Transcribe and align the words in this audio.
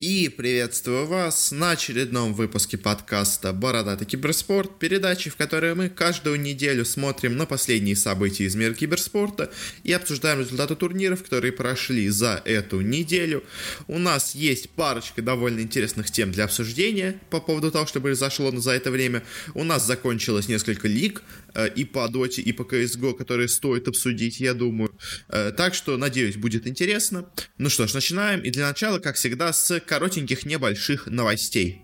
И 0.00 0.30
приветствую 0.30 1.04
вас 1.04 1.52
на 1.52 1.72
очередном 1.72 2.32
выпуске 2.32 2.78
подкаста 2.78 3.52
«Бородатый 3.52 4.06
киберспорт», 4.06 4.78
передачи, 4.78 5.28
в 5.28 5.36
которой 5.36 5.74
мы 5.74 5.90
каждую 5.90 6.40
неделю 6.40 6.86
смотрим 6.86 7.36
на 7.36 7.44
последние 7.44 7.96
события 7.96 8.44
из 8.44 8.54
мира 8.54 8.72
киберспорта 8.72 9.52
и 9.84 9.92
обсуждаем 9.92 10.40
результаты 10.40 10.74
турниров, 10.74 11.22
которые 11.22 11.52
прошли 11.52 12.08
за 12.08 12.40
эту 12.46 12.80
неделю. 12.80 13.44
У 13.88 13.98
нас 13.98 14.34
есть 14.34 14.70
парочка 14.70 15.20
довольно 15.20 15.60
интересных 15.60 16.10
тем 16.10 16.32
для 16.32 16.44
обсуждения 16.44 17.20
по 17.28 17.38
поводу 17.38 17.70
того, 17.70 17.84
что 17.84 18.00
произошло 18.00 18.50
за 18.58 18.70
это 18.70 18.90
время. 18.90 19.22
У 19.52 19.64
нас 19.64 19.86
закончилось 19.86 20.48
несколько 20.48 20.88
лиг 20.88 21.22
э, 21.52 21.68
и 21.74 21.84
по 21.84 22.08
Доте, 22.08 22.40
и 22.40 22.52
по 22.52 22.62
CSGO, 22.62 23.12
которые 23.12 23.48
стоит 23.48 23.86
обсудить, 23.86 24.40
я 24.40 24.54
думаю. 24.54 24.89
Э, 25.28 25.52
так 25.56 25.74
что, 25.74 25.96
надеюсь, 25.96 26.36
будет 26.36 26.66
интересно. 26.66 27.26
Ну 27.58 27.70
что 27.70 27.86
ж, 27.86 27.94
начинаем. 27.94 28.40
И 28.40 28.50
для 28.50 28.66
начала, 28.66 28.98
как 28.98 29.16
всегда, 29.16 29.52
с 29.52 29.80
коротеньких 29.80 30.44
небольших 30.44 31.06
новостей. 31.06 31.82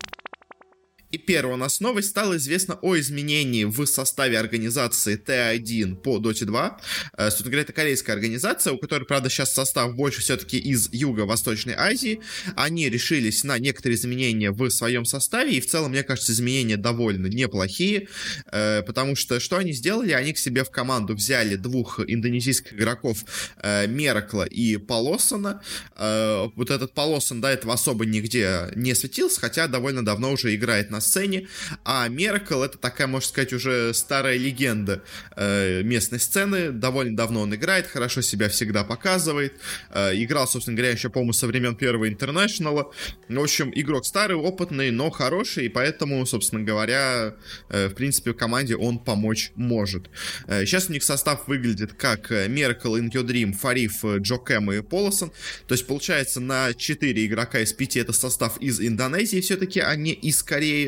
И 1.13 1.19
первая 1.19 1.55
у 1.55 1.59
нас 1.59 1.81
новость 1.81 2.09
стала 2.11 2.37
известна 2.37 2.79
о 2.83 2.99
изменении 2.99 3.65
в 3.65 3.87
составе 3.87 4.39
организации 4.39 5.17
Т1 5.17 5.97
по 5.97 6.19
Dota 6.19 6.45
2. 6.45 6.81
Э, 7.17 7.25
собственно 7.27 7.51
говоря, 7.51 7.63
это 7.63 7.73
корейская 7.73 8.13
организация, 8.13 8.73
у 8.73 8.79
которой, 8.79 9.05
правда, 9.05 9.31
сейчас 9.31 9.55
состав 9.55 9.95
больше 9.95 10.21
все-таки 10.21 10.59
из 10.59 10.93
Юго-Восточной 10.93 11.75
Азии. 11.75 12.21
Они 12.57 12.89
решились 12.89 13.45
на 13.45 13.57
некоторые 13.59 13.97
изменения 13.97 14.51
в 14.51 14.69
своем 14.71 15.05
составе, 15.05 15.57
и 15.57 15.61
в 15.61 15.67
целом, 15.67 15.93
мне 15.93 16.03
кажется, 16.03 16.33
изменения 16.33 16.77
довольно 16.77 17.29
неплохие, 17.29 18.09
э, 18.51 18.83
потому 18.83 19.15
что 19.15 19.39
что 19.39 19.59
они 19.59 19.73
сделали? 19.73 20.11
Они 20.11 20.33
к 20.33 20.39
себе 20.39 20.65
в 20.65 20.71
команду 20.71 21.15
взяли 21.15 21.55
двух 21.55 22.01
индонезийских 22.01 22.75
игроков 22.75 23.25
э, 23.63 23.87
Меркла 23.87 24.43
и 24.43 24.77
Полосона. 24.77 25.63
Вот 25.97 26.71
этот 26.71 26.95
Полосон 26.95 27.41
до 27.41 27.49
этого 27.49 27.75
особо 27.75 28.05
нигде 28.05 28.71
не 28.75 28.95
светился, 28.95 29.41
хотя 29.41 29.69
довольно 29.69 30.05
давно 30.05 30.33
уже 30.33 30.55
играет 30.55 30.91
на 30.91 30.96
на 30.97 31.01
сцене, 31.01 31.47
а 31.85 32.09
Меркл 32.09 32.63
это 32.63 32.79
такая, 32.79 33.07
можно 33.07 33.29
сказать, 33.29 33.53
уже 33.53 33.93
старая 33.93 34.37
легенда 34.37 35.03
э, 35.37 35.83
местной 35.83 36.19
сцены, 36.19 36.71
довольно 36.71 37.17
давно 37.17 37.43
он 37.43 37.55
играет, 37.55 37.87
хорошо 37.87 38.23
себя 38.23 38.49
всегда 38.49 38.83
показывает, 38.83 39.55
э, 39.91 40.13
играл, 40.15 40.49
собственно 40.49 40.77
говоря, 40.77 40.93
еще, 40.93 41.11
по-моему, 41.11 41.33
со 41.33 41.47
времен 41.47 41.77
первого 41.77 42.09
Интернешнала, 42.09 42.91
в 43.29 43.39
общем, 43.41 43.71
игрок 43.75 44.07
старый, 44.07 44.37
опытный, 44.37 44.91
но 44.91 45.11
хороший, 45.11 45.67
и 45.67 45.69
поэтому, 45.69 46.25
собственно 46.25 46.63
говоря, 46.63 47.35
э, 47.69 47.89
в 47.89 47.95
принципе, 47.95 48.33
команде 48.33 48.77
он 48.77 48.99
помочь 48.99 49.53
может. 49.55 50.09
Э, 50.47 50.65
сейчас 50.65 50.89
у 50.89 50.93
них 50.93 51.03
состав 51.03 51.47
выглядит 51.47 51.93
как 51.93 52.31
Меркл, 52.31 52.97
Инкьодрим, 52.97 53.53
Фариф, 53.53 54.03
Джо 54.05 54.39
Кэм 54.39 54.73
и 54.73 54.81
Полосон, 54.81 55.31
то 55.67 55.75
есть, 55.75 55.87
получается, 55.87 56.41
на 56.41 56.73
4 56.73 57.27
игрока 57.27 57.61
из 57.61 57.75
5 57.75 57.97
это 57.99 58.13
состав 58.15 58.59
из 58.61 58.81
Индонезии 58.81 59.41
все-таки, 59.41 59.81
а 59.81 59.95
не 59.95 60.13
из 60.13 60.43
Кореи, 60.43 60.86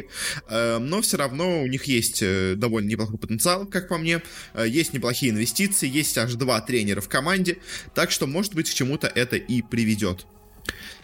Э, 0.49 0.79
но 0.79 1.03
все 1.03 1.17
равно 1.17 1.63
у 1.63 1.67
них 1.67 1.85
есть 1.85 2.23
э, 2.23 2.55
довольно 2.57 2.89
неплохой 2.89 3.19
потенциал, 3.19 3.67
как 3.67 3.89
по 3.89 3.99
мне, 3.99 4.23
э, 4.55 4.67
есть 4.69 4.93
неплохие 4.93 5.33
инвестиции, 5.33 5.89
есть 5.89 6.17
аж 6.19 6.35
два 6.35 6.61
тренера 6.61 7.01
в 7.01 7.09
команде, 7.09 7.59
так 7.95 8.11
что, 8.11 8.27
может 8.27 8.55
быть, 8.55 8.71
к 8.71 8.75
чему-то 8.75 9.07
это 9.07 9.37
и 9.37 9.63
приведет. 9.63 10.27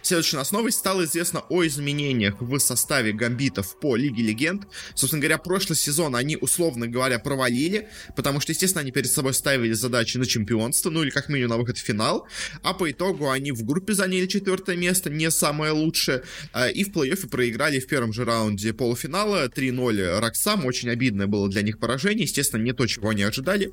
Следующая 0.04 0.36
у 0.36 0.54
новость. 0.54 0.76
Стало 0.80 1.04
известно 1.04 1.44
о 1.48 1.64
изменениях 1.64 2.42
в 2.42 2.58
составе 2.58 3.14
гамбитов 3.14 3.80
по 3.80 3.96
Лиге 3.96 4.22
Легенд. 4.22 4.64
Собственно 4.94 5.22
говоря, 5.22 5.38
прошлый 5.38 5.78
сезон 5.78 6.14
они, 6.14 6.36
условно 6.36 6.86
говоря, 6.86 7.18
провалили, 7.18 7.88
потому 8.14 8.38
что, 8.40 8.52
естественно, 8.52 8.82
они 8.82 8.92
перед 8.92 9.10
собой 9.10 9.32
ставили 9.32 9.72
задачи 9.72 10.18
на 10.18 10.26
чемпионство, 10.26 10.90
ну 10.90 11.02
или 11.02 11.08
как 11.08 11.30
минимум 11.30 11.52
на 11.52 11.56
выход 11.56 11.78
в 11.78 11.80
финал, 11.80 12.28
а 12.62 12.74
по 12.74 12.90
итогу 12.90 13.30
они 13.30 13.50
в 13.50 13.64
группе 13.64 13.94
заняли 13.94 14.26
четвертое 14.26 14.76
место, 14.76 15.08
не 15.08 15.30
самое 15.30 15.72
лучшее, 15.72 16.22
а, 16.52 16.68
и 16.68 16.84
в 16.84 16.90
плей-оффе 16.90 17.26
проиграли 17.26 17.80
в 17.80 17.86
первом 17.86 18.12
же 18.12 18.26
раунде 18.26 18.74
полуфинала 18.74 19.48
3-0 19.48 20.20
Роксам. 20.20 20.66
Очень 20.66 20.90
обидное 20.90 21.28
было 21.28 21.48
для 21.48 21.62
них 21.62 21.78
поражение, 21.78 22.24
естественно, 22.24 22.60
не 22.60 22.74
то, 22.74 22.86
чего 22.86 23.08
они 23.08 23.22
ожидали. 23.22 23.72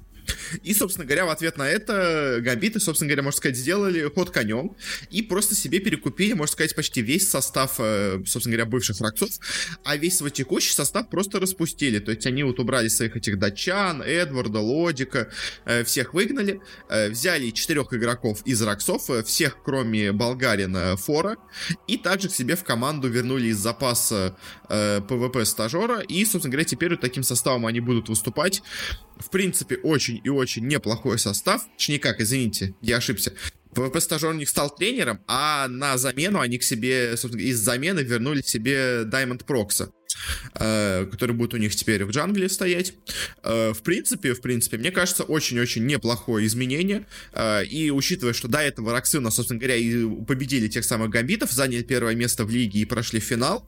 И, 0.63 0.73
собственно 0.73 1.05
говоря, 1.05 1.25
в 1.25 1.29
ответ 1.29 1.57
на 1.57 1.67
это 1.67 2.37
гамбиты, 2.41 2.79
собственно 2.79 3.09
говоря, 3.09 3.23
можно 3.23 3.37
сказать, 3.37 3.57
сделали 3.57 4.07
ход 4.13 4.29
конем 4.29 4.75
и 5.09 5.21
просто 5.21 5.55
себе 5.55 5.79
перекупили, 5.79 6.20
можно 6.29 6.53
сказать, 6.53 6.75
почти 6.75 7.01
весь 7.01 7.29
состав, 7.29 7.75
э, 7.79 8.21
собственно 8.25 8.55
говоря, 8.55 8.69
бывших 8.69 8.97
фракцов, 8.97 9.29
а 9.83 9.95
весь 9.97 10.17
свой 10.17 10.31
текущий 10.31 10.73
состав 10.73 11.09
просто 11.09 11.39
распустили. 11.39 11.99
То 11.99 12.11
есть 12.11 12.25
они 12.25 12.43
вот 12.43 12.59
убрали 12.59 12.87
своих 12.87 13.15
этих 13.15 13.39
датчан, 13.39 14.01
Эдварда, 14.01 14.59
Лодика, 14.59 15.29
э, 15.65 15.83
всех 15.83 16.13
выгнали, 16.13 16.61
э, 16.89 17.09
взяли 17.09 17.49
четырех 17.51 17.93
игроков 17.93 18.41
из 18.45 18.61
Роксов, 18.61 19.09
всех, 19.25 19.57
кроме 19.63 20.11
болгарина 20.11 20.95
Фора, 20.97 21.37
и 21.87 21.97
также 21.97 22.29
к 22.29 22.33
себе 22.33 22.55
в 22.55 22.63
команду 22.63 23.07
вернули 23.09 23.47
из 23.47 23.57
запаса 23.57 24.35
ПВП 24.67 25.45
стажера, 25.45 25.99
и, 25.99 26.23
собственно 26.25 26.51
говоря, 26.51 26.65
теперь 26.65 26.91
вот 26.91 27.01
таким 27.01 27.23
составом 27.23 27.65
они 27.65 27.79
будут 27.79 28.09
выступать. 28.09 28.61
В 29.17 29.29
принципе, 29.29 29.75
очень 29.77 30.21
и 30.23 30.29
очень 30.29 30.67
неплохой 30.67 31.19
состав. 31.19 31.63
Точнее 31.77 31.99
как, 31.99 32.21
извините, 32.21 32.73
я 32.81 32.97
ошибся. 32.97 33.33
ПВП-стажер 33.73 34.29
у 34.29 34.33
них 34.33 34.49
стал 34.49 34.73
тренером, 34.75 35.21
а 35.27 35.67
на 35.67 35.97
замену 35.97 36.39
они 36.39 36.57
к 36.57 36.63
себе, 36.63 37.15
собственно, 37.17 37.41
из 37.41 37.59
замены 37.59 38.01
вернули 38.01 38.41
себе 38.41 39.03
Diamond 39.03 39.45
Прокса. 39.45 39.91
Э, 40.55 41.05
который 41.09 41.35
будет 41.35 41.53
у 41.53 41.57
них 41.57 41.75
теперь 41.75 42.03
в 42.05 42.11
джангле 42.11 42.49
стоять. 42.49 42.93
Э, 43.43 43.73
в 43.73 43.81
принципе, 43.81 44.33
в 44.33 44.41
принципе, 44.41 44.77
мне 44.77 44.91
кажется, 44.91 45.23
очень-очень 45.23 45.85
неплохое 45.85 46.45
изменение. 46.45 47.05
Э, 47.33 47.63
и 47.63 47.91
учитывая, 47.91 48.33
что 48.33 48.47
до 48.47 48.59
этого 48.59 48.91
Роксы 48.91 49.17
у 49.17 49.21
нас, 49.21 49.35
собственно 49.35 49.59
говоря, 49.59 49.75
и 49.75 50.05
победили 50.25 50.67
тех 50.67 50.85
самых 50.85 51.09
гамбитов, 51.09 51.51
заняли 51.51 51.83
первое 51.83 52.15
место 52.15 52.45
в 52.45 52.49
лиге 52.49 52.79
и 52.79 52.85
прошли 52.85 53.19
финал, 53.19 53.67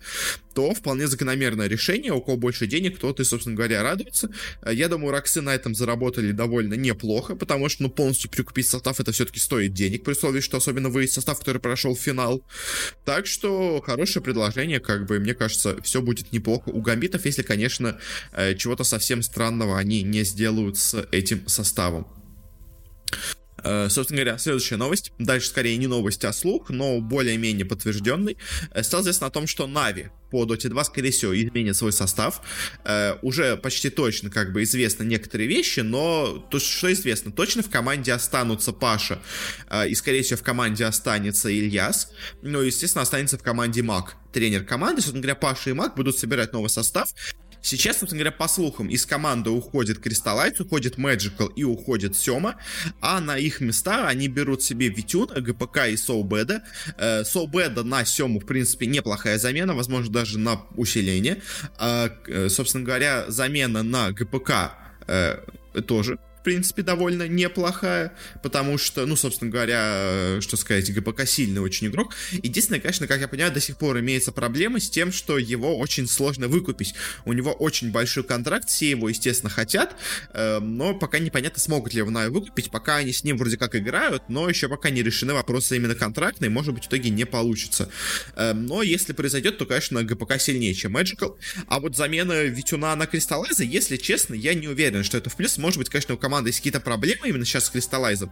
то 0.53 0.74
вполне 0.74 1.08
закономерное 1.08 1.68
решение. 1.68 2.14
У 2.14 2.22
кого 2.22 2.38
больше 2.38 2.68
денег, 2.68 3.00
тот 3.00 3.20
и, 3.20 3.24
собственно 3.24 3.56
говоря, 3.56 3.82
радуется. 3.84 4.30
Я 4.70 4.90
думаю, 4.90 5.12
Роксы 5.12 5.42
на 5.42 5.53
этом 5.53 5.76
заработали 5.76 6.32
довольно 6.32 6.76
неплохо, 6.76 7.36
потому 7.36 7.70
что, 7.70 7.84
ну, 7.84 7.90
полностью 7.90 8.30
прикупить 8.30 8.68
состав 8.68 9.00
это 9.00 9.12
все-таки 9.12 9.40
стоит 9.40 9.74
денег, 9.74 10.03
при 10.03 10.12
условии, 10.12 10.42
что 10.42 10.58
особенно 10.58 10.90
вы 10.90 11.08
состав, 11.08 11.40
который 11.40 11.59
прошел 11.59 11.96
финал. 11.96 12.44
Так 13.06 13.26
что 13.26 13.82
хорошее 13.82 14.24
предложение, 14.24 14.80
как 14.80 15.06
бы, 15.06 15.20
мне 15.20 15.34
кажется, 15.34 15.82
все 15.82 16.02
будет 16.02 16.33
неплохо 16.34 16.70
у 16.70 16.82
гамбитов, 16.82 17.26
если, 17.26 17.44
конечно, 17.44 17.98
э, 18.32 18.56
чего-то 18.56 18.84
совсем 18.84 19.22
странного 19.24 19.78
они 19.78 20.04
не 20.04 20.24
сделают 20.24 20.78
с 20.78 21.08
этим 21.12 21.48
составом. 21.48 22.08
Э, 23.63 23.88
собственно 23.90 24.22
говоря, 24.22 24.38
следующая 24.38 24.78
новость, 24.78 25.12
дальше 25.19 25.47
скорее 25.47 25.78
не 25.78 25.88
новость, 25.88 26.24
а 26.25 26.34
слух, 26.34 26.69
но 26.69 27.00
более-менее 27.00 27.66
подтвержденный, 27.66 28.38
э, 28.72 28.84
стал 28.84 29.01
известно 29.01 29.28
о 29.28 29.29
том, 29.29 29.47
что 29.47 29.68
Нави 29.68 30.07
по 30.31 30.46
Dota 30.46 30.68
2, 30.68 30.84
скорее 30.84 31.12
всего, 31.12 31.40
изменит 31.40 31.75
свой 31.75 31.94
состав. 31.94 32.41
Э, 32.85 33.18
уже 33.22 33.56
почти 33.57 33.90
точно 33.90 34.29
как 34.29 34.52
бы 34.52 34.63
известны 34.63 35.03
некоторые 35.03 35.47
вещи, 35.47 35.81
но 35.81 36.46
то, 36.50 36.59
что 36.59 36.91
известно, 36.91 37.31
точно 37.31 37.63
в 37.63 37.69
команде 37.69 38.13
останутся 38.13 38.73
Паша, 38.73 39.19
и, 39.88 39.94
скорее 39.96 40.23
всего, 40.23 40.38
в 40.38 40.44
команде 40.44 40.85
останется 40.85 41.50
Ильяс, 41.50 42.12
ну, 42.41 42.62
естественно, 42.62 43.03
останется 43.03 43.38
в 43.38 43.44
команде 43.44 43.84
Мак 43.84 44.18
тренер 44.34 44.66
команды, 44.66 45.02
собственно 45.02 45.22
говоря, 45.22 45.35
Паша 45.35 45.69
и 45.69 45.73
Мак 45.73 45.96
будут 45.96 46.18
собирать 46.18 46.52
новый 46.52 46.69
состав. 46.69 47.13
Сейчас, 47.63 48.00
собственно 48.00 48.24
говоря, 48.24 48.38
по 48.38 48.50
слухам, 48.50 48.90
из 48.90 49.06
команды 49.06 49.50
уходит 49.50 50.00
Кристаллайт, 50.00 50.59
уходит 50.59 50.97
Magical 50.97 51.51
и 51.56 51.63
уходит 51.63 52.16
Сема, 52.16 52.57
а 53.00 53.22
на 53.22 53.38
их 53.38 53.62
места 53.62 54.07
они 54.07 54.28
берут 54.28 54.62
себе 54.62 54.90
Витюна, 54.90 55.40
ГПК 55.40 55.88
и 55.88 55.96
Соубеда. 55.96 56.63
Э, 56.97 57.23
Соубеда 57.23 57.84
на 57.84 58.03
Сему, 58.03 58.41
в 58.41 58.46
принципе, 58.46 58.85
неплохая 58.85 59.38
замена, 59.40 59.73
возможно, 59.73 60.12
даже 60.12 60.38
на 60.38 60.62
усиление. 60.75 61.41
А, 61.78 62.12
э, 62.28 62.50
собственно 62.50 62.84
говоря, 62.84 63.31
замена 63.31 63.81
на 63.81 64.12
ГПК 64.12 64.73
э, 65.07 65.38
тоже 65.88 66.19
в 66.44 66.46
принципе, 66.46 66.81
довольно 66.81 67.26
неплохая, 67.26 68.12
потому 68.42 68.78
что, 68.78 69.06
ну, 69.06 69.16
собственно 69.16 69.50
говоря, 69.50 70.42
что 70.42 70.58
сказать, 70.58 70.94
ГПК 70.94 71.26
сильный 71.26 71.62
очень 71.62 71.88
игрок. 71.88 72.14
Единственное, 72.34 72.81
конечно, 72.81 73.08
как 73.08 73.22
я 73.22 73.30
понимаю, 73.30 73.53
до 73.53 73.62
сих 73.62 73.78
пор 73.78 74.02
имеется 74.02 74.34
проблема 74.34 74.82
с 74.82 74.90
тем, 74.90 75.14
что 75.14 75.38
его 75.38 75.79
очень 75.79 76.06
сложно 76.06 76.50
выкупить. 76.50 76.96
У 77.23 77.32
него 77.32 77.53
очень 77.53 77.94
большой 77.94 78.26
контракт, 78.26 78.67
все 78.67 78.90
его, 78.90 79.08
естественно, 79.08 79.50
хотят, 79.50 79.96
э, 80.34 80.59
но 80.59 80.94
пока 80.94 81.17
непонятно, 81.20 81.62
смогут 81.62 81.94
ли 81.94 82.00
его 82.00 82.12
на 82.12 82.29
выкупить, 82.29 82.70
пока 82.70 82.97
они 82.97 83.14
с 83.14 83.23
ним 83.23 83.38
вроде 83.38 83.56
как 83.56 83.73
играют, 83.78 84.23
но 84.28 84.50
еще 84.50 84.67
пока 84.67 84.90
не 84.90 85.02
решены 85.02 85.34
вопросы 85.34 85.78
именно 85.78 85.96
контрактные, 85.96 86.50
может 86.50 86.73
быть, 86.73 86.84
в 86.84 86.88
итоге 86.90 87.09
не 87.09 87.26
получится. 87.26 87.90
Э, 88.35 88.52
но 88.52 88.82
если 88.82 89.14
произойдет, 89.14 89.58
то, 89.59 89.66
конечно, 89.66 90.03
ГПК 90.03 90.41
сильнее, 90.41 90.73
чем 90.73 90.97
Magical. 90.97 91.38
А 91.67 91.79
вот 91.79 91.96
замена 91.96 92.44
Витюна 92.44 92.94
на 92.97 93.06
Кристаллайза, 93.06 93.64
если 93.64 93.96
честно, 93.96 94.34
я 94.34 94.53
не 94.53 94.67
уверен, 94.67 95.06
что 95.06 95.17
это 95.17 95.29
в 95.29 95.38
плюс. 95.38 95.58
Может 95.58 95.78
быть, 95.78 95.88
конечно, 95.88 96.16
у 96.16 96.17
команды 96.17 96.33
команды 96.34 96.50
есть 96.50 96.59
какие-то 96.59 96.80
проблемы 96.80 97.30
именно 97.30 97.46
сейчас 97.46 97.66
с 97.66 97.70
Кристаллайзом, 97.70 98.32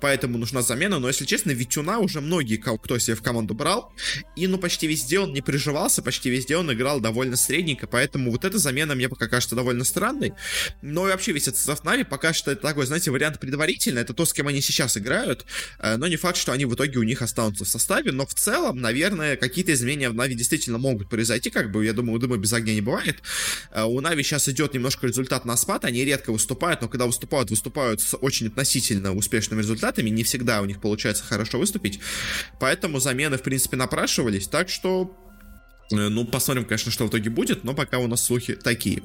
поэтому 0.00 0.38
нужна 0.38 0.62
замена, 0.62 0.98
но, 0.98 1.08
если 1.08 1.26
честно, 1.26 1.50
Витюна 1.50 1.98
уже 1.98 2.22
многие, 2.22 2.56
кто 2.56 2.98
себе 2.98 3.14
в 3.14 3.22
команду 3.22 3.52
брал, 3.52 3.92
и, 4.36 4.46
ну, 4.46 4.56
почти 4.56 4.86
везде 4.86 5.20
он 5.20 5.34
не 5.34 5.42
приживался, 5.42 6.00
почти 6.00 6.30
везде 6.30 6.56
он 6.56 6.72
играл 6.72 7.00
довольно 7.00 7.36
средненько, 7.36 7.86
поэтому 7.86 8.30
вот 8.30 8.46
эта 8.46 8.56
замена 8.56 8.94
мне 8.94 9.10
пока 9.10 9.28
кажется 9.28 9.54
довольно 9.54 9.84
странной, 9.84 10.32
но 10.80 11.06
и 11.06 11.10
вообще 11.10 11.32
весь 11.32 11.42
этот 11.42 11.58
состав 11.58 11.84
Нави 11.84 12.04
пока 12.04 12.32
что 12.32 12.50
это 12.50 12.62
такой, 12.62 12.86
знаете, 12.86 13.10
вариант 13.10 13.38
предварительный, 13.38 14.00
это 14.00 14.14
то, 14.14 14.24
с 14.24 14.32
кем 14.32 14.48
они 14.48 14.62
сейчас 14.62 14.96
играют, 14.96 15.44
э, 15.78 15.96
но 15.98 16.06
не 16.06 16.16
факт, 16.16 16.38
что 16.38 16.52
они 16.52 16.64
в 16.64 16.74
итоге 16.74 16.98
у 16.98 17.02
них 17.02 17.20
останутся 17.20 17.66
в 17.66 17.68
составе, 17.68 18.12
но 18.12 18.24
в 18.24 18.32
целом, 18.32 18.80
наверное, 18.80 19.36
какие-то 19.36 19.74
изменения 19.74 20.08
в 20.08 20.14
Нави 20.14 20.34
действительно 20.34 20.78
могут 20.78 21.10
произойти, 21.10 21.50
как 21.50 21.70
бы, 21.70 21.84
я 21.84 21.92
думаю, 21.92 22.18
дыма 22.18 22.40
без 22.40 22.52
огня 22.54 22.72
не 22.72 22.80
бывает. 22.80 23.18
Э, 23.72 23.84
у 23.84 24.00
Нави 24.00 24.22
сейчас 24.22 24.48
идет 24.48 24.72
немножко 24.72 25.06
результат 25.06 25.44
на 25.44 25.56
спад, 25.58 25.84
они 25.84 26.02
редко 26.02 26.32
выступают, 26.32 26.80
но 26.80 26.88
когда 26.88 27.06
выступают, 27.06 27.41
выступают 27.50 28.00
с 28.00 28.16
очень 28.16 28.48
относительно 28.48 29.14
успешными 29.14 29.60
результатами, 29.60 30.10
не 30.10 30.24
всегда 30.24 30.60
у 30.62 30.64
них 30.64 30.80
получается 30.80 31.24
хорошо 31.24 31.58
выступить, 31.58 32.00
поэтому 32.60 33.00
замены, 33.00 33.38
в 33.38 33.42
принципе, 33.42 33.76
напрашивались, 33.76 34.48
так 34.48 34.68
что, 34.68 35.16
э, 35.90 36.08
ну, 36.08 36.24
посмотрим, 36.24 36.64
конечно, 36.64 36.90
что 36.92 37.06
в 37.06 37.08
итоге 37.08 37.30
будет, 37.30 37.64
но 37.64 37.74
пока 37.74 37.98
у 37.98 38.06
нас 38.06 38.24
слухи 38.24 38.54
такие. 38.54 39.02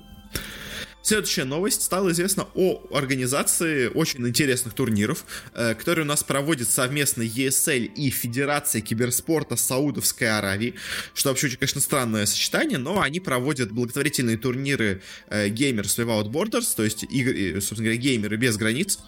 Следующая 1.02 1.46
новость. 1.46 1.84
Стало 1.84 2.12
известно 2.12 2.48
о 2.54 2.82
организации 2.92 3.88
очень 3.88 4.28
интересных 4.28 4.74
турниров, 4.74 5.26
э, 5.54 5.74
которые 5.74 6.04
у 6.04 6.08
нас 6.08 6.24
проводят 6.24 6.70
совместно 6.70 7.22
ESL 7.22 7.86
и 7.86 8.10
Федерация 8.10 8.82
киберспорта 8.82 9.56
Саудовской 9.56 10.30
Аравии, 10.30 10.76
что 11.14 11.30
вообще 11.30 11.48
очень, 11.48 11.58
конечно, 11.58 11.80
странное 11.80 12.26
сочетание, 12.26 12.78
но 12.78 13.00
они 13.00 13.20
проводят 13.20 13.72
благотворительные 13.72 14.38
турниры 14.38 15.02
э, 15.30 15.48
Gamers 15.48 15.98
Without 15.98 16.30
Borders, 16.30 16.76
то 16.76 16.84
есть 16.84 17.04
игры, 17.04 17.62
собственно 17.62 17.84
говоря, 17.84 17.98
геймеры 17.98 18.36
без 18.36 18.58
границ, 18.58 19.00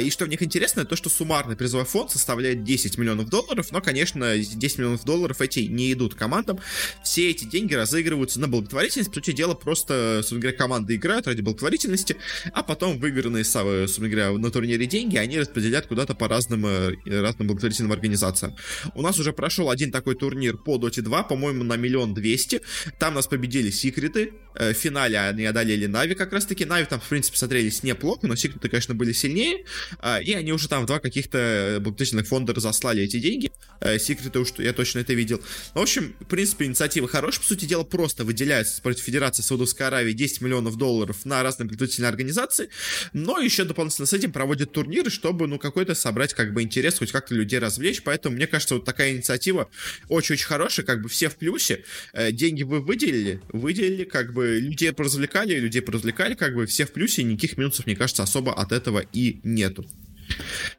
и 0.00 0.10
что 0.10 0.24
в 0.24 0.28
них 0.28 0.42
интересно, 0.42 0.84
то, 0.84 0.96
что 0.96 1.10
суммарный 1.10 1.56
призовой 1.56 1.86
фонд 1.86 2.10
составляет 2.10 2.64
10 2.64 2.98
миллионов 2.98 3.28
долларов, 3.28 3.68
но, 3.70 3.80
конечно, 3.80 4.36
10 4.38 4.78
миллионов 4.78 5.04
долларов 5.04 5.40
эти 5.40 5.60
не 5.60 5.92
идут 5.92 6.14
командам. 6.14 6.60
Все 7.02 7.30
эти 7.30 7.44
деньги 7.44 7.74
разыгрываются 7.74 8.40
на 8.40 8.48
благотворительность. 8.48 9.10
По 9.10 9.16
сути 9.16 9.32
дела, 9.32 9.54
просто, 9.54 10.18
собственно 10.18 10.40
говоря, 10.40 10.56
команды 10.56 10.96
играют 10.96 11.26
ради 11.26 11.40
благотворительности, 11.40 12.16
а 12.52 12.62
потом 12.62 12.98
выигранные, 12.98 13.44
собственно 13.44 14.08
говоря, 14.08 14.32
на 14.32 14.50
турнире 14.50 14.86
деньги 14.86 15.16
они 15.16 15.38
распределяют 15.38 15.86
куда-то 15.86 16.14
по 16.14 16.28
разным, 16.28 16.66
э, 16.66 16.94
разным 17.06 17.48
благотворительным 17.48 17.92
организациям. 17.92 18.56
У 18.94 19.02
нас 19.02 19.18
уже 19.18 19.32
прошел 19.32 19.70
один 19.70 19.90
такой 19.90 20.14
турнир 20.14 20.56
по 20.56 20.76
Dota 20.76 21.02
2, 21.02 21.22
по-моему, 21.24 21.64
на 21.64 21.76
миллион 21.76 22.14
двести. 22.14 22.60
Там 22.98 23.14
нас 23.14 23.26
победили 23.26 23.70
Секреты. 23.70 24.32
Э, 24.54 24.72
в 24.72 24.76
финале 24.76 25.18
они 25.18 25.44
одолели 25.44 25.86
Нави 25.86 26.14
как 26.14 26.32
раз-таки. 26.32 26.64
Нави 26.64 26.86
там, 26.86 27.00
в 27.00 27.08
принципе, 27.08 27.36
смотрелись 27.36 27.82
неплохо, 27.82 28.26
но 28.26 28.36
Секреты, 28.36 28.68
конечно, 28.68 28.94
были 28.94 29.12
сильнее 29.12 29.41
сильнее, 29.42 29.64
а, 29.98 30.20
и 30.20 30.32
они 30.32 30.52
уже 30.52 30.68
там 30.68 30.84
в 30.84 30.86
два 30.86 30.98
каких-то 30.98 31.78
благотворительных 31.80 32.26
фонда 32.26 32.54
разослали 32.54 33.02
эти 33.02 33.18
деньги. 33.18 33.50
Э, 33.80 33.98
секреты 33.98 34.38
уж 34.38 34.52
я 34.58 34.72
точно 34.72 35.00
это 35.00 35.12
видел. 35.14 35.40
В 35.74 35.78
общем, 35.78 36.14
в 36.20 36.26
принципе, 36.26 36.66
инициатива 36.66 37.08
хорошая. 37.08 37.42
По 37.42 37.46
сути 37.46 37.64
дела, 37.64 37.84
просто 37.84 38.24
выделяется 38.24 38.80
против 38.80 39.02
Федерации 39.02 39.42
Саудовской 39.42 39.86
Аравии 39.86 40.12
10 40.12 40.40
миллионов 40.40 40.76
долларов 40.76 41.24
на 41.24 41.42
разные 41.42 41.66
благотворительные 41.66 42.08
организации, 42.08 42.68
но 43.12 43.38
еще 43.38 43.64
дополнительно 43.64 44.06
с 44.06 44.12
этим 44.12 44.32
проводят 44.32 44.72
турниры, 44.72 45.10
чтобы, 45.10 45.46
ну, 45.46 45.58
какой-то 45.58 45.94
собрать, 45.94 46.34
как 46.34 46.52
бы, 46.52 46.62
интерес, 46.62 46.98
хоть 46.98 47.10
как-то 47.10 47.34
людей 47.34 47.58
развлечь. 47.58 48.02
Поэтому, 48.02 48.36
мне 48.36 48.46
кажется, 48.46 48.74
вот 48.76 48.84
такая 48.84 49.12
инициатива 49.12 49.68
очень-очень 50.08 50.46
хорошая, 50.46 50.86
как 50.86 51.02
бы 51.02 51.08
все 51.08 51.28
в 51.28 51.36
плюсе. 51.36 51.84
Э, 52.12 52.30
деньги 52.30 52.62
вы 52.62 52.80
выделили, 52.80 53.40
выделили, 53.52 54.04
как 54.04 54.32
бы, 54.32 54.60
людей 54.60 54.92
поразвлекали, 54.92 55.58
людей 55.58 55.82
поразвлекали, 55.82 56.34
как 56.34 56.54
бы, 56.54 56.66
все 56.66 56.86
в 56.86 56.92
плюсе, 56.92 57.22
никаких 57.24 57.56
минусов, 57.56 57.86
мне 57.86 57.96
кажется, 57.96 58.22
особо 58.22 58.54
от 58.54 58.72
этого 58.72 59.04
и 59.12 59.31
нету. 59.44 59.84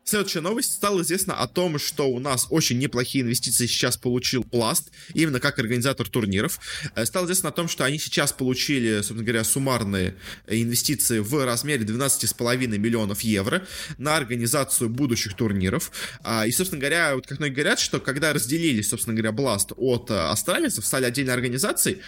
Следующая 0.04 0.42
новость. 0.42 0.74
Стало 0.74 1.02
известно 1.02 1.36
о 1.36 1.48
том, 1.48 1.80
что 1.80 2.10
у 2.10 2.20
нас 2.20 2.48
очень 2.50 2.78
неплохие 2.78 3.24
инвестиции 3.24 3.66
сейчас 3.66 3.98
получил 3.98 4.44
Blast, 4.44 4.86
именно 5.14 5.40
как 5.40 5.60
организатор 5.60 6.08
турниров. 6.08 6.60
Э, 6.96 7.06
стало 7.06 7.26
известно 7.26 7.50
о 7.50 7.52
том, 7.52 7.68
что 7.68 7.84
они 7.86 8.00
сейчас 8.00 8.32
получили, 8.32 8.98
собственно 8.98 9.24
говоря, 9.24 9.44
суммарные 9.44 10.16
инвестиции 10.48 11.20
в 11.20 11.46
размере 11.46 11.86
12,5 11.86 12.68
миллионов 12.78 13.22
евро 13.22 13.66
на 13.98 14.16
организацию 14.16 14.90
будущих 14.90 15.36
турниров. 15.36 15.92
А, 16.24 16.46
и, 16.46 16.52
собственно 16.52 16.80
говоря, 16.80 17.16
вот 17.16 17.28
как 17.28 17.40
многие 17.40 17.54
говорят, 17.54 17.80
что 17.80 18.00
когда 18.00 18.34
разделили, 18.34 18.82
собственно 18.82 19.16
говоря, 19.16 19.36
Blast 19.36 19.74
от 19.78 20.12
э, 20.12 20.14
австралийцев, 20.14 20.86
стали 20.86 21.06
отдельной 21.06 21.34
организацией, 21.34 22.00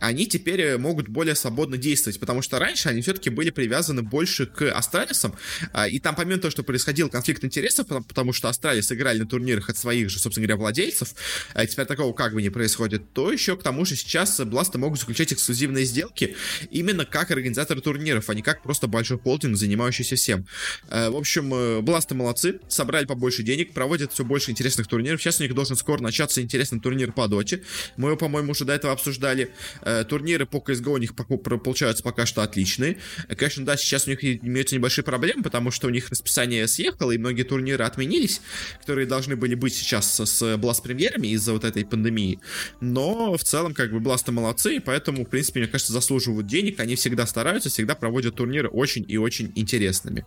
они 0.00 0.26
теперь 0.26 0.60
э, 0.60 0.78
могут 0.78 1.08
более 1.08 1.34
свободно 1.34 1.76
действовать, 1.76 2.18
потому 2.18 2.42
что 2.42 2.58
раньше 2.58 2.88
они 2.88 3.02
все-таки 3.02 3.30
были 3.30 3.50
привязаны 3.50 4.02
больше 4.02 4.46
к 4.46 4.70
австралийцам, 4.70 5.34
а, 5.72 5.88
и 5.88 5.98
там 5.98 6.14
помимо 6.14 6.40
того, 6.40 6.50
что 6.50 6.62
происходил 6.92 7.08
конфликт 7.08 7.42
интересов, 7.44 7.86
потому 8.06 8.34
что 8.34 8.48
Австралия 8.50 8.82
сыграли 8.82 9.20
на 9.20 9.26
турнирах 9.26 9.70
от 9.70 9.78
своих 9.78 10.10
же, 10.10 10.18
собственно 10.18 10.46
говоря, 10.46 10.60
владельцев, 10.60 11.14
а 11.54 11.66
теперь 11.66 11.86
такого 11.86 12.12
как 12.12 12.34
бы 12.34 12.42
не 12.42 12.50
происходит, 12.50 13.02
то 13.14 13.32
еще 13.32 13.56
к 13.56 13.62
тому 13.62 13.86
же 13.86 13.96
сейчас 13.96 14.40
Бласты 14.40 14.76
могут 14.76 15.00
заключать 15.00 15.32
эксклюзивные 15.32 15.86
сделки 15.86 16.36
именно 16.70 17.06
как 17.06 17.30
организаторы 17.30 17.80
турниров, 17.80 18.28
а 18.28 18.34
не 18.34 18.42
как 18.42 18.62
просто 18.62 18.88
большой 18.88 19.18
холдинг, 19.18 19.56
занимающийся 19.56 20.16
всем. 20.16 20.46
Э, 20.90 21.08
в 21.08 21.16
общем, 21.16 21.54
э, 21.54 21.80
Бласты 21.80 22.14
молодцы, 22.14 22.60
собрали 22.68 23.06
побольше 23.06 23.42
денег, 23.42 23.72
проводят 23.72 24.12
все 24.12 24.24
больше 24.24 24.50
интересных 24.50 24.86
турниров. 24.86 25.22
Сейчас 25.22 25.40
у 25.40 25.44
них 25.44 25.54
должен 25.54 25.76
скоро 25.76 26.02
начаться 26.02 26.42
интересный 26.42 26.80
турнир 26.80 27.12
по 27.12 27.26
доте. 27.26 27.62
Мы 27.96 28.10
его, 28.10 28.18
по-моему, 28.18 28.50
уже 28.50 28.66
до 28.66 28.74
этого 28.74 28.92
обсуждали. 28.92 29.50
Э, 29.80 30.04
турниры 30.04 30.44
по 30.44 30.58
CSGO 30.58 30.90
у 30.90 30.98
них 30.98 31.14
получаются 31.14 32.02
пока 32.02 32.26
что 32.26 32.42
отличные. 32.42 32.98
Конечно, 33.28 33.64
да, 33.64 33.76
сейчас 33.78 34.06
у 34.06 34.10
них 34.10 34.22
имеются 34.22 34.74
небольшие 34.74 35.04
проблемы, 35.04 35.42
потому 35.42 35.70
что 35.70 35.86
у 35.86 35.90
них 35.90 36.10
расписание 36.10 36.66
съехало, 36.82 37.12
и 37.12 37.18
многие 37.18 37.44
турниры 37.44 37.84
отменились, 37.84 38.40
которые 38.80 39.06
должны 39.06 39.36
были 39.36 39.54
быть 39.54 39.74
сейчас 39.74 40.20
с 40.20 40.42
Blast 40.56 40.82
премьерами 40.82 41.28
из-за 41.28 41.52
вот 41.52 41.64
этой 41.64 41.84
пандемии. 41.84 42.40
Но 42.80 43.36
в 43.36 43.44
целом, 43.44 43.74
как 43.74 43.92
бы, 43.92 44.00
Бласты 44.00 44.32
молодцы, 44.32 44.76
и 44.76 44.80
поэтому, 44.80 45.24
в 45.24 45.28
принципе, 45.28 45.60
мне 45.60 45.68
кажется, 45.68 45.92
заслуживают 45.92 46.46
денег. 46.46 46.80
Они 46.80 46.96
всегда 46.96 47.26
стараются, 47.26 47.68
всегда 47.68 47.94
проводят 47.94 48.34
турниры 48.34 48.68
очень 48.68 49.04
и 49.08 49.16
очень 49.16 49.52
интересными. 49.54 50.24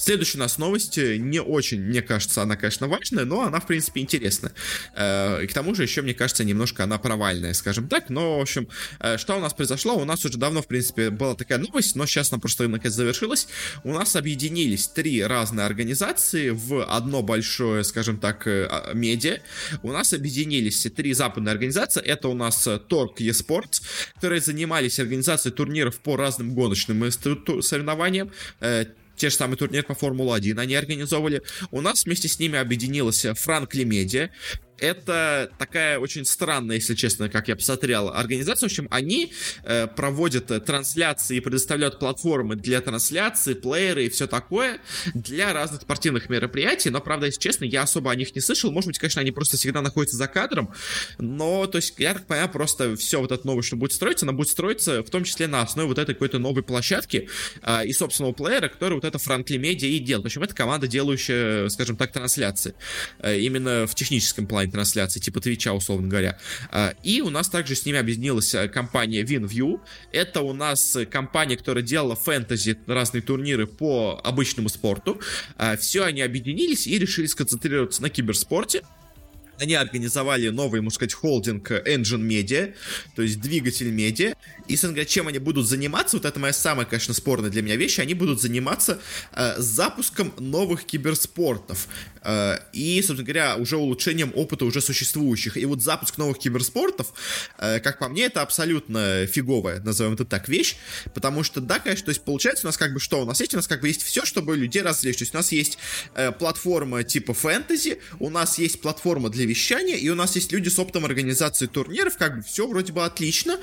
Следующая 0.00 0.38
у 0.38 0.40
нас 0.40 0.56
новость, 0.56 0.96
э, 0.96 1.18
не 1.18 1.42
очень, 1.42 1.82
мне 1.82 2.00
кажется, 2.00 2.40
она, 2.40 2.56
конечно, 2.56 2.88
важная, 2.88 3.26
но 3.26 3.42
она, 3.42 3.60
в 3.60 3.66
принципе, 3.66 4.00
интересная. 4.00 4.54
Э, 4.96 5.44
и 5.44 5.46
к 5.46 5.52
тому 5.52 5.74
же 5.74 5.82
еще, 5.82 6.00
мне 6.00 6.14
кажется, 6.14 6.42
немножко 6.42 6.84
она 6.84 6.96
провальная, 6.96 7.52
скажем 7.52 7.86
так. 7.86 8.08
Но, 8.08 8.38
в 8.38 8.40
общем, 8.40 8.66
э, 9.00 9.18
что 9.18 9.36
у 9.36 9.40
нас 9.40 9.52
произошло? 9.52 9.96
У 9.96 10.06
нас 10.06 10.24
уже 10.24 10.38
давно, 10.38 10.62
в 10.62 10.68
принципе, 10.68 11.10
была 11.10 11.34
такая 11.34 11.58
новость, 11.58 11.96
но 11.96 12.06
сейчас 12.06 12.32
она 12.32 12.40
просто 12.40 12.66
наконец 12.66 12.94
завершилась. 12.94 13.46
У 13.84 13.92
нас 13.92 14.16
объединились 14.16 14.88
три 14.88 15.22
разные 15.22 15.66
организации 15.66 16.48
в 16.48 16.82
одно 16.82 17.22
большое, 17.22 17.84
скажем 17.84 18.18
так, 18.18 18.46
а, 18.46 18.92
медиа. 18.94 19.40
У 19.82 19.92
нас 19.92 20.14
объединились 20.14 20.80
три 20.96 21.12
западные 21.12 21.52
организации. 21.52 22.00
Это 22.00 22.28
у 22.28 22.34
нас 22.34 22.66
Торг 22.88 23.20
eSports, 23.20 23.82
которые 24.14 24.40
занимались 24.40 24.98
организацией 24.98 25.52
турниров 25.52 26.00
по 26.00 26.16
разным 26.16 26.54
гоночным 26.54 27.10
соревнованиям 27.10 28.30
те 29.20 29.28
же 29.28 29.36
самые 29.36 29.58
турниры 29.58 29.84
по 29.84 29.94
Формулу-1 29.94 30.58
они 30.58 30.74
организовывали. 30.74 31.42
У 31.70 31.82
нас 31.82 32.06
вместе 32.06 32.26
с 32.26 32.38
ними 32.38 32.58
объединилась 32.58 33.26
Франкли 33.36 33.84
Медиа, 33.84 34.30
это 34.80 35.50
такая 35.58 35.98
очень 35.98 36.24
странная, 36.24 36.76
если 36.76 36.94
честно, 36.94 37.28
как 37.28 37.48
я 37.48 37.56
посмотрел, 37.56 38.08
организация. 38.08 38.68
В 38.68 38.72
общем, 38.72 38.88
они 38.90 39.32
э, 39.64 39.86
проводят 39.86 40.50
э, 40.50 40.60
трансляции 40.60 41.36
и 41.36 41.40
предоставляют 41.40 41.98
платформы 41.98 42.56
для 42.56 42.80
трансляции, 42.80 43.54
плееры 43.54 44.06
и 44.06 44.08
все 44.08 44.26
такое 44.26 44.80
для 45.14 45.52
разных 45.52 45.82
спортивных 45.82 46.28
мероприятий. 46.28 46.90
Но, 46.90 47.00
правда, 47.00 47.26
если 47.26 47.40
честно, 47.40 47.64
я 47.64 47.82
особо 47.82 48.10
о 48.10 48.14
них 48.14 48.34
не 48.34 48.40
слышал. 48.40 48.70
Может 48.72 48.88
быть, 48.88 48.98
конечно, 48.98 49.20
они 49.20 49.30
просто 49.30 49.56
всегда 49.56 49.82
находятся 49.82 50.16
за 50.16 50.26
кадром. 50.26 50.72
Но, 51.18 51.66
то 51.66 51.76
есть, 51.76 51.94
я 51.98 52.14
так 52.14 52.26
понимаю, 52.26 52.48
просто 52.48 52.96
все 52.96 53.20
вот 53.20 53.32
это 53.32 53.46
новое, 53.46 53.62
что 53.62 53.76
будет 53.76 53.92
строиться, 53.92 54.24
оно 54.24 54.32
будет 54.32 54.48
строиться 54.48 55.02
в 55.02 55.10
том 55.10 55.24
числе 55.24 55.46
на 55.46 55.62
основе 55.62 55.88
вот 55.88 55.98
этой 55.98 56.14
какой-то 56.14 56.38
новой 56.38 56.62
площадки 56.62 57.28
э, 57.62 57.86
и 57.86 57.92
собственного 57.92 58.32
плеера, 58.32 58.68
который 58.68 58.94
вот 58.94 59.04
это 59.04 59.18
Франкли 59.18 59.58
Медиа 59.58 59.88
и 59.88 59.98
делает. 59.98 60.24
В 60.24 60.26
общем, 60.26 60.42
это 60.42 60.54
команда, 60.54 60.86
делающая, 60.86 61.68
скажем 61.68 61.96
так, 61.96 62.12
трансляции. 62.12 62.74
Э, 63.18 63.38
именно 63.38 63.86
в 63.86 63.94
техническом 63.94 64.46
плане 64.46 64.69
трансляции, 64.70 65.20
типа 65.20 65.40
Твича, 65.40 65.72
условно 65.72 66.08
говоря. 66.08 66.38
А, 66.70 66.94
и 67.02 67.20
у 67.20 67.30
нас 67.30 67.48
также 67.48 67.74
с 67.74 67.84
ними 67.86 67.98
объединилась 67.98 68.54
э, 68.54 68.68
компания 68.68 69.22
WinView. 69.22 69.80
Это 70.12 70.40
у 70.40 70.52
нас 70.52 70.96
компания, 71.10 71.56
которая 71.56 71.82
делала 71.84 72.16
фэнтези, 72.16 72.78
разные 72.86 73.22
турниры 73.22 73.66
по 73.66 74.20
обычному 74.22 74.68
спорту. 74.68 75.20
А, 75.56 75.76
Все 75.76 76.04
они 76.04 76.22
объединились 76.22 76.86
и 76.86 76.98
решили 76.98 77.26
сконцентрироваться 77.26 78.02
на 78.02 78.10
киберспорте. 78.10 78.82
Они 79.60 79.74
организовали 79.74 80.48
новый, 80.48 80.80
можно 80.80 80.94
сказать, 80.94 81.12
холдинг 81.12 81.70
Engine 81.70 82.26
Media, 82.26 82.74
то 83.14 83.22
есть 83.22 83.40
двигатель 83.40 83.90
медиа. 83.90 84.34
И, 84.68 84.76
говоря, 84.76 85.04
чем 85.04 85.28
они 85.28 85.38
будут 85.38 85.68
заниматься, 85.68 86.16
вот 86.16 86.24
это 86.24 86.38
моя 86.40 86.52
самая, 86.52 86.86
конечно, 86.86 87.12
спорная 87.12 87.50
для 87.50 87.62
меня 87.62 87.76
вещь, 87.76 87.98
они 87.98 88.14
будут 88.14 88.40
заниматься 88.40 89.00
э, 89.32 89.54
запуском 89.58 90.32
новых 90.38 90.84
киберспортов. 90.84 91.88
Э, 92.22 92.58
и, 92.72 93.02
собственно 93.02 93.24
говоря, 93.24 93.56
уже 93.56 93.76
улучшением 93.76 94.32
опыта 94.34 94.64
уже 94.64 94.80
существующих. 94.80 95.56
И 95.56 95.64
вот 95.64 95.82
запуск 95.82 96.18
новых 96.18 96.38
киберспортов, 96.38 97.12
э, 97.58 97.80
как 97.80 97.98
по 97.98 98.08
мне, 98.08 98.24
это 98.24 98.42
абсолютно 98.42 99.26
фиговая, 99.26 99.80
назовем 99.80 100.14
это 100.14 100.24
так, 100.24 100.48
вещь. 100.48 100.76
Потому 101.14 101.42
что, 101.42 101.60
да, 101.60 101.78
конечно, 101.78 102.06
то 102.06 102.10
есть 102.10 102.22
получается 102.22 102.66
у 102.66 102.68
нас 102.68 102.76
как 102.76 102.92
бы 102.94 103.00
что? 103.00 103.22
У 103.22 103.24
нас 103.24 103.40
есть, 103.40 103.54
у 103.54 103.56
нас 103.56 103.66
как 103.66 103.80
бы 103.80 103.88
есть 103.88 104.02
все, 104.02 104.24
чтобы 104.24 104.56
людей 104.56 104.82
развлечь. 104.82 105.18
То 105.18 105.22
есть 105.22 105.34
у 105.34 105.38
нас 105.38 105.52
есть 105.52 105.78
э, 106.14 106.32
платформа 106.32 107.02
типа 107.04 107.34
фэнтези, 107.34 107.98
у 108.18 108.30
нас 108.30 108.58
есть 108.58 108.80
платформа 108.80 109.30
для 109.30 109.46
вещания, 109.50 109.96
и 109.96 110.08
у 110.08 110.14
нас 110.14 110.36
есть 110.36 110.52
люди 110.52 110.68
с 110.68 110.78
опытом 110.78 111.04
организации 111.04 111.66
турниров, 111.66 112.16
как 112.16 112.36
бы 112.36 112.42
все 112.42 112.66
вроде 112.66 112.92
бы 112.92 113.04
отлично. 113.04 113.58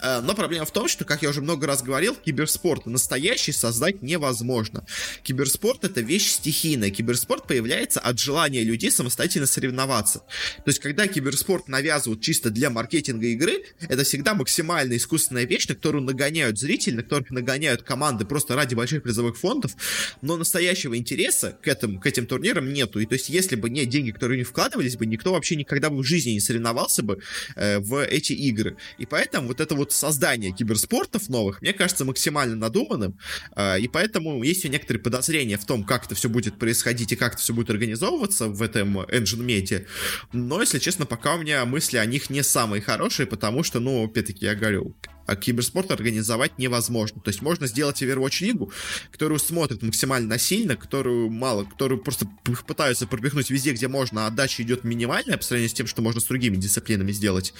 Э, 0.00 0.20
но 0.20 0.34
проблема 0.34 0.66
в 0.66 0.72
том, 0.72 0.86
что, 0.86 1.04
как 1.04 1.22
я 1.22 1.30
уже 1.30 1.40
много 1.40 1.66
раз 1.66 1.82
говорил, 1.82 2.14
киберспорт 2.14 2.86
настоящий 2.86 3.52
создать 3.52 4.02
невозможно. 4.02 4.84
Киберспорт 5.22 5.84
это 5.84 6.00
вещь 6.00 6.28
стихийная. 6.32 6.90
Киберспорт 6.90 7.46
появляется 7.46 8.00
от 8.00 8.18
желания 8.18 8.62
людей 8.62 8.90
самостоятельно 8.90 9.46
соревноваться. 9.46 10.18
То 10.18 10.68
есть, 10.68 10.78
когда 10.78 11.06
киберспорт 11.06 11.68
навязывают 11.68 12.20
чисто 12.20 12.50
для 12.50 12.70
маркетинга 12.70 13.26
игры, 13.28 13.64
это 13.80 14.04
всегда 14.04 14.34
максимально 14.34 14.96
искусственная 14.96 15.44
вещь, 15.44 15.66
на 15.68 15.74
которую 15.74 16.04
нагоняют 16.04 16.58
зрители, 16.58 16.96
на 16.96 17.02
которых 17.02 17.30
нагоняют 17.30 17.82
команды 17.82 18.24
просто 18.24 18.54
ради 18.54 18.74
больших 18.74 19.02
призовых 19.02 19.38
фондов, 19.38 19.72
но 20.20 20.36
настоящего 20.36 20.96
интереса 20.96 21.58
к 21.62 21.68
этим, 21.68 21.98
к 21.98 22.06
этим 22.06 22.26
турнирам 22.26 22.72
нету. 22.72 23.00
И 23.00 23.06
то 23.06 23.14
есть, 23.14 23.30
если 23.30 23.56
бы 23.56 23.70
не 23.70 23.86
деньги, 23.86 24.10
которые 24.10 24.38
не 24.38 24.44
вкладывались 24.44 24.96
бы, 24.96 25.06
никто 25.06 25.29
вообще 25.30 25.56
никогда 25.56 25.90
бы 25.90 25.98
в 25.98 26.04
жизни 26.04 26.30
не 26.30 26.40
соревновался 26.40 27.02
бы 27.02 27.20
э, 27.56 27.78
в 27.78 28.04
эти 28.04 28.32
игры. 28.32 28.76
И 28.98 29.06
поэтому 29.06 29.48
вот 29.48 29.60
это 29.60 29.74
вот 29.74 29.92
создание 29.92 30.52
киберспортов 30.52 31.28
новых, 31.28 31.62
мне 31.62 31.72
кажется, 31.72 32.04
максимально 32.04 32.56
надуманным, 32.56 33.18
э, 33.56 33.80
и 33.80 33.88
поэтому 33.88 34.42
есть 34.42 34.64
некоторые 34.64 35.02
подозрения 35.02 35.56
в 35.56 35.64
том, 35.64 35.84
как 35.84 36.06
это 36.06 36.14
все 36.14 36.28
будет 36.28 36.58
происходить 36.58 37.12
и 37.12 37.16
как 37.16 37.34
это 37.34 37.42
все 37.42 37.54
будет 37.54 37.70
организовываться 37.70 38.46
в 38.46 38.62
этом 38.62 39.00
Engine 39.00 39.44
Media. 39.44 39.86
Но, 40.32 40.60
если 40.60 40.78
честно, 40.78 41.06
пока 41.06 41.34
у 41.34 41.38
меня 41.38 41.64
мысли 41.64 41.96
о 41.96 42.06
них 42.06 42.30
не 42.30 42.42
самые 42.42 42.82
хорошие, 42.82 43.26
потому 43.26 43.62
что, 43.62 43.80
ну, 43.80 44.04
опять-таки, 44.04 44.44
я 44.44 44.54
говорю, 44.54 44.96
киберспорт 45.36 45.90
организовать 45.90 46.58
невозможно. 46.58 47.20
То 47.20 47.28
есть 47.28 47.42
можно 47.42 47.66
сделать 47.66 48.02
Overwatch 48.02 48.44
лигу, 48.44 48.72
которую 49.12 49.38
смотрят 49.38 49.82
максимально 49.82 50.28
насильно, 50.28 50.76
которую 50.76 51.30
мало, 51.30 51.64
которую 51.64 52.00
просто 52.00 52.26
пытаются 52.66 53.06
пропихнуть 53.06 53.50
везде, 53.50 53.72
где 53.72 53.88
можно, 53.88 54.24
а 54.24 54.26
отдача 54.28 54.62
идет 54.62 54.84
минимальная 54.84 55.36
по 55.36 55.44
сравнению 55.44 55.70
с 55.70 55.74
тем, 55.74 55.86
что 55.86 56.02
можно 56.02 56.20
с 56.20 56.24
другими 56.24 56.56
дисциплинами 56.56 57.12
сделать. 57.12 57.54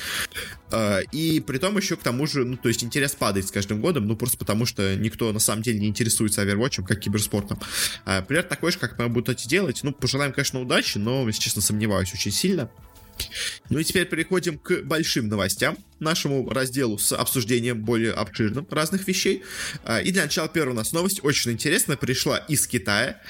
А, 0.70 1.00
и 1.12 1.40
при 1.40 1.58
том 1.58 1.76
еще 1.76 1.96
к 1.96 2.02
тому 2.02 2.26
же, 2.26 2.44
ну, 2.44 2.56
то 2.56 2.68
есть 2.68 2.84
интерес 2.84 3.14
падает 3.14 3.46
с 3.48 3.50
каждым 3.50 3.80
годом, 3.80 4.06
ну, 4.06 4.16
просто 4.16 4.38
потому 4.38 4.66
что 4.66 4.96
никто 4.96 5.32
на 5.32 5.40
самом 5.40 5.62
деле 5.62 5.80
не 5.80 5.88
интересуется 5.88 6.42
Overwatch, 6.42 6.84
как 6.84 7.00
киберспортом. 7.00 7.58
А, 8.04 8.22
пример 8.22 8.44
такой 8.44 8.72
же, 8.72 8.78
как 8.78 8.98
мы 8.98 9.08
будут 9.08 9.28
это 9.28 9.48
делать. 9.48 9.80
Ну, 9.82 9.92
пожелаем, 9.92 10.32
конечно, 10.32 10.60
удачи, 10.60 10.98
но, 10.98 11.26
если 11.26 11.40
честно, 11.40 11.62
сомневаюсь 11.62 12.12
очень 12.12 12.32
сильно. 12.32 12.70
Ну 13.68 13.78
и 13.78 13.84
теперь 13.84 14.06
переходим 14.06 14.58
к 14.58 14.82
большим 14.82 15.28
новостям, 15.28 15.76
нашему 15.98 16.48
разделу 16.50 16.98
с 16.98 17.12
обсуждением 17.12 17.82
более 17.82 18.12
обширным 18.12 18.66
разных 18.70 19.06
вещей. 19.06 19.42
А, 19.84 20.00
и 20.00 20.10
для 20.12 20.22
начала 20.22 20.48
первая 20.48 20.74
у 20.74 20.76
нас 20.76 20.92
новость 20.92 21.20
очень 21.22 21.52
интересная, 21.52 21.96
пришла 21.96 22.38
из 22.38 22.66
Китая 22.66 23.20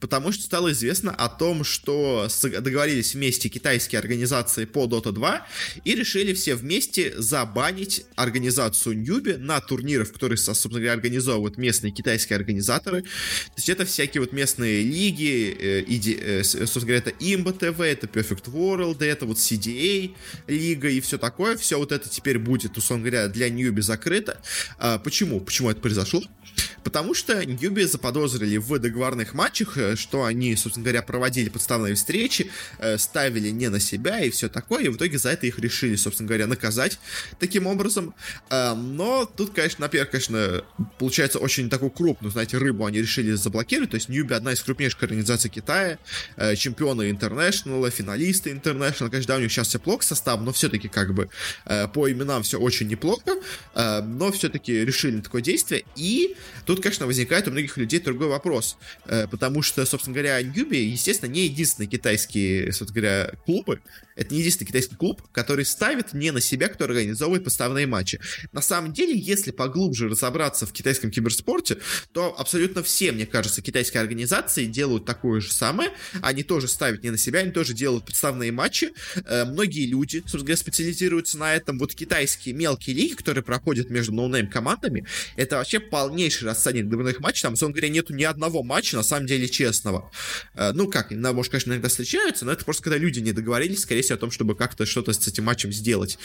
потому 0.00 0.32
что 0.32 0.44
стало 0.44 0.72
известно 0.72 1.14
о 1.14 1.28
том, 1.28 1.64
что 1.64 2.28
договорились 2.42 3.14
вместе 3.14 3.48
китайские 3.48 3.98
организации 3.98 4.64
по 4.64 4.86
Dota 4.86 5.12
2 5.12 5.46
и 5.84 5.94
решили 5.94 6.32
все 6.34 6.54
вместе 6.54 7.14
забанить 7.20 8.04
организацию 8.16 8.98
Ньюби 8.98 9.34
на 9.34 9.60
турнирах, 9.60 10.12
которые, 10.12 10.38
собственно 10.38 10.74
говоря, 10.74 10.92
организовывают 10.92 11.58
местные 11.58 11.92
китайские 11.92 12.36
организаторы. 12.36 13.02
То 13.02 13.08
есть 13.56 13.68
это 13.68 13.84
всякие 13.84 14.20
вот 14.20 14.32
местные 14.32 14.82
лиги, 14.82 15.56
э, 15.58 15.84
э, 15.88 16.44
собственно 16.44 16.86
говоря, 16.86 16.98
это 16.98 17.10
Imba 17.10 17.58
TV, 17.58 17.84
это 17.84 18.06
Perfect 18.06 18.50
World, 18.52 19.04
это 19.04 19.26
вот 19.26 19.38
CDA 19.38 20.14
лига 20.46 20.88
и 20.88 21.00
все 21.00 21.18
такое. 21.18 21.56
Все 21.56 21.78
вот 21.78 21.92
это 21.92 22.08
теперь 22.08 22.38
будет, 22.38 22.76
условно 22.76 23.04
говоря, 23.04 23.28
для 23.28 23.48
Ньюби 23.48 23.82
закрыто. 23.82 24.40
А 24.78 24.98
почему? 24.98 25.40
Почему 25.40 25.70
это 25.70 25.80
произошло? 25.80 26.22
Потому 26.88 27.12
что 27.12 27.44
Ньюби 27.44 27.84
заподозрили 27.84 28.56
в 28.56 28.78
договорных 28.78 29.34
матчах, 29.34 29.76
э, 29.76 29.94
что 29.94 30.24
они, 30.24 30.56
собственно 30.56 30.84
говоря, 30.84 31.02
проводили 31.02 31.50
подставные 31.50 31.94
встречи, 31.94 32.50
э, 32.78 32.96
ставили 32.96 33.50
не 33.50 33.68
на 33.68 33.78
себя 33.78 34.20
и 34.20 34.30
все 34.30 34.48
такое, 34.48 34.84
и 34.84 34.88
в 34.88 34.96
итоге 34.96 35.18
за 35.18 35.28
это 35.28 35.46
их 35.46 35.58
решили, 35.58 35.96
собственно 35.96 36.26
говоря, 36.26 36.46
наказать 36.46 36.98
таким 37.38 37.66
образом. 37.66 38.14
Э, 38.48 38.72
но 38.72 39.26
тут, 39.26 39.52
конечно, 39.52 39.82
например, 39.82 40.06
конечно, 40.06 40.64
получается 40.98 41.38
очень 41.38 41.68
такую 41.68 41.90
крупную, 41.90 42.32
знаете, 42.32 42.56
рыбу 42.56 42.86
они 42.86 43.02
решили 43.02 43.32
заблокировать, 43.32 43.90
то 43.90 43.96
есть 43.96 44.08
Ньюби 44.08 44.34
одна 44.34 44.54
из 44.54 44.62
крупнейших 44.62 45.02
организаций 45.02 45.50
Китая, 45.50 45.98
чемпионы 46.56 47.10
интернешнала, 47.10 47.90
финалисты 47.90 48.50
интернешнл, 48.50 49.10
конечно, 49.10 49.34
да, 49.34 49.36
у 49.36 49.40
них 49.40 49.52
сейчас 49.52 49.68
все 49.68 49.78
плохо 49.78 50.04
состав, 50.04 50.40
но 50.40 50.52
все-таки 50.52 50.88
как 50.88 51.12
бы 51.12 51.28
по 51.92 52.10
именам 52.10 52.42
все 52.42 52.58
очень 52.58 52.88
неплохо, 52.88 53.34
но 53.74 54.32
все-таки 54.32 54.84
решили 54.86 55.20
такое 55.20 55.42
действие, 55.42 55.84
и 55.96 56.34
Тут, 56.66 56.82
конечно, 56.82 57.06
возникает 57.06 57.48
у 57.48 57.50
многих 57.50 57.76
людей 57.76 58.00
другой 58.00 58.28
вопрос, 58.28 58.76
э, 59.06 59.26
потому 59.28 59.62
что, 59.62 59.84
собственно 59.86 60.14
говоря, 60.14 60.42
Ньюби, 60.42 60.84
естественно, 60.84 61.30
не 61.30 61.44
единственные 61.44 61.88
китайские, 61.88 62.72
собственно 62.72 63.00
говоря, 63.00 63.30
клубы, 63.44 63.80
это 64.18 64.34
не 64.34 64.40
единственный 64.40 64.66
китайский 64.66 64.96
клуб, 64.96 65.22
который 65.30 65.64
ставит 65.64 66.12
не 66.12 66.32
на 66.32 66.40
себя, 66.40 66.68
который 66.68 66.96
организовывает 66.96 67.44
поставные 67.44 67.86
матчи. 67.86 68.20
На 68.50 68.60
самом 68.60 68.92
деле, 68.92 69.16
если 69.16 69.52
поглубже 69.52 70.08
разобраться 70.08 70.66
в 70.66 70.72
китайском 70.72 71.12
киберспорте, 71.12 71.78
то 72.12 72.34
абсолютно 72.36 72.82
все, 72.82 73.12
мне 73.12 73.26
кажется, 73.26 73.62
китайские 73.62 74.00
организации 74.00 74.64
делают 74.64 75.04
такое 75.04 75.40
же 75.40 75.52
самое. 75.52 75.92
Они 76.20 76.42
тоже 76.42 76.66
ставят 76.66 77.04
не 77.04 77.10
на 77.10 77.16
себя, 77.16 77.40
они 77.40 77.52
тоже 77.52 77.74
делают 77.74 78.06
подставные 78.06 78.50
матчи. 78.50 78.90
Э, 79.24 79.44
многие 79.44 79.86
люди, 79.86 80.18
собственно 80.18 80.42
говоря, 80.42 80.56
специализируются 80.56 81.38
на 81.38 81.54
этом. 81.54 81.78
Вот 81.78 81.94
китайские 81.94 82.56
мелкие 82.56 82.96
лиги, 82.96 83.14
которые 83.14 83.44
проходят 83.44 83.88
между 83.88 84.12
no-name 84.12 84.50
командами, 84.50 85.06
это 85.36 85.56
вообще 85.56 85.78
полнейший 85.78 86.48
рассадник 86.48 86.88
договорных 86.88 87.20
матчей. 87.20 87.42
Там, 87.42 87.52
собственно 87.52 87.72
говоря, 87.72 87.88
нету 87.90 88.12
ни 88.14 88.24
одного 88.24 88.64
матча, 88.64 88.96
на 88.96 89.04
самом 89.04 89.26
деле, 89.26 89.48
честного. 89.48 90.10
Э, 90.54 90.72
ну 90.72 90.90
как, 90.90 91.12
может, 91.12 91.52
конечно, 91.52 91.70
иногда 91.70 91.88
встречаются, 91.88 92.44
но 92.44 92.50
это 92.50 92.64
просто 92.64 92.82
когда 92.82 92.98
люди 92.98 93.20
не 93.20 93.30
договорились, 93.30 93.82
скорее 93.82 94.07
о 94.10 94.16
том, 94.16 94.30
чтобы 94.30 94.54
как-то 94.54 94.86
что-то 94.86 95.12
с 95.12 95.26
этим 95.26 95.44
матчем 95.44 95.72
сделать. 95.72 96.18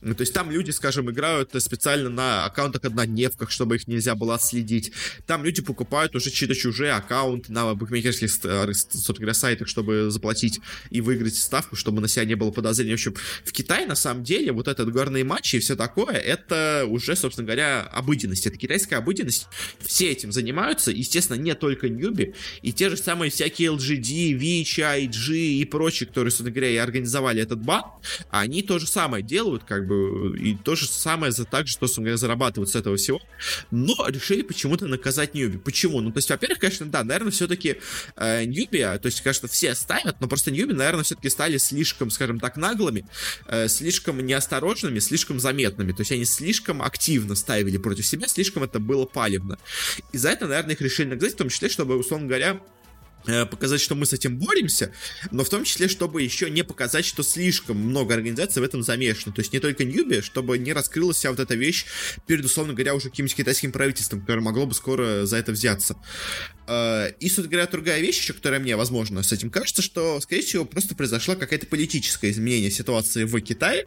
Ну, 0.00 0.14
то 0.14 0.22
есть 0.22 0.32
там 0.32 0.50
люди, 0.50 0.70
скажем, 0.70 1.10
играют 1.10 1.50
специально 1.58 2.08
на 2.08 2.44
аккаунтах 2.44 2.84
однодневках, 2.84 3.50
чтобы 3.50 3.76
их 3.76 3.86
нельзя 3.88 4.14
было 4.14 4.34
отследить. 4.34 4.92
Там 5.26 5.44
люди 5.44 5.62
покупают 5.62 6.14
уже 6.14 6.30
чьи-то 6.30 6.54
чужие 6.54 6.92
аккаунты 6.92 7.52
на 7.52 7.74
букмекерских, 7.74 8.30
э, 8.44 8.72
собственно 8.74 9.30
сайтах, 9.40 9.68
чтобы 9.68 10.10
заплатить 10.10 10.60
и 10.90 11.00
выиграть 11.00 11.36
ставку, 11.36 11.76
чтобы 11.76 12.00
на 12.00 12.08
себя 12.08 12.24
не 12.24 12.34
было 12.34 12.50
подозрений. 12.50 12.92
В 12.92 12.94
общем, 12.94 13.14
в 13.44 13.52
Китае, 13.52 13.86
на 13.86 13.94
самом 13.94 14.24
деле, 14.24 14.52
вот 14.52 14.68
этот 14.68 14.92
горные 14.92 15.24
матчи 15.24 15.56
и 15.56 15.60
все 15.60 15.76
такое, 15.76 16.14
это 16.14 16.84
уже, 16.88 17.16
собственно 17.16 17.46
говоря, 17.46 17.82
обыденность. 17.82 18.46
Это 18.46 18.56
китайская 18.56 18.96
обыденность. 18.96 19.46
Все 19.80 20.10
этим 20.10 20.32
занимаются. 20.32 20.90
Естественно, 20.90 21.36
не 21.36 21.54
только 21.54 21.88
Ньюби. 21.88 22.34
И 22.62 22.72
те 22.72 22.90
же 22.90 22.96
самые 22.96 23.30
всякие 23.30 23.72
LGD, 23.72 24.32
Вич, 24.32 24.78
IG 24.78 25.34
и 25.34 25.64
прочие, 25.64 26.06
которые, 26.06 26.30
собственно 26.30 26.50
говоря, 26.50 26.70
и 26.70 26.76
организовали 26.76 27.29
организовали 27.30 27.42
этот 27.42 27.60
бан, 27.60 27.84
они 28.30 28.62
то 28.62 28.78
же 28.78 28.86
самое 28.86 29.22
делают, 29.22 29.64
как 29.64 29.86
бы, 29.86 30.36
и 30.38 30.56
то 30.56 30.76
же 30.76 30.86
самое 30.86 31.32
за 31.32 31.44
так 31.44 31.66
же, 31.66 31.72
что, 31.72 31.86
собственно 31.86 32.16
зарабатывают 32.16 32.70
с 32.70 32.74
этого 32.74 32.96
всего, 32.96 33.20
но 33.70 33.94
решили 34.08 34.42
почему-то 34.42 34.86
наказать 34.86 35.34
Ньюби. 35.34 35.58
Почему? 35.58 36.00
Ну, 36.00 36.10
то 36.12 36.18
есть, 36.18 36.30
во-первых, 36.30 36.58
конечно, 36.58 36.86
да, 36.86 37.04
наверное, 37.04 37.30
все-таки 37.30 37.76
э, 38.16 38.44
Ньюби, 38.44 38.80
то 38.80 39.00
есть, 39.04 39.20
конечно, 39.20 39.48
все 39.48 39.74
ставят, 39.74 40.20
но 40.20 40.28
просто 40.28 40.50
Ньюби, 40.50 40.74
наверное, 40.74 41.04
все-таки 41.04 41.30
стали 41.30 41.58
слишком, 41.58 42.10
скажем 42.10 42.40
так, 42.40 42.56
наглыми, 42.56 43.06
э, 43.46 43.68
слишком 43.68 44.24
неосторожными, 44.24 44.98
слишком 44.98 45.40
заметными, 45.40 45.92
то 45.92 46.00
есть, 46.02 46.12
они 46.12 46.24
слишком 46.24 46.82
активно 46.82 47.34
ставили 47.34 47.78
против 47.78 48.06
себя, 48.06 48.28
слишком 48.28 48.64
это 48.64 48.80
было 48.80 49.06
палевно. 49.06 49.58
И 50.12 50.18
за 50.18 50.30
это, 50.30 50.46
наверное, 50.46 50.74
их 50.74 50.80
решили 50.80 51.08
наказать, 51.08 51.34
в 51.34 51.38
том 51.38 51.48
числе, 51.48 51.68
чтобы, 51.68 51.96
условно 51.96 52.26
говоря, 52.26 52.60
показать, 53.24 53.80
что 53.80 53.94
мы 53.94 54.06
с 54.06 54.12
этим 54.12 54.38
боремся, 54.38 54.92
но 55.30 55.44
в 55.44 55.48
том 55.48 55.64
числе, 55.64 55.88
чтобы 55.88 56.22
еще 56.22 56.50
не 56.50 56.64
показать, 56.64 57.04
что 57.04 57.22
слишком 57.22 57.76
много 57.76 58.14
организаций 58.14 58.62
в 58.62 58.64
этом 58.64 58.82
замешано. 58.82 59.32
То 59.34 59.40
есть 59.40 59.52
не 59.52 59.60
только 59.60 59.84
Ньюби, 59.84 60.20
чтобы 60.20 60.58
не 60.58 60.72
раскрылась 60.72 61.16
вся 61.16 61.30
вот 61.30 61.40
эта 61.40 61.54
вещь 61.54 61.86
перед, 62.26 62.44
условно 62.44 62.72
говоря, 62.72 62.94
уже 62.94 63.10
каким-нибудь 63.10 63.36
китайским 63.36 63.72
правительством, 63.72 64.20
которое 64.20 64.40
могло 64.40 64.66
бы 64.66 64.74
скоро 64.74 65.26
за 65.26 65.36
это 65.36 65.52
взяться. 65.52 65.96
Э, 66.70 67.10
и, 67.18 67.26
собственно 67.26 67.48
говоря, 67.48 67.66
другая 67.66 68.00
вещь 68.00 68.18
еще, 68.18 68.32
которая 68.32 68.60
мне, 68.60 68.76
возможно, 68.76 69.24
с 69.24 69.32
этим 69.32 69.50
кажется, 69.50 69.82
что, 69.82 70.20
скорее 70.20 70.42
всего, 70.42 70.64
просто 70.64 70.94
произошло 70.94 71.34
какое-то 71.34 71.66
политическое 71.66 72.30
изменение 72.30 72.70
ситуации 72.70 73.24
в 73.24 73.40
Китае, 73.40 73.86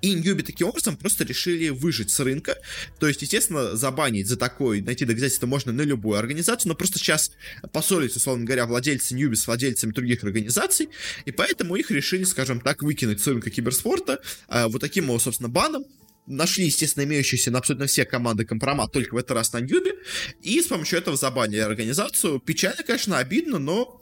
и 0.00 0.12
Ньюби 0.12 0.44
таким 0.44 0.68
образом 0.68 0.96
просто 0.96 1.24
решили 1.24 1.70
выжить 1.70 2.10
с 2.10 2.20
рынка. 2.20 2.56
То 3.00 3.08
есть, 3.08 3.20
естественно, 3.22 3.74
забанить 3.74 4.28
за 4.28 4.36
такой, 4.36 4.80
найти 4.80 5.04
доказательства 5.04 5.48
можно 5.48 5.72
на 5.72 5.82
любую 5.82 6.18
организацию, 6.18 6.68
но 6.68 6.76
просто 6.76 7.00
сейчас 7.00 7.32
поссорились, 7.72 8.14
условно 8.14 8.44
говоря, 8.44 8.66
владельцы 8.66 9.14
Ньюби 9.14 9.34
с 9.34 9.48
владельцами 9.48 9.90
других 9.90 10.22
организаций, 10.22 10.88
и 11.24 11.32
поэтому 11.32 11.74
их 11.74 11.90
решили, 11.90 12.22
скажем 12.22 12.60
так, 12.60 12.84
выкинуть 12.84 13.20
с 13.20 13.26
рынка 13.26 13.50
киберспорта 13.50 14.20
э, 14.48 14.68
вот 14.68 14.80
таким, 14.80 15.18
собственно, 15.18 15.48
баном, 15.48 15.84
нашли, 16.30 16.66
естественно, 16.66 17.04
имеющиеся 17.04 17.50
на 17.50 17.58
абсолютно 17.58 17.86
все 17.86 18.04
команды 18.04 18.44
компромат, 18.44 18.92
только 18.92 19.14
в 19.14 19.18
этот 19.18 19.32
раз 19.32 19.52
на 19.52 19.60
Ньюбе, 19.60 19.94
и 20.42 20.60
с 20.60 20.66
помощью 20.66 20.98
этого 20.98 21.16
забанили 21.16 21.60
организацию. 21.60 22.40
Печально, 22.40 22.82
конечно, 22.82 23.18
обидно, 23.18 23.58
но 23.58 24.00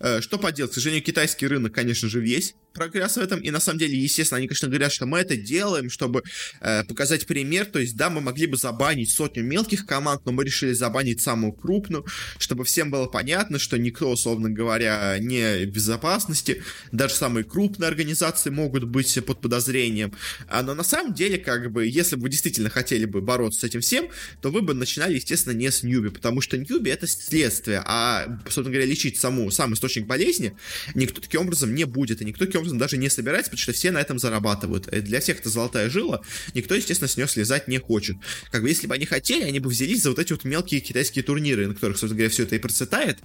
э, 0.00 0.20
что 0.20 0.38
поделать, 0.38 0.72
к 0.72 0.74
сожалению, 0.74 1.04
китайский 1.04 1.46
рынок, 1.46 1.74
конечно 1.74 2.08
же, 2.08 2.20
весь 2.20 2.54
прогресс 2.74 3.16
в 3.16 3.20
этом, 3.20 3.40
и 3.40 3.50
на 3.50 3.60
самом 3.60 3.78
деле, 3.78 3.96
естественно, 3.96 4.38
они, 4.38 4.48
конечно, 4.48 4.68
говорят, 4.68 4.92
что 4.92 5.06
мы 5.06 5.18
это 5.18 5.36
делаем, 5.36 5.88
чтобы 5.88 6.22
э, 6.60 6.84
показать 6.84 7.26
пример, 7.26 7.66
то 7.66 7.78
есть, 7.78 7.96
да, 7.96 8.10
мы 8.10 8.20
могли 8.20 8.46
бы 8.46 8.56
забанить 8.56 9.10
сотню 9.10 9.44
мелких 9.44 9.86
команд, 9.86 10.22
но 10.24 10.32
мы 10.32 10.44
решили 10.44 10.72
забанить 10.72 11.20
самую 11.20 11.52
крупную, 11.52 12.04
чтобы 12.38 12.64
всем 12.64 12.90
было 12.90 13.06
понятно, 13.06 13.58
что 13.58 13.78
никто, 13.78 14.10
условно 14.10 14.50
говоря, 14.50 15.16
не 15.18 15.66
в 15.66 15.70
безопасности, 15.70 16.62
даже 16.92 17.14
самые 17.14 17.44
крупные 17.44 17.88
организации 17.88 18.50
могут 18.50 18.84
быть 18.84 19.24
под 19.24 19.40
подозрением, 19.40 20.12
а, 20.48 20.62
но 20.62 20.74
на 20.74 20.84
самом 20.84 21.14
деле, 21.14 21.38
как 21.38 21.70
бы, 21.70 21.86
если 21.86 22.16
бы 22.16 22.22
вы 22.22 22.28
действительно 22.28 22.70
хотели 22.70 23.04
бы 23.04 23.20
бороться 23.20 23.60
с 23.60 23.64
этим 23.64 23.80
всем, 23.80 24.08
то 24.42 24.50
вы 24.50 24.62
бы 24.62 24.74
начинали, 24.74 25.14
естественно, 25.14 25.54
не 25.54 25.70
с 25.70 25.82
Ньюби, 25.82 26.08
потому 26.10 26.40
что 26.40 26.58
Ньюби 26.58 26.90
это 26.90 27.06
следствие, 27.06 27.82
а, 27.86 28.26
собственно 28.44 28.70
говоря, 28.70 28.86
лечить 28.86 29.18
саму, 29.18 29.50
сам 29.50 29.74
источник 29.74 30.06
болезни 30.06 30.56
никто 30.94 31.20
таким 31.20 31.42
образом 31.42 31.74
не 31.74 31.84
будет, 31.84 32.20
и 32.20 32.24
никто 32.24 32.44
таким 32.44 32.63
образом 32.64 32.78
даже 32.78 32.96
не 32.96 33.08
собирается, 33.08 33.50
потому 33.50 33.62
что 33.62 33.72
все 33.72 33.90
на 33.90 34.00
этом 34.00 34.18
зарабатывают. 34.18 34.88
И 34.88 35.00
для 35.00 35.20
всех 35.20 35.40
это 35.40 35.48
золотая 35.48 35.88
жила, 35.90 36.20
никто, 36.54 36.74
естественно, 36.74 37.08
с 37.08 37.16
нее 37.16 37.28
слезать 37.28 37.68
не 37.68 37.78
хочет. 37.78 38.16
Как 38.50 38.62
бы, 38.62 38.68
если 38.68 38.86
бы 38.86 38.94
они 38.94 39.06
хотели, 39.06 39.44
они 39.44 39.60
бы 39.60 39.70
взялись 39.70 40.02
за 40.02 40.10
вот 40.10 40.18
эти 40.18 40.32
вот 40.32 40.44
мелкие 40.44 40.80
китайские 40.80 41.22
турниры, 41.22 41.66
на 41.66 41.74
которых, 41.74 41.98
собственно 41.98 42.18
говоря, 42.18 42.30
все 42.30 42.42
это 42.44 42.56
и 42.56 42.58
процветает, 42.58 43.18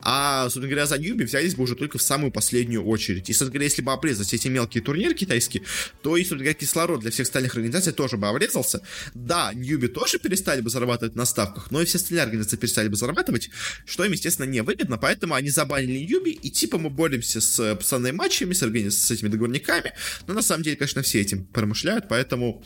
а, 0.00 0.44
собственно 0.44 0.68
говоря, 0.68 0.86
за 0.86 0.98
Ньюби 0.98 1.24
взялись 1.24 1.54
бы 1.54 1.62
уже 1.62 1.74
только 1.74 1.98
в 1.98 2.02
самую 2.02 2.32
последнюю 2.32 2.84
очередь. 2.84 3.28
И, 3.30 3.32
собственно 3.32 3.52
говоря, 3.52 3.64
если 3.64 3.82
бы 3.82 3.92
обрезать 3.92 4.32
эти 4.34 4.48
мелкие 4.48 4.82
турниры 4.82 5.14
китайские, 5.14 5.62
то 6.02 6.16
и, 6.16 6.20
собственно 6.20 6.40
говоря, 6.40 6.54
кислород 6.54 7.00
для 7.00 7.10
всех 7.10 7.26
остальных 7.26 7.54
организаций 7.54 7.92
тоже 7.92 8.16
бы 8.16 8.28
обрезался. 8.28 8.82
Да, 9.14 9.52
Ньюби 9.54 9.88
тоже 9.88 10.18
перестали 10.18 10.60
бы 10.60 10.70
зарабатывать 10.70 11.14
на 11.14 11.24
ставках, 11.24 11.70
но 11.70 11.80
и 11.80 11.84
все 11.84 11.98
остальные 11.98 12.24
организации 12.24 12.56
перестали 12.56 12.88
бы 12.88 12.96
зарабатывать, 12.96 13.50
что 13.84 14.04
им, 14.04 14.12
естественно, 14.12 14.46
не 14.46 14.62
выгодно, 14.62 14.98
поэтому 14.98 15.34
они 15.34 15.50
забанили 15.50 15.98
Ньюби, 15.98 16.30
и 16.30 16.50
типа 16.50 16.78
мы 16.78 16.90
боремся 16.90 17.40
с 17.40 17.74
пацанными 17.76 18.16
матчами, 18.16 18.52
с, 18.52 18.62
органи 18.80 18.88
с 18.88 19.10
этими 19.10 19.28
договорниками, 19.28 19.92
но 20.26 20.34
на 20.34 20.42
самом 20.42 20.62
деле, 20.62 20.76
конечно, 20.76 21.02
все 21.02 21.20
этим 21.20 21.44
промышляют, 21.46 22.08
поэтому 22.08 22.62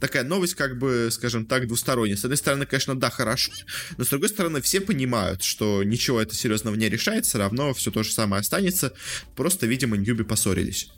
такая 0.00 0.24
новость, 0.24 0.54
как 0.54 0.78
бы, 0.78 1.08
скажем 1.10 1.46
так, 1.46 1.66
двусторонняя. 1.66 2.16
С 2.16 2.24
одной 2.24 2.36
стороны, 2.36 2.66
конечно, 2.66 2.98
да, 2.98 3.10
хорошо, 3.10 3.52
но 3.96 4.04
с 4.04 4.08
другой 4.08 4.28
стороны, 4.28 4.60
все 4.60 4.80
понимают, 4.80 5.42
что 5.42 5.82
ничего 5.84 6.20
это 6.20 6.34
серьезного 6.34 6.74
не 6.74 6.88
решает, 6.88 7.26
все 7.26 7.38
равно 7.38 7.74
все 7.74 7.90
то 7.90 8.02
же 8.02 8.12
самое 8.12 8.40
останется, 8.40 8.92
просто, 9.36 9.66
видимо, 9.66 9.96
Ньюби 9.96 10.24
поссорились. 10.24 10.90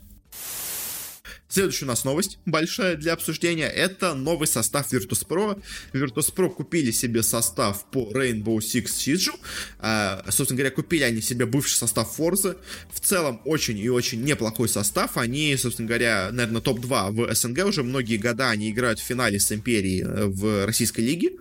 Следующая 1.51 1.83
у 1.83 1.89
нас 1.89 2.05
новость 2.05 2.39
большая 2.45 2.95
для 2.95 3.11
обсуждения. 3.11 3.67
Это 3.67 4.13
новый 4.13 4.47
состав 4.47 4.89
Virtus.pro. 4.93 5.61
Virtus.pro 5.91 6.49
купили 6.49 6.91
себе 6.91 7.23
состав 7.23 7.83
по 7.91 8.09
Rainbow 8.13 8.59
Six 8.59 8.85
Siege. 8.85 9.37
А, 9.79 10.23
собственно 10.29 10.59
говоря, 10.59 10.73
купили 10.73 11.03
они 11.03 11.19
себе 11.19 11.45
бывший 11.45 11.75
состав 11.75 12.17
Forza. 12.17 12.55
В 12.89 13.01
целом, 13.01 13.41
очень 13.43 13.77
и 13.77 13.89
очень 13.89 14.23
неплохой 14.23 14.69
состав. 14.69 15.17
Они, 15.17 15.57
собственно 15.57 15.89
говоря, 15.89 16.29
наверное, 16.31 16.61
топ-2 16.61 17.11
в 17.11 17.35
СНГ 17.35 17.65
уже 17.65 17.83
многие 17.83 18.15
года. 18.15 18.49
Они 18.49 18.71
играют 18.71 18.99
в 18.99 19.03
финале 19.03 19.37
с 19.37 19.51
Империей 19.51 20.03
э, 20.03 20.27
в 20.27 20.65
российской 20.65 21.01
лиге. 21.01 21.31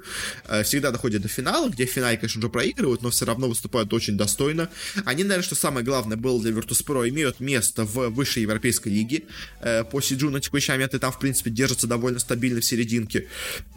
Э, 0.48 0.64
всегда 0.64 0.90
доходят 0.90 1.22
до 1.22 1.28
финала, 1.28 1.68
где 1.68 1.86
в 1.86 1.90
финале, 1.90 2.16
конечно, 2.16 2.40
уже 2.40 2.48
проигрывают, 2.48 3.02
но 3.02 3.10
все 3.10 3.26
равно 3.26 3.48
выступают 3.48 3.92
очень 3.92 4.16
достойно. 4.16 4.70
Они, 5.04 5.22
наверное, 5.22 5.44
что 5.44 5.54
самое 5.54 5.86
главное 5.86 6.16
было 6.16 6.42
для 6.42 6.50
Virtus.pro, 6.50 7.08
имеют 7.08 7.38
место 7.38 7.84
в 7.84 8.08
высшей 8.08 8.42
европейской 8.42 8.88
лиге 8.88 9.22
э, 9.60 9.84
по 9.84 9.99
Сиджу 10.00 10.30
на 10.30 10.40
текущий 10.40 10.72
момент, 10.72 10.94
и 10.94 10.98
там, 10.98 11.12
в 11.12 11.18
принципе, 11.18 11.50
держатся 11.50 11.86
довольно 11.86 12.18
стабильно 12.18 12.60
в 12.60 12.64
серединке. 12.64 13.28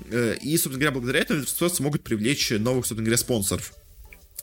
Э, 0.10 0.36
и, 0.42 0.52
собственно 0.58 0.76
говоря, 0.76 0.92
благодаря 0.92 1.20
этому 1.20 1.46
смогут 1.46 2.04
привлечь 2.04 2.52
новых, 2.52 2.86
собственно 2.86 3.06
говоря, 3.06 3.18
спонсоров. 3.18 3.74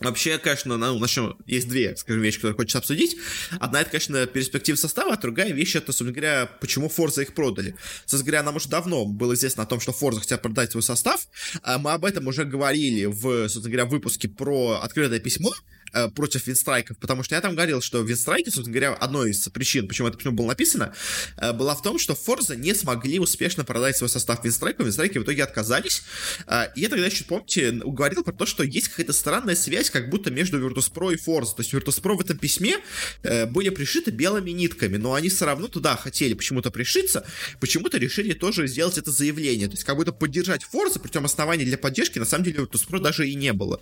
Вообще, 0.00 0.38
конечно, 0.38 0.78
ну, 0.78 0.98
начнем, 0.98 1.36
есть 1.46 1.68
две, 1.68 1.94
скажем, 1.94 2.22
вещи, 2.22 2.38
которые 2.38 2.56
хочется 2.56 2.78
обсудить. 2.78 3.18
Одна, 3.58 3.82
это, 3.82 3.90
конечно, 3.90 4.26
перспектива 4.26 4.76
состава, 4.76 5.12
а 5.12 5.20
другая 5.20 5.52
вещь, 5.52 5.76
это, 5.76 5.88
собственно 5.88 6.12
говоря, 6.12 6.46
почему 6.46 6.88
Форза 6.88 7.20
их 7.20 7.34
продали. 7.34 7.76
Собственно 8.06 8.24
говоря, 8.24 8.42
нам 8.42 8.56
уже 8.56 8.70
давно 8.70 9.04
было 9.04 9.34
известно 9.34 9.64
о 9.64 9.66
том, 9.66 9.78
что 9.78 9.92
Форза 9.92 10.20
хотят 10.20 10.40
продать 10.40 10.70
свой 10.70 10.82
состав. 10.82 11.26
А 11.62 11.76
мы 11.76 11.92
об 11.92 12.06
этом 12.06 12.26
уже 12.26 12.44
говорили 12.46 13.04
в, 13.04 13.48
собственно 13.48 13.68
говоря, 13.68 13.84
выпуске 13.84 14.28
про 14.28 14.80
открытое 14.82 15.20
письмо, 15.20 15.52
Э, 15.92 16.08
против 16.08 16.46
винстрайков, 16.46 16.98
потому 16.98 17.24
что 17.24 17.34
я 17.34 17.40
там 17.40 17.54
говорил, 17.54 17.80
что 17.80 18.00
винстрайки, 18.02 18.48
собственно 18.48 18.72
говоря, 18.78 18.94
одной 18.94 19.30
из 19.30 19.48
причин, 19.48 19.88
почему 19.88 20.06
это 20.06 20.16
почему 20.16 20.34
было 20.34 20.46
написано, 20.46 20.94
э, 21.36 21.52
была 21.52 21.74
в 21.74 21.82
том, 21.82 21.98
что 21.98 22.12
Forza 22.12 22.54
не 22.54 22.74
смогли 22.74 23.18
успешно 23.18 23.64
продать 23.64 23.96
свой 23.96 24.08
состав 24.08 24.44
винстрайков, 24.44 24.86
винстрайки 24.86 25.18
в 25.18 25.24
итоге 25.24 25.42
отказались. 25.42 26.04
Э, 26.46 26.66
и 26.76 26.82
я 26.82 26.88
тогда 26.90 27.06
еще, 27.06 27.24
помните, 27.24 27.72
говорил 27.72 28.22
про 28.22 28.32
то, 28.32 28.46
что 28.46 28.62
есть 28.62 28.88
какая-то 28.88 29.12
странная 29.12 29.56
связь, 29.56 29.90
как 29.90 30.10
будто 30.10 30.30
между 30.30 30.60
Virtus.pro 30.60 31.12
и 31.12 31.16
Forza. 31.16 31.56
То 31.56 31.62
есть 31.62 31.74
Virtus.pro 31.74 32.16
в 32.16 32.20
этом 32.20 32.38
письме 32.38 32.76
были 33.22 33.70
пришиты 33.70 34.12
белыми 34.12 34.50
нитками, 34.50 34.96
но 34.96 35.14
они 35.14 35.28
все 35.28 35.46
равно 35.46 35.66
туда 35.66 35.96
хотели 35.96 36.34
почему-то 36.34 36.70
пришиться, 36.70 37.26
почему-то 37.58 37.98
решили 37.98 38.32
тоже 38.32 38.68
сделать 38.68 38.96
это 38.96 39.10
заявление. 39.10 39.66
То 39.66 39.72
есть 39.72 39.84
как 39.84 39.96
будто 39.96 40.12
поддержать 40.12 40.62
Forza, 40.72 41.00
причем 41.02 41.24
оснований 41.24 41.64
для 41.64 41.78
поддержки 41.78 42.18
на 42.18 42.24
самом 42.24 42.44
деле 42.44 42.60
Virtus.pro 42.60 43.00
даже 43.00 43.28
и 43.28 43.34
не 43.34 43.52
было. 43.52 43.80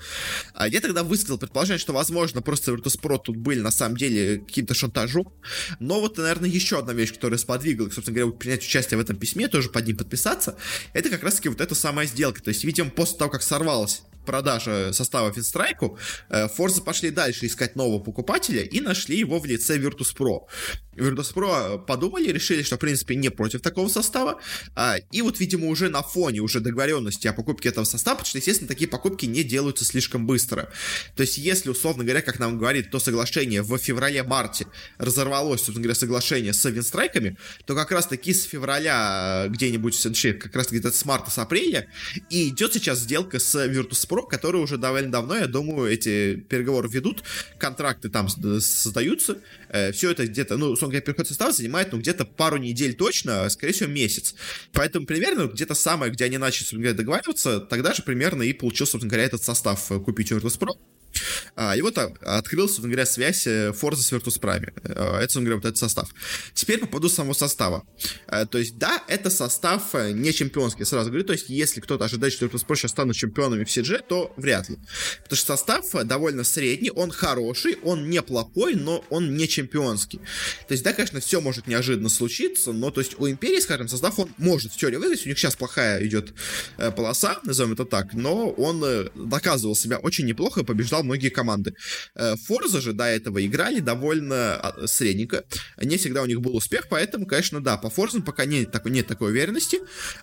Я 0.69 0.81
тогда 0.81 1.03
высказал 1.03 1.39
предположение, 1.39 1.79
что 1.79 1.98
возможно, 1.99 2.43
просто 2.43 2.71
Virtus.pro 2.71 3.19
тут 3.19 3.37
были 3.37 3.59
на 3.59 3.73
самом 3.73 3.97
деле 3.97 4.39
каким-то 4.39 4.73
шантажом. 4.73 5.33
Но 5.81 6.01
вот, 6.01 6.17
наверное, 6.17 6.49
еще 6.49 6.79
одна 6.79 6.93
вещь, 6.93 7.13
которая 7.13 7.39
сподвигла, 7.39 7.91
собственно 7.91 8.21
говоря, 8.21 8.37
принять 8.37 8.63
участие 8.63 8.99
в 8.99 9.01
этом 9.01 9.17
письме, 9.17 9.49
тоже 9.49 9.69
под 9.69 9.85
ним 9.85 9.97
подписаться, 9.97 10.57
это 10.93 11.11
как 11.11 11.25
раз-таки 11.25 11.49
вот 11.49 11.61
эта 11.61 11.75
самая 11.75 12.07
сделка. 12.07 12.41
То 12.41 12.51
есть, 12.51 12.63
видимо, 12.63 12.91
после 12.91 13.19
того, 13.19 13.33
как 13.33 13.43
сорвалась 13.43 14.03
продажа 14.29 14.93
состава 14.93 15.33
Финстрайку, 15.33 15.99
Forza 16.31 16.85
пошли 16.85 17.11
дальше 17.11 17.47
искать 17.47 17.77
нового 17.77 17.99
покупателя 17.99 18.63
и 18.63 18.81
нашли 18.81 19.19
его 19.19 19.39
в 19.39 19.47
лице 19.47 19.79
Virtus.pro. 19.79 20.41
Virtus.pro 20.99 21.79
подумали, 21.79 22.31
решили, 22.31 22.63
что, 22.63 22.77
в 22.77 22.79
принципе, 22.79 23.15
не 23.17 23.31
против 23.31 23.61
такого 23.61 23.89
состава, 23.89 24.41
а, 24.75 24.97
и 25.13 25.23
вот, 25.23 25.41
видимо, 25.41 25.69
уже 25.69 25.89
на 25.89 26.03
фоне 26.03 26.41
уже 26.41 26.61
договоренности 26.61 27.29
о 27.29 27.33
покупке 27.33 27.71
этого 27.71 27.85
состава, 27.85 28.17
потому 28.17 28.29
что, 28.29 28.39
естественно, 28.39 28.69
такие 28.69 28.89
покупки 28.89 29.27
не 29.27 29.45
делаются 29.45 29.85
слишком 29.85 30.27
быстро. 30.27 30.71
То 31.17 31.23
есть, 31.23 31.39
если, 31.39 31.71
условно 31.71 32.05
говоря, 32.05 32.21
как 32.21 32.39
нам 32.39 32.59
говорит 32.59 32.91
то 32.91 32.99
соглашение 32.99 33.63
в 33.63 33.77
феврале-марте 33.79 34.67
разорвалось, 34.99 35.61
собственно 35.61 35.85
говоря, 35.85 35.95
соглашение 35.95 36.53
с 36.53 36.69
Винстрайками, 36.69 37.37
то 37.65 37.75
как 37.75 37.91
раз-таки 37.93 38.35
с 38.35 38.45
февраля 38.45 39.47
где-нибудь, 39.49 39.97
как 40.41 40.57
раз 40.57 40.69
где-то 40.69 40.91
с 40.91 41.05
марта, 41.05 41.31
с 41.31 41.39
апреля, 41.39 41.89
и 42.31 42.49
идет 42.49 42.73
сейчас 42.73 42.99
сделка 43.01 43.39
с 43.39 43.55
Virtus.pro, 43.55 44.18
которые 44.27 44.63
уже 44.63 44.79
довольно 44.79 45.11
давно, 45.11 45.37
я 45.37 45.47
думаю, 45.47 45.91
эти 45.91 46.37
переговоры 46.37 46.89
ведут, 46.89 47.23
контракты 47.59 48.09
там 48.09 48.29
создаются, 48.29 49.39
э, 49.69 49.93
все 49.93 50.11
это 50.11 50.27
где-то, 50.27 50.57
ну, 50.57 50.69
собственно 50.69 50.91
говоря, 50.91 51.05
переход 51.05 51.29
состава 51.29 51.53
занимает, 51.53 51.93
ну, 51.93 51.99
где-то 51.99 52.25
пару 52.25 52.57
недель 52.57 52.95
точно, 52.95 53.45
а, 53.45 53.51
скорее 53.51 53.73
всего, 53.73 53.91
месяц. 53.91 54.35
Поэтому 54.73 55.07
примерно 55.07 55.47
где-то 55.47 55.75
самое, 55.75 56.13
где 56.13 56.25
они 56.25 56.39
начали, 56.39 56.61
собственно 56.61 56.83
говоря, 56.83 56.97
договариваться, 56.97 57.61
тогда 57.61 57.95
же 57.95 58.03
примерно 58.03 58.43
и 58.43 58.53
получился, 58.53 58.93
собственно 58.93 59.11
говоря, 59.11 59.25
этот 59.25 59.43
состав 59.43 59.91
э, 59.93 60.01
купить 60.01 60.33
Virtus.pro. 60.33 60.77
А, 61.57 61.77
и 61.77 61.81
вот 61.81 61.99
а, 61.99 62.13
открылся, 62.23 62.81
говоря, 62.83 63.07
связь 63.07 63.47
э, 63.47 63.71
Forza 63.71 63.97
с 63.97 64.13
Virtus 64.13 64.41
Prime. 64.41 64.73
А, 64.85 65.17
это, 65.19 65.33
собственно 65.33 65.45
говоря, 65.47 65.57
вот 65.57 65.65
этот 65.65 65.79
состав. 65.79 66.09
Теперь 66.55 66.79
по 66.79 66.87
поводу 66.87 67.09
самого 67.09 67.35
состава. 67.35 67.85
А, 68.27 68.47
то 68.47 68.59
есть, 68.59 68.79
да, 68.79 69.03
это 69.09 69.31
состав 69.31 69.95
э, 69.95 70.13
не 70.13 70.33
чемпионский, 70.33 70.85
сразу 70.85 71.11
говорю. 71.11 71.25
То 71.25 71.33
есть, 71.33 71.49
если 71.49 71.81
кто-то 71.81 72.05
ожидает, 72.05 72.33
что 72.33 72.47
Virtus 72.47 72.67
Pro 72.67 72.77
сейчас 72.77 72.93
станут 72.93 73.17
чемпионами 73.17 73.65
в 73.65 73.69
CG, 73.69 74.05
то 74.07 74.33
вряд 74.37 74.69
ли. 74.69 74.77
Потому 75.25 75.37
что 75.37 75.57
состав 75.57 75.95
э, 75.95 76.05
довольно 76.05 76.45
средний, 76.45 76.91
он 76.91 77.11
хороший, 77.11 77.77
он 77.83 78.09
неплохой, 78.09 78.75
но 78.75 79.05
он 79.11 79.37
не 79.37 79.49
чемпионский. 79.49 80.21
То 80.69 80.73
есть, 80.73 80.85
да, 80.85 80.93
конечно, 80.93 81.21
все 81.21 81.41
может 81.41 81.67
неожиданно 81.67 82.09
случиться, 82.09 82.73
но, 82.73 82.91
то 82.91 83.01
есть, 83.01 83.19
у 83.19 83.29
Империи, 83.29 83.61
скажем, 83.61 83.89
состав, 83.89 84.19
он 84.19 84.31
может 84.39 84.73
в 84.73 84.77
теории 84.77 84.97
выиграть. 84.97 85.25
У 85.27 85.29
них 85.29 85.39
сейчас 85.39 85.57
плохая 85.57 86.05
идет 86.07 86.33
полоса, 86.97 87.41
назовем 87.43 87.73
это 87.73 87.85
так, 87.85 88.15
но 88.15 88.51
он 88.51 89.11
доказывал 89.15 89.75
себя 89.75 89.99
очень 89.99 90.27
неплохо 90.27 90.61
и 90.61 90.65
побеждал 90.99 91.03
многие 91.05 91.31
команды. 91.31 91.75
Форза 92.47 92.81
же 92.81 92.93
до 92.93 93.05
этого 93.05 93.45
играли 93.45 93.81
довольно 93.81 94.57
а, 94.57 94.87
средненько. 94.87 95.45
Не 95.81 95.97
всегда 95.97 96.23
у 96.23 96.27
них 96.27 96.41
был 96.41 96.57
успех, 96.57 96.89
поэтому, 96.89 97.27
конечно, 97.27 97.61
да, 97.61 97.77
по 97.77 97.91
Форзам 97.91 98.23
пока 98.23 98.45
нет, 98.45 98.75
нет 98.85 99.07
такой 99.07 99.31
уверенности. 99.31 99.79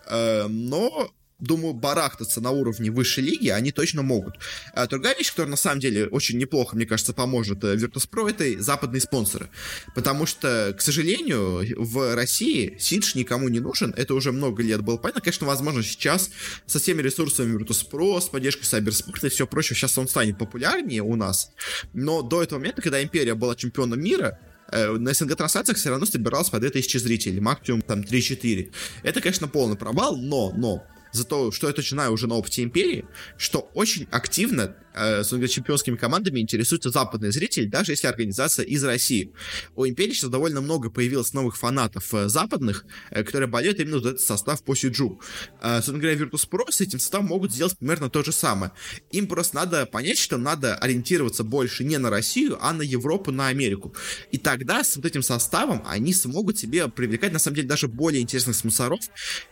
Э, 0.07 0.47
но 0.47 1.11
думаю, 1.39 1.73
барахтаться 1.73 2.41
на 2.41 2.51
уровне 2.51 2.91
высшей 2.91 3.23
лиги 3.23 3.49
они 3.49 3.71
точно 3.71 4.01
могут. 4.01 4.35
А 4.73 4.87
другая 4.87 5.15
вещь, 5.15 5.31
которая 5.31 5.51
на 5.51 5.57
самом 5.57 5.79
деле 5.79 6.07
очень 6.07 6.37
неплохо, 6.37 6.75
мне 6.75 6.85
кажется, 6.85 7.13
поможет 7.13 7.63
э, 7.63 7.75
Virtus.pro, 7.75 8.29
это 8.29 8.61
западные 8.61 9.01
спонсоры. 9.01 9.49
Потому 9.93 10.25
что, 10.25 10.73
к 10.77 10.81
сожалению, 10.81 11.63
в 11.77 12.15
России 12.15 12.77
Сидж 12.79 13.15
никому 13.15 13.49
не 13.49 13.59
нужен. 13.59 13.93
Это 13.97 14.13
уже 14.13 14.31
много 14.31 14.63
лет 14.63 14.81
было 14.81 14.97
понятно. 14.97 15.21
Конечно, 15.21 15.47
возможно, 15.47 15.83
сейчас 15.83 16.29
со 16.65 16.79
всеми 16.79 17.01
ресурсами 17.01 17.57
Virtus.pro, 17.57 18.21
с 18.21 18.29
поддержкой 18.29 18.63
Cybersport 18.63 19.27
и 19.27 19.29
все 19.29 19.45
прочее, 19.45 19.75
сейчас 19.75 19.97
он 19.97 20.07
станет 20.07 20.37
популярнее 20.37 21.01
у 21.01 21.15
нас. 21.15 21.51
Но 21.93 22.21
до 22.21 22.43
этого 22.43 22.59
момента, 22.59 22.81
когда 22.81 23.03
Империя 23.03 23.35
была 23.35 23.55
чемпионом 23.55 24.01
мира, 24.01 24.39
э, 24.71 24.91
на 24.91 25.13
СНГ 25.13 25.35
трансляциях 25.35 25.77
все 25.77 25.89
равно 25.89 26.05
собиралось 26.05 26.49
по 26.49 26.59
2000 26.59 26.97
зрителей, 26.97 27.39
максимум 27.41 27.81
там 27.81 28.01
3-4. 28.01 28.71
Это, 29.03 29.21
конечно, 29.21 29.47
полный 29.47 29.75
провал, 29.75 30.15
но, 30.15 30.51
но, 30.55 30.85
за 31.15 31.25
то, 31.25 31.51
что 31.51 31.67
я 31.67 31.73
точно 31.73 31.95
знаю 31.95 32.11
уже 32.11 32.27
на 32.27 32.35
опыте 32.35 32.63
Империи, 32.63 33.05
что 33.37 33.71
очень 33.73 34.07
активно 34.11 34.75
э, 34.95 35.47
чемпионскими 35.47 35.95
командами 35.95 36.39
интересуются 36.39 36.89
западные 36.89 37.31
зрители, 37.31 37.65
даже 37.65 37.91
если 37.91 38.07
организация 38.07 38.65
из 38.65 38.83
России. 38.83 39.31
У 39.75 39.85
Империи 39.85 40.13
сейчас 40.13 40.29
довольно 40.29 40.61
много 40.61 40.89
появилось 40.89 41.33
новых 41.33 41.57
фанатов 41.57 42.13
э, 42.13 42.29
западных, 42.29 42.85
э, 43.11 43.23
которые 43.23 43.47
болеют 43.47 43.79
именно 43.79 43.99
за 43.99 44.09
этот 44.09 44.21
состав 44.21 44.63
по 44.63 44.75
Сиджу. 44.75 45.19
Э, 45.61 45.75
собственно 45.75 45.99
говоря, 45.99 46.17
Virtus.pro 46.17 46.71
с 46.71 46.81
этим 46.81 46.99
составом 46.99 47.27
могут 47.27 47.51
сделать 47.51 47.77
примерно 47.77 48.09
то 48.09 48.23
же 48.23 48.31
самое. 48.31 48.71
Им 49.11 49.27
просто 49.27 49.55
надо 49.55 49.85
понять, 49.85 50.17
что 50.17 50.37
надо 50.37 50.75
ориентироваться 50.75 51.43
больше 51.43 51.83
не 51.83 51.97
на 51.97 52.09
Россию, 52.09 52.57
а 52.61 52.73
на 52.73 52.81
Европу, 52.81 53.31
на 53.31 53.47
Америку. 53.47 53.93
И 54.31 54.37
тогда 54.37 54.83
с 54.83 54.95
вот 54.95 55.05
этим 55.05 55.23
составом 55.23 55.83
они 55.87 56.13
смогут 56.13 56.57
себе 56.57 56.87
привлекать, 56.87 57.33
на 57.33 57.39
самом 57.39 57.55
деле, 57.55 57.67
даже 57.67 57.87
более 57.87 58.21
интересных 58.21 58.55
спонсоров, 58.55 59.01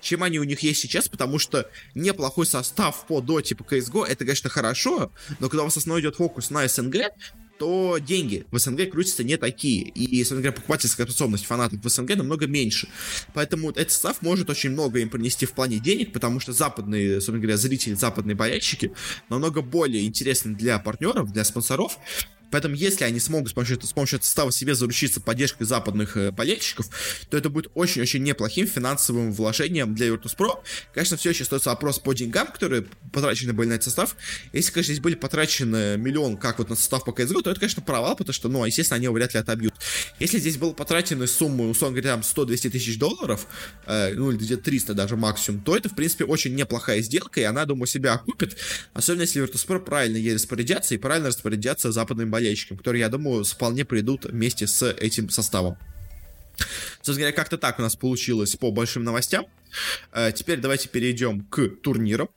чем 0.02 0.24
они 0.24 0.40
у 0.40 0.44
них 0.44 0.60
есть 0.62 0.82
сейчас, 0.82 1.10
потому 1.10 1.40
что 1.40 1.70
неплохой 1.96 2.46
состав 2.46 3.06
по 3.08 3.22
доте, 3.22 3.56
по 3.56 3.64
CSGO, 3.64 4.06
это, 4.06 4.26
конечно, 4.26 4.50
хорошо, 4.50 5.12
но 5.40 5.50
когда 5.50 5.64
у 5.64 5.66
вас 5.66 5.78
основной 5.78 6.02
идет 6.02 6.16
фокус 6.16 6.50
на 6.50 6.68
СНГ, 6.68 7.12
то 7.60 7.98
деньги 8.00 8.46
в 8.52 8.60
СНГ 8.60 8.92
крутятся 8.92 9.24
не 9.24 9.38
такие. 9.38 9.84
И, 9.84 10.18
собственно 10.18 10.42
говоря, 10.42 10.56
покупательская 10.56 11.06
способность 11.06 11.46
фанатов 11.46 11.84
в 11.84 11.90
СНГ 11.90 12.16
намного 12.16 12.48
меньше. 12.48 12.90
Поэтому 13.34 13.70
этот 13.70 13.92
состав 13.92 14.22
может 14.22 14.50
очень 14.50 14.72
много 14.72 15.00
им 15.00 15.10
принести 15.10 15.46
в 15.46 15.54
плане 15.54 15.80
денег, 15.80 16.12
потому 16.14 16.40
что 16.40 16.52
западные, 16.52 17.16
собственно 17.16 17.40
говоря, 17.40 17.58
зрители, 17.58 17.94
западные 17.94 18.36
болельщики 18.36 18.94
намного 19.30 19.62
более 19.62 20.06
интересны 20.06 20.56
для 20.56 20.80
партнеров, 20.80 21.32
для 21.32 21.44
спонсоров, 21.44 22.00
Поэтому, 22.54 22.76
если 22.76 23.04
они 23.04 23.20
смогут 23.20 23.50
с 23.50 23.54
помощью, 23.54 23.82
с 23.82 23.94
помощью 23.94 24.18
этого 24.18 24.28
состава 24.28 24.52
себе 24.52 24.76
заручиться 24.76 25.20
поддержкой 25.20 25.64
западных 25.64 26.18
э, 26.18 26.30
болельщиков, 26.30 26.88
то 27.32 27.36
это 27.36 27.50
будет 27.50 27.72
очень-очень 27.74 28.22
неплохим 28.22 28.68
финансовым 28.68 29.34
вложением 29.34 29.96
для 29.96 30.10
Virtus.pro. 30.10 30.60
Конечно, 30.94 31.18
все 31.18 31.32
еще 31.32 31.46
остается 31.46 31.72
вопрос 31.72 31.98
по 31.98 32.14
деньгам, 32.14 32.46
которые 32.46 32.86
потрачены 33.12 33.54
были 33.54 33.70
на 33.70 33.74
этот 33.74 33.86
состав. 33.86 34.16
Если, 34.54 34.72
конечно, 34.72 34.94
здесь 34.94 35.02
были 35.02 35.16
потрачены 35.16 35.98
миллион, 35.98 36.38
как 36.38 36.60
вот 36.60 36.70
на 36.70 36.76
состав 36.76 37.04
по 37.06 37.10
CSGO, 37.10 37.42
то 37.42 37.50
это, 37.50 37.60
конечно, 37.60 37.82
провал, 37.82 38.16
потому 38.16 38.36
что, 38.36 38.50
ну, 38.50 38.64
естественно, 38.66 38.98
они 38.98 39.06
его 39.06 39.16
вряд 39.16 39.34
ли 39.34 39.40
отобьют. 39.40 39.74
Если 40.20 40.38
здесь 40.38 40.58
было 40.58 40.74
потрачены 40.74 41.26
суммы, 41.26 41.68
условно 41.72 42.00
говоря, 42.00 42.22
100-200 42.22 42.70
тысяч 42.70 43.00
долларов, 43.00 43.48
э, 43.88 44.14
ну, 44.14 44.30
или 44.30 44.38
где-то 44.38 44.62
300 44.62 44.94
даже 44.94 45.18
максимум, 45.18 45.62
то 45.62 45.76
это, 45.76 45.90
в 45.90 45.96
принципе, 45.96 46.26
очень 46.26 46.54
неплохая 46.54 47.02
сделка, 47.02 47.42
и 47.42 47.46
она, 47.46 47.66
думаю, 47.66 47.88
себя 47.88 48.14
окупит, 48.14 48.58
особенно 48.94 49.22
если 49.22 49.44
Virtus.pro 49.44 49.80
правильно 49.80 50.18
ей 50.18 50.36
распорядятся 50.36 50.94
и 50.94 51.00
правильно 51.00 51.30
распорядятся 51.30 51.92
западным 51.92 52.30
болельщикам 52.30 52.43
болельщикам, 52.44 52.78
которые, 52.78 53.02
я 53.02 53.10
думаю, 53.10 53.44
вполне 53.44 53.86
придут 53.86 54.26
вместе 54.26 54.68
с 54.68 54.84
этим 54.92 55.30
составом. 55.30 55.78
Собственно 56.98 57.20
говоря, 57.20 57.36
как-то 57.36 57.58
так 57.58 57.80
у 57.80 57.82
нас 57.82 57.96
получилось 57.96 58.56
по 58.56 58.72
большим 58.72 59.04
новостям. 59.04 59.46
Э, 60.12 60.32
теперь 60.32 60.60
давайте 60.60 60.90
перейдем 60.90 61.46
к 61.46 61.68
турнирам. 61.82 62.30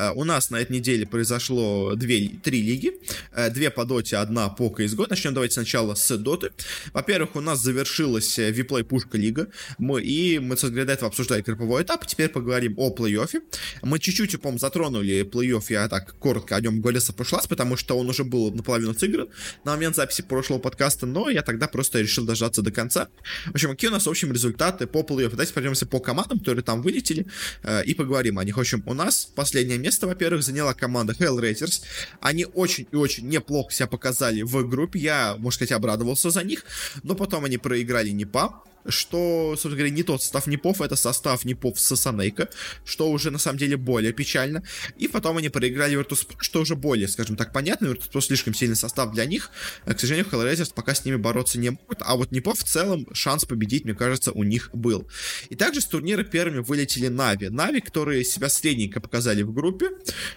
Э, 0.00 0.12
у 0.14 0.24
нас 0.24 0.50
на 0.50 0.56
этой 0.56 0.72
неделе 0.72 1.06
произошло 1.06 1.94
две, 1.94 2.28
три 2.28 2.62
лиги. 2.62 2.92
Э, 3.32 3.50
две 3.50 3.70
по 3.70 3.84
доте, 3.84 4.16
одна 4.16 4.48
по 4.48 4.68
CSGO. 4.68 5.06
Начнем 5.08 5.34
давайте 5.34 5.54
сначала 5.54 5.94
с 5.94 6.16
доты. 6.16 6.52
Во-первых, 6.92 7.36
у 7.36 7.40
нас 7.40 7.60
завершилась 7.60 8.38
Виплей 8.38 8.84
Пушка 8.84 9.18
Лига. 9.18 9.48
Мы, 9.78 10.02
и 10.02 10.38
мы, 10.38 10.56
до 10.56 10.92
этого 10.92 11.08
обсуждали 11.08 11.42
групповой 11.42 11.82
этап. 11.82 12.06
Теперь 12.06 12.28
поговорим 12.28 12.74
о 12.76 12.94
плей-оффе. 12.94 13.42
Мы 13.82 13.98
чуть-чуть, 13.98 14.40
по 14.40 14.56
затронули 14.58 15.22
плей-офф. 15.22 15.64
Я 15.68 15.88
так 15.88 16.14
коротко 16.18 16.56
о 16.56 16.60
нем 16.60 16.80
говорил 16.80 17.00
в 17.00 17.48
потому 17.48 17.76
что 17.76 17.98
он 17.98 18.08
уже 18.08 18.24
был 18.24 18.52
наполовину 18.52 18.94
сыгран 18.94 19.28
на 19.64 19.72
момент 19.72 19.96
записи 19.96 20.22
прошлого 20.22 20.58
подкаста, 20.58 21.06
но 21.06 21.30
я 21.30 21.42
тогда 21.42 21.68
просто 21.68 22.00
решил 22.00 22.24
дождаться 22.24 22.62
до 22.62 22.70
конца. 22.72 23.08
В 23.46 23.54
общем, 23.54 23.70
какие 23.70 23.90
у 23.90 23.92
нас 23.92 24.06
в 24.06 24.10
общем 24.10 24.32
результаты 24.32 24.86
по 24.86 25.00
плей-оффу? 25.00 25.30
Давайте 25.30 25.52
пройдемся 25.52 25.86
по 25.86 26.00
командам, 26.00 26.38
которые 26.38 26.64
там 26.64 26.82
вылетели, 26.82 27.26
э, 27.62 27.84
и 27.84 27.94
поговорим 27.94 28.38
о 28.38 28.44
них. 28.44 28.56
В 28.56 28.60
общем, 28.60 28.82
у 28.86 28.94
нас 28.94 29.30
последняя 29.34 29.78
место, 29.78 29.89
во-первых, 30.06 30.42
заняла 30.42 30.74
команда 30.74 31.12
Hellraisers. 31.12 31.82
Они 32.20 32.46
очень 32.46 32.86
и 32.92 32.96
очень 32.96 33.28
неплохо 33.28 33.72
себя 33.72 33.86
показали 33.86 34.42
в 34.42 34.68
группе. 34.68 34.98
Я, 34.98 35.36
можно 35.38 35.56
сказать, 35.56 35.72
обрадовался 35.72 36.30
за 36.30 36.42
них. 36.44 36.64
Но 37.02 37.14
потом 37.14 37.44
они 37.44 37.58
проиграли 37.58 38.10
НИПА 38.10 38.62
что, 38.86 39.50
собственно 39.52 39.76
говоря, 39.76 39.90
не 39.90 40.02
тот 40.02 40.22
состав 40.22 40.46
Непов, 40.46 40.80
это 40.80 40.96
состав 40.96 41.44
Непов 41.44 41.78
с 41.78 41.96
Санейка, 41.96 42.48
что 42.84 43.10
уже 43.10 43.30
на 43.30 43.38
самом 43.38 43.58
деле 43.58 43.76
более 43.76 44.12
печально. 44.12 44.62
И 44.98 45.08
потом 45.08 45.36
они 45.36 45.48
проиграли 45.48 45.98
Virtus.pro, 45.98 46.36
что 46.40 46.60
уже 46.60 46.76
более, 46.76 47.08
скажем 47.08 47.36
так, 47.36 47.52
понятно. 47.52 47.86
Virtus.pro 47.86 48.20
слишком 48.20 48.54
сильный 48.54 48.76
состав 48.76 49.12
для 49.12 49.24
них. 49.24 49.50
К 49.84 49.98
сожалению, 49.98 50.30
Hellraisers 50.30 50.72
пока 50.74 50.94
с 50.94 51.04
ними 51.04 51.16
бороться 51.16 51.58
не 51.58 51.70
могут. 51.70 51.98
А 52.00 52.16
вот 52.16 52.32
Непов 52.32 52.58
в 52.58 52.64
целом 52.64 53.06
шанс 53.12 53.44
победить, 53.44 53.84
мне 53.84 53.94
кажется, 53.94 54.32
у 54.32 54.44
них 54.44 54.70
был. 54.72 55.08
И 55.48 55.56
также 55.56 55.80
с 55.80 55.86
турнира 55.86 56.22
первыми 56.22 56.58
вылетели 56.58 57.08
Нави. 57.08 57.48
Нави, 57.48 57.80
которые 57.80 58.24
себя 58.24 58.48
средненько 58.48 59.00
показали 59.00 59.42
в 59.42 59.52
группе. 59.52 59.90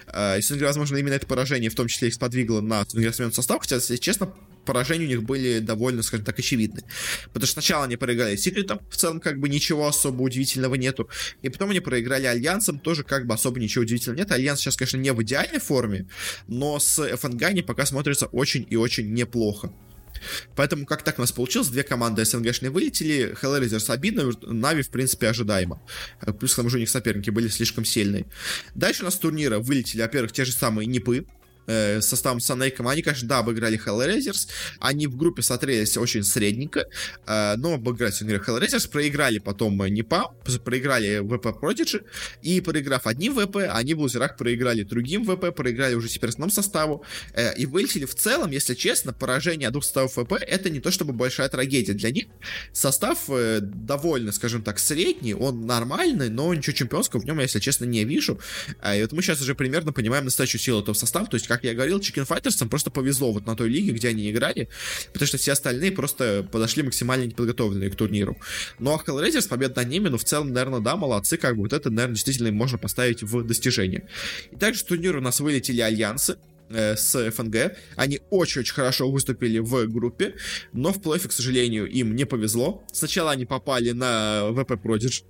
Э, 0.07 0.39
и, 0.39 0.63
возможно, 0.63 0.97
именно 0.97 1.13
это 1.13 1.27
поражение 1.27 1.69
в 1.69 1.75
том 1.75 1.87
числе 1.87 2.09
их 2.09 2.13
сподвигло 2.13 2.61
на 2.61 2.85
смену 2.85 3.31
состав. 3.31 3.61
Хотя, 3.61 3.75
если 3.75 3.97
честно, 3.97 4.33
поражения 4.65 5.05
у 5.05 5.09
них 5.09 5.23
были 5.23 5.59
довольно, 5.59 6.03
скажем 6.03 6.25
так, 6.25 6.39
очевидны. 6.39 6.83
Потому 7.27 7.45
что 7.45 7.53
сначала 7.53 7.85
они 7.85 7.97
проиграли 7.97 8.35
Секретом, 8.35 8.81
в 8.89 8.97
целом 8.97 9.19
как 9.19 9.39
бы 9.39 9.49
ничего 9.49 9.87
особо 9.87 10.21
удивительного 10.21 10.75
нету. 10.75 11.09
И 11.41 11.49
потом 11.49 11.69
они 11.69 11.79
проиграли 11.79 12.25
Альянсом, 12.25 12.79
тоже 12.79 13.03
как 13.03 13.25
бы 13.25 13.33
особо 13.33 13.59
ничего 13.59 13.83
удивительного 13.83 14.19
нет. 14.19 14.31
Альянс 14.31 14.59
сейчас, 14.59 14.75
конечно, 14.75 14.97
не 14.97 15.13
в 15.13 15.21
идеальной 15.23 15.59
форме, 15.59 16.07
но 16.47 16.79
с 16.79 17.17
Fng 17.17 17.43
они 17.43 17.61
пока 17.61 17.85
смотрятся 17.85 18.25
очень 18.27 18.65
и 18.69 18.75
очень 18.75 19.13
неплохо. 19.13 19.71
Поэтому 20.55 20.85
как 20.85 21.03
так 21.03 21.17
у 21.17 21.21
нас 21.21 21.31
получилось? 21.31 21.67
Две 21.69 21.83
команды 21.83 22.23
СНГшные 22.25 22.69
вылетели, 22.69 23.35
Hellraisers 23.41 23.91
обидно, 23.91 24.31
Нави, 24.41 24.81
в 24.81 24.89
принципе, 24.89 25.27
ожидаемо. 25.27 25.81
Плюс 26.39 26.53
к 26.53 26.55
тому 26.55 26.69
же 26.69 26.77
у 26.77 26.79
них 26.79 26.89
соперники 26.89 27.29
были 27.29 27.47
слишком 27.47 27.85
сильные. 27.85 28.25
Дальше 28.75 29.01
у 29.01 29.05
нас 29.05 29.17
турнира 29.17 29.59
вылетели, 29.59 30.01
во-первых, 30.01 30.31
те 30.31 30.45
же 30.45 30.51
самые 30.51 30.85
Нипы, 30.85 31.25
э, 31.67 32.01
составом 32.01 32.39
Санейком, 32.39 32.87
они, 32.87 33.01
конечно, 33.01 33.27
да, 33.27 33.39
обыграли 33.39 33.79
Hellraisers, 33.83 34.49
они 34.79 35.07
в 35.07 35.15
группе 35.17 35.41
смотрелись 35.41 35.97
очень 35.97 36.23
средненько, 36.23 36.87
э, 37.25 37.55
но 37.57 37.73
обыграть, 37.75 38.21
говоря, 38.21 38.39
Hellraisers, 38.39 38.89
проиграли 38.89 39.39
потом 39.39 39.85
НИПА, 39.85 40.33
проиграли 40.63 41.19
ВП 41.19 41.47
Prodigy, 41.61 42.03
и 42.41 42.61
проиграв 42.61 43.07
одним 43.07 43.35
ВП, 43.35 43.57
они 43.69 43.93
в 43.93 43.99
лузерах 43.99 44.37
проиграли 44.37 44.83
другим 44.83 45.23
ВП, 45.25 45.55
проиграли 45.55 45.95
уже 45.95 46.07
теперь 46.07 46.29
основному 46.29 46.51
составу, 46.51 47.03
э, 47.33 47.55
и 47.55 47.65
вылетели 47.65 48.05
в 48.05 48.15
целом, 48.15 48.51
если 48.51 48.73
честно, 48.73 49.13
поражение 49.13 49.69
двух 49.69 49.83
составов 49.83 50.13
ВП, 50.13 50.33
это 50.33 50.69
не 50.69 50.79
то 50.79 50.91
чтобы 50.91 51.13
большая 51.13 51.49
трагедия 51.49 51.93
для 51.93 52.11
них, 52.11 52.25
состав 52.71 53.29
э, 53.29 53.59
довольно, 53.61 54.31
скажем 54.31 54.63
так, 54.63 54.79
средний, 54.79 55.33
он 55.33 55.65
нормальный, 55.65 56.29
но 56.29 56.53
ничего 56.53 56.73
чемпионского 56.73 57.21
в 57.21 57.25
нем, 57.25 57.39
если 57.39 57.59
честно, 57.59 57.85
не 57.85 58.03
вижу, 58.03 58.39
э, 58.81 58.99
и 58.99 59.01
вот 59.01 59.11
мы 59.11 59.21
сейчас 59.21 59.41
уже 59.41 59.55
примерно 59.55 59.93
понимаем 59.93 60.25
настоящую 60.25 60.61
силу 60.61 60.81
этого 60.81 60.95
состава, 60.95 61.27
то 61.27 61.35
есть 61.35 61.47
как 61.53 61.63
я 61.65 61.73
говорил, 61.73 61.99
Chicken 61.99 62.27
Fighters 62.27 62.67
просто 62.67 62.89
повезло 62.89 63.31
вот 63.31 63.45
на 63.45 63.55
той 63.55 63.69
лиге, 63.69 63.91
где 63.91 64.09
они 64.09 64.31
играли, 64.31 64.69
потому 65.11 65.27
что 65.27 65.37
все 65.37 65.51
остальные 65.51 65.91
просто 65.91 66.47
подошли 66.51 66.83
максимально 66.83 67.25
неподготовленные 67.25 67.89
к 67.89 67.95
турниру. 67.95 68.37
Ну 68.79 68.91
а 68.91 68.97
Hellraisers, 68.97 69.47
победа 69.47 69.81
над 69.81 69.89
ними, 69.89 70.09
ну 70.09 70.17
в 70.17 70.23
целом, 70.23 70.51
наверное, 70.51 70.79
да, 70.79 70.95
молодцы, 70.95 71.37
как 71.37 71.55
бы 71.55 71.63
вот 71.63 71.73
это, 71.73 71.89
наверное, 71.89 72.15
действительно 72.15 72.51
можно 72.51 72.77
поставить 72.77 73.23
в 73.23 73.43
достижение. 73.43 74.07
И 74.51 74.55
также 74.55 74.79
с 74.79 74.83
турнира 74.83 75.19
у 75.19 75.21
нас 75.21 75.39
вылетели 75.39 75.81
альянсы, 75.81 76.37
э, 76.69 76.95
с 76.95 77.31
ФНГ. 77.31 77.77
Они 77.95 78.19
очень-очень 78.31 78.73
хорошо 78.73 79.11
выступили 79.11 79.59
в 79.59 79.87
группе, 79.87 80.33
но 80.73 80.91
в 80.91 81.01
плей-офф, 81.01 81.19
к 81.19 81.31
сожалению, 81.31 81.87
им 81.87 82.15
не 82.15 82.25
повезло. 82.25 82.83
Сначала 82.91 83.31
они 83.31 83.45
попали 83.45 83.91
на 83.91 84.49
VP 84.49 84.81
Prodigy, 84.81 85.23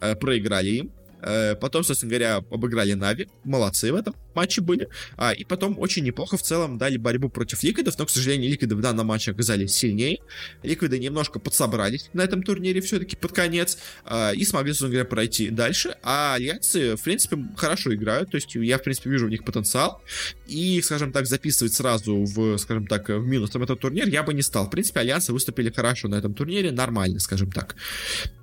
э, 0.00 0.16
проиграли 0.16 0.68
им. 0.70 0.92
Э, 1.20 1.56
потом, 1.56 1.84
собственно 1.84 2.10
говоря, 2.10 2.36
обыграли 2.36 2.94
Нави. 2.94 3.28
Молодцы 3.44 3.92
в 3.92 3.96
этом 3.96 4.14
матче 4.34 4.60
были. 4.60 4.88
А, 5.16 5.32
и 5.32 5.44
потом 5.44 5.78
очень 5.78 6.04
неплохо 6.04 6.36
в 6.36 6.42
целом 6.42 6.78
дали 6.78 6.96
борьбу 6.96 7.28
против 7.28 7.62
Ликвидов, 7.62 7.98
но, 7.98 8.06
к 8.06 8.10
сожалению, 8.10 8.50
Ликвиды 8.50 8.74
в 8.74 8.80
данном 8.80 9.06
матче 9.06 9.32
оказались 9.32 9.72
сильнее. 9.74 10.18
Ликвиды 10.62 10.98
немножко 10.98 11.38
подсобрались 11.38 12.10
на 12.12 12.22
этом 12.22 12.42
турнире 12.42 12.80
все-таки 12.80 13.16
под 13.16 13.32
конец 13.32 13.78
а, 14.04 14.32
и 14.32 14.44
смогли, 14.44 14.72
собственно 14.72 14.90
говоря, 14.90 15.08
пройти 15.08 15.50
дальше. 15.50 15.96
А 16.02 16.34
Альянсы, 16.34 16.96
в 16.96 17.02
принципе, 17.02 17.38
хорошо 17.56 17.94
играют, 17.94 18.30
то 18.30 18.36
есть 18.36 18.54
я, 18.54 18.78
в 18.78 18.82
принципе, 18.82 19.10
вижу 19.10 19.26
в 19.26 19.30
них 19.30 19.44
потенциал. 19.44 20.02
И, 20.46 20.80
скажем 20.82 21.12
так, 21.12 21.26
записывать 21.26 21.74
сразу 21.74 22.24
в, 22.24 22.56
скажем 22.58 22.86
так, 22.86 23.08
в 23.08 23.26
минус 23.26 23.50
этот 23.54 23.80
турнир 23.80 24.08
я 24.08 24.22
бы 24.22 24.34
не 24.34 24.42
стал. 24.42 24.66
В 24.66 24.70
принципе, 24.70 25.00
Альянсы 25.00 25.32
выступили 25.32 25.70
хорошо 25.70 26.08
на 26.08 26.16
этом 26.16 26.34
турнире, 26.34 26.72
нормально, 26.72 27.18
скажем 27.18 27.50
так. 27.50 27.76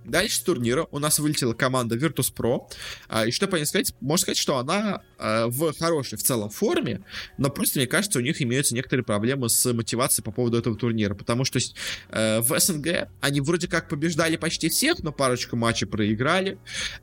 Дальше 0.06 0.36
с 0.36 0.40
турнира 0.40 0.88
у 0.92 1.00
нас 1.00 1.18
вылетела 1.20 1.54
команда 1.54 1.96
Virtus.pro. 1.96 2.68
А, 3.10 3.26
и 3.26 3.32
что 3.32 3.48
по 3.48 3.56
ней 3.56 3.66
сказать? 3.66 3.94
Можно 4.02 4.22
сказать, 4.22 4.38
что 4.38 4.58
она 4.58 5.02
а, 5.18 5.48
в 5.48 5.74
хорошей 5.86 6.18
в 6.18 6.24
целом 6.24 6.50
форме, 6.50 7.02
но 7.38 7.50
просто, 7.50 7.80
мне 7.80 7.88
кажется, 7.88 8.20
у 8.20 8.22
них 8.22 8.42
имеются 8.42 8.76
некоторые 8.76 9.06
проблемы 9.06 9.50
с 9.50 9.74
мотивацией 9.74 10.24
по 10.24 10.32
поводу 10.32 10.58
этого 10.58 10.76
турнира. 10.76 11.16
Потому 11.16 11.46
что 11.46 11.60
э, 11.60 12.40
в 12.42 12.60
СНГ 12.60 13.10
они 13.22 13.42
вроде 13.42 13.68
как 13.68 13.88
побеждали 13.90 14.36
почти 14.36 14.70
всех, 14.70 15.00
но 15.00 15.12
парочку 15.12 15.56
матчей 15.56 15.88
проиграли. 15.88 16.58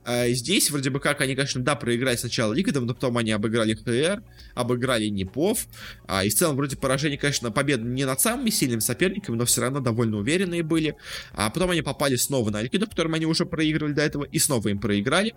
А, 0.04 0.28
здесь 0.28 0.70
вроде 0.70 0.90
бы 0.90 1.00
как 1.00 1.20
они, 1.20 1.34
конечно, 1.34 1.62
да, 1.62 1.74
проиграли 1.76 2.16
сначала 2.16 2.52
Ликвидом, 2.52 2.86
но 2.86 2.94
потом 2.94 3.18
они 3.18 3.30
обыграли 3.30 3.74
ХР, 3.74 4.22
обыграли 4.54 5.06
Непов. 5.06 5.66
И 6.24 6.28
в 6.28 6.34
целом 6.34 6.56
вроде 6.56 6.76
поражение, 6.76 7.18
конечно, 7.18 7.50
победа 7.50 7.84
не 7.84 8.04
над 8.04 8.20
самыми 8.20 8.50
сильными 8.50 8.80
соперниками, 8.80 9.36
но 9.36 9.44
все 9.44 9.60
равно 9.62 9.80
довольно 9.80 10.18
уверенные 10.18 10.62
были. 10.62 10.96
А 11.32 11.50
потом 11.50 11.70
они 11.70 11.82
попали 11.82 12.16
снова 12.16 12.50
на 12.50 12.62
Ликвидов, 12.62 12.90
которым 12.90 13.14
они 13.14 13.26
уже 13.26 13.46
проигрывали 13.46 13.92
до 13.92 14.02
этого, 14.02 14.24
и 14.24 14.38
снова 14.38 14.68
им 14.68 14.78
проиграли. 14.78 15.34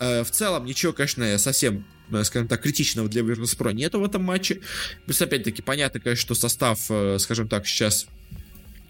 Э, 0.00 0.24
в 0.24 0.30
целом, 0.30 0.64
ничего, 0.64 0.92
конечно, 0.92 1.38
совсем 1.38 1.78
э, 1.78 2.01
скажем 2.24 2.48
так, 2.48 2.62
критичного 2.62 3.08
для 3.08 3.22
Virtus.pro 3.22 3.72
нету 3.72 4.00
в 4.00 4.04
этом 4.04 4.22
матче. 4.22 4.60
Плюс, 5.06 5.20
опять-таки, 5.20 5.62
понятно, 5.62 6.00
конечно, 6.00 6.22
что 6.22 6.34
состав, 6.34 6.90
э, 6.90 7.18
скажем 7.18 7.48
так, 7.48 7.66
сейчас 7.66 8.06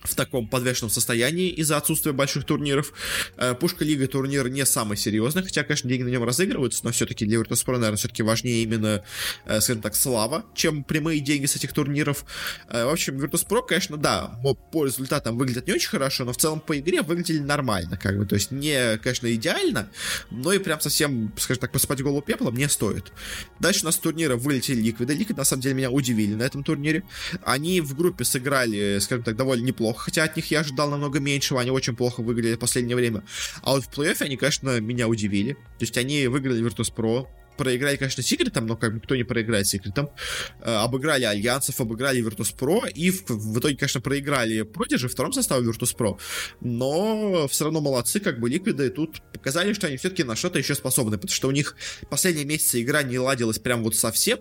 в 0.05 0.15
таком 0.15 0.49
подвешенном 0.49 0.91
состоянии 0.91 1.49
из-за 1.51 1.77
отсутствия 1.77 2.12
больших 2.12 2.45
турниров. 2.45 2.93
Э, 3.37 3.55
Пушка 3.55 3.85
Лига 3.85 4.07
турнир 4.07 4.49
не 4.49 4.67
самый 4.67 4.97
серьезный, 4.97 5.43
хотя, 5.43 5.62
конечно, 5.62 5.88
деньги 5.88 6.03
на 6.03 6.09
нем 6.09 6.25
разыгрываются, 6.25 6.85
но 6.85 6.93
все-таки 6.93 7.25
для 7.25 7.38
Virtus.pro, 7.38 7.75
наверное, 7.75 7.97
все-таки 7.97 8.23
важнее 8.23 8.62
именно, 8.62 9.05
э, 9.47 9.61
скажем 9.61 9.83
так, 9.83 9.95
слава, 9.95 10.45
чем 10.55 10.85
прямые 10.85 11.21
деньги 11.21 11.47
с 11.47 11.57
этих 11.57 11.73
турниров. 11.73 12.25
Э, 12.69 12.85
в 12.85 12.91
общем, 12.91 13.19
Virtus.pro, 13.19 13.67
конечно, 13.67 13.97
да, 13.97 14.38
по 14.73 14.87
результатам 14.87 15.38
выглядят 15.38 15.67
не 15.67 15.75
очень 15.75 15.88
хорошо, 15.88 16.25
но 16.25 16.33
в 16.33 16.37
целом 16.37 16.61
по 16.61 16.79
игре 16.79 17.03
выглядели 17.03 17.38
нормально, 17.38 17.97
как 17.97 18.19
бы, 18.19 18.27
то 18.27 18.35
есть 18.35 18.51
не, 18.51 18.99
конечно, 18.99 19.33
идеально, 19.33 19.88
но 20.31 20.53
и 20.53 20.59
прям 20.59 20.81
совсем, 20.81 21.33
скажем 21.38 21.61
так, 21.61 21.73
посыпать 21.73 22.01
голову 22.03 22.23
пеплом 22.23 22.57
не 22.57 22.69
стоит. 22.69 23.12
Дальше 23.61 23.83
у 23.83 23.87
нас 23.87 23.95
с 23.95 23.99
турнира 23.99 24.37
вылетели 24.37 24.81
Ликвиды. 24.81 25.15
Ликвиды, 25.15 25.38
на 25.38 25.45
самом 25.45 25.62
деле, 25.62 25.75
меня 25.75 25.91
удивили 25.91 26.35
на 26.35 26.43
этом 26.43 26.65
турнире. 26.65 27.05
Они 27.45 27.81
в 27.81 27.97
группе 27.97 28.25
сыграли, 28.25 28.99
скажем 29.01 29.25
так, 29.25 29.37
довольно 29.37 29.65
неплохо, 29.65 29.92
неплохо, 29.93 30.05
хотя 30.05 30.25
от 30.25 30.37
них 30.37 30.51
я 30.51 30.61
ожидал 30.61 30.91
намного 30.91 31.21
меньшего, 31.21 31.61
они 31.61 31.71
очень 31.71 31.95
плохо 31.95 32.23
выглядели 32.23 32.57
в 32.57 32.59
последнее 32.59 32.97
время. 32.97 33.23
А 33.63 33.73
вот 33.73 33.85
в 33.85 33.91
плей-оффе 33.91 34.25
они, 34.25 34.37
конечно, 34.37 34.81
меня 34.81 35.09
удивили. 35.09 35.53
То 35.53 35.81
есть 35.81 35.97
они 35.99 36.27
выиграли 36.27 36.63
Virtus.pro, 36.63 37.27
проиграли, 37.57 37.97
конечно, 37.97 38.23
Секретом, 38.23 38.67
но 38.67 38.77
как 38.77 38.95
бы 38.95 39.01
кто 39.01 39.17
не 39.17 39.25
проиграет 39.25 39.67
Секретом. 39.67 40.11
Э, 40.61 40.77
обыграли 40.77 41.25
Альянсов, 41.25 41.81
обыграли 41.81 42.23
Virtus.pro, 42.23 42.91
и 42.91 43.11
в, 43.11 43.29
в 43.29 43.59
итоге, 43.59 43.77
конечно, 43.77 44.01
проиграли 44.01 44.62
Продижи 44.62 45.09
втором 45.09 45.33
составе 45.33 45.69
Virtus.pro, 45.69 46.19
но 46.61 47.49
все 47.49 47.65
равно 47.65 47.81
молодцы, 47.81 48.21
как 48.21 48.41
бы 48.41 48.49
Ликвиды 48.49 48.91
тут 48.91 49.23
показали, 49.33 49.73
что 49.73 49.87
они 49.87 49.97
все-таки 49.97 50.25
на 50.25 50.37
что-то 50.37 50.59
еще 50.59 50.75
способны, 50.75 51.17
потому 51.17 51.35
что 51.35 51.49
у 51.49 51.51
них 51.51 51.77
последние 52.11 52.45
месяцы 52.45 52.83
игра 52.83 53.03
не 53.03 53.19
ладилась 53.19 53.59
прям 53.59 53.83
вот 53.83 53.95
совсем, 53.97 54.41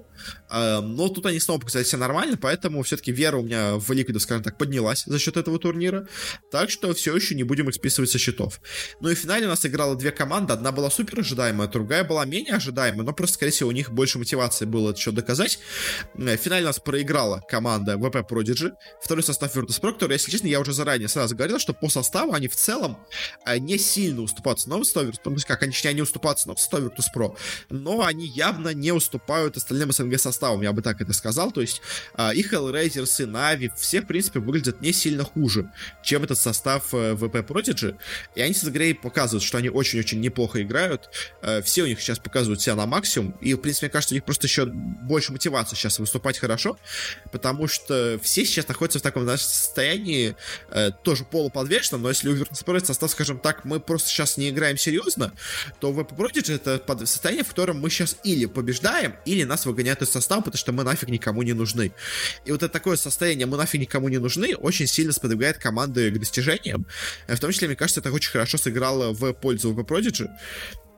э, 0.49 0.79
но 0.81 1.09
тут 1.09 1.25
они 1.25 1.39
снова 1.39 1.59
показали 1.59 1.83
себя 1.83 1.99
нормально, 1.99 2.37
поэтому 2.37 2.83
все-таки 2.83 3.11
вера 3.11 3.37
у 3.37 3.43
меня 3.43 3.75
в 3.75 3.91
Ликвидов, 3.91 4.21
скажем 4.21 4.43
так, 4.43 4.57
поднялась 4.57 5.03
за 5.05 5.19
счет 5.19 5.37
этого 5.37 5.59
турнира, 5.59 6.07
так 6.51 6.69
что 6.69 6.93
все 6.93 7.15
еще 7.15 7.35
не 7.35 7.43
будем 7.43 7.69
их 7.69 7.75
списывать 7.75 8.09
со 8.09 8.17
счетов. 8.17 8.61
Ну 8.99 9.09
и 9.09 9.15
в 9.15 9.19
финале 9.19 9.45
у 9.45 9.49
нас 9.49 9.65
играло 9.65 9.95
две 9.95 10.11
команды, 10.11 10.53
одна 10.53 10.71
была 10.71 10.89
супер 10.89 11.19
ожидаемая, 11.19 11.67
другая 11.67 12.03
была 12.03 12.25
менее 12.25 12.55
ожидаемая, 12.55 13.00
но 13.03 13.13
просто, 13.13 13.35
скорее 13.35 13.51
всего, 13.51 13.69
у 13.69 13.73
них 13.73 13.91
больше 13.91 14.17
мотивации 14.19 14.65
было 14.65 14.93
еще 14.93 15.11
доказать. 15.11 15.59
Э, 16.15 16.37
в 16.37 16.39
финале 16.39 16.65
нас 16.65 16.79
проиграла 16.79 17.43
команда 17.47 17.93
VP 17.93 18.27
Prodigy, 18.27 18.71
второй 19.01 19.23
состав 19.23 19.55
Virtus.pro, 19.55 19.93
который, 19.93 20.13
если 20.13 20.31
честно, 20.31 20.47
я 20.47 20.59
уже 20.59 20.73
заранее 20.73 21.07
сразу 21.07 21.35
говорил, 21.35 21.59
что 21.59 21.73
по 21.73 21.89
составу 21.89 22.33
они 22.33 22.47
в 22.47 22.55
целом 22.55 22.97
э, 23.45 23.57
не 23.57 23.77
сильно 23.77 24.21
уступают 24.21 24.65
новому 24.67 24.85
составу 24.85 25.09
Virtus.pro, 25.09 25.31
ну, 25.31 25.37
как, 25.47 25.63
они, 25.63 25.73
они 25.83 26.01
уступают 26.01 26.45
новому 26.45 26.57
составу 26.57 26.87
Virtus.pro, 26.87 27.37
но 27.69 28.03
они 28.03 28.27
явно 28.27 28.73
не 28.73 28.91
уступают 28.91 29.57
остальным 29.57 29.91
СНГ 29.91 30.19
составам, 30.19 30.61
я 30.61 30.73
бы 30.73 30.81
так 30.81 31.01
это 31.01 31.13
сказал, 31.13 31.51
то 31.51 31.61
есть 31.61 31.81
э, 32.17 32.35
и 32.35 32.43
Hellraisers, 32.43 33.23
и 33.23 33.25
Нави, 33.25 33.71
все, 33.77 34.01
в 34.01 34.07
принципе, 34.07 34.39
выглядят 34.39 34.81
не 34.81 34.93
сильно 34.93 35.23
хуже, 35.23 35.71
чем 36.03 36.23
этот 36.23 36.37
состав 36.37 36.93
VP 36.93 37.47
Prodigy, 37.47 37.97
и 38.35 38.41
они 38.41 38.53
с 38.53 38.63
игрой 38.63 38.93
показывают, 38.93 39.43
что 39.43 39.57
они 39.57 39.69
очень-очень 39.69 40.19
неплохо 40.19 40.61
играют, 40.61 41.09
все 41.63 41.83
у 41.83 41.85
них 41.85 41.99
сейчас 42.01 42.19
показывают 42.19 42.61
себя 42.61 42.75
на 42.75 42.85
максимум. 42.91 43.31
И, 43.41 43.53
в 43.53 43.57
принципе, 43.57 43.87
мне 43.87 43.91
кажется, 43.91 44.13
у 44.13 44.17
них 44.17 44.25
просто 44.25 44.47
еще 44.47 44.65
больше 44.65 45.31
мотивации 45.31 45.75
сейчас 45.75 45.97
выступать 45.97 46.37
хорошо, 46.37 46.77
потому 47.31 47.67
что 47.67 48.19
все 48.21 48.45
сейчас 48.45 48.67
находятся 48.67 48.99
в 48.99 49.01
таком 49.01 49.23
знаешь, 49.23 49.41
состоянии 49.41 50.35
э, 50.69 50.91
тоже 51.03 51.23
полуподвешенном, 51.23 52.03
но 52.03 52.09
если 52.09 52.29
у 52.29 52.79
состав, 52.79 53.09
скажем 53.11 53.39
так, 53.39 53.65
мы 53.65 53.79
просто 53.79 54.09
сейчас 54.09 54.37
не 54.37 54.49
играем 54.49 54.77
серьезно, 54.77 55.33
то 55.79 55.91
вы 55.91 56.03
Prodigy 56.03 56.55
это 56.55 57.05
состояние, 57.05 57.43
в 57.43 57.47
котором 57.47 57.79
мы 57.79 57.89
сейчас 57.89 58.17
или 58.23 58.45
побеждаем, 58.45 59.15
или 59.25 59.43
нас 59.43 59.65
выгоняют 59.65 60.01
из 60.01 60.09
состава, 60.09 60.41
потому 60.41 60.57
что 60.57 60.71
мы 60.73 60.83
нафиг 60.83 61.09
никому 61.09 61.43
не 61.43 61.53
нужны. 61.53 61.93
И 62.45 62.51
вот 62.51 62.61
это 62.61 62.71
такое 62.71 62.97
состояние 62.97 63.47
«мы 63.47 63.57
нафиг 63.57 63.79
никому 63.79 64.09
не 64.09 64.17
нужны» 64.17 64.55
очень 64.55 64.87
сильно 64.87 65.13
сподвигает 65.13 65.57
команды 65.57 66.11
к 66.11 66.19
достижениям. 66.19 66.85
Э, 67.27 67.35
в 67.35 67.39
том 67.39 67.51
числе, 67.51 67.67
мне 67.67 67.77
кажется, 67.77 68.01
это 68.01 68.11
очень 68.11 68.31
хорошо 68.31 68.57
сыграло 68.57 69.13
в 69.13 69.33
пользу 69.33 69.73
VP 69.73 69.85
Prodigy, 69.85 70.27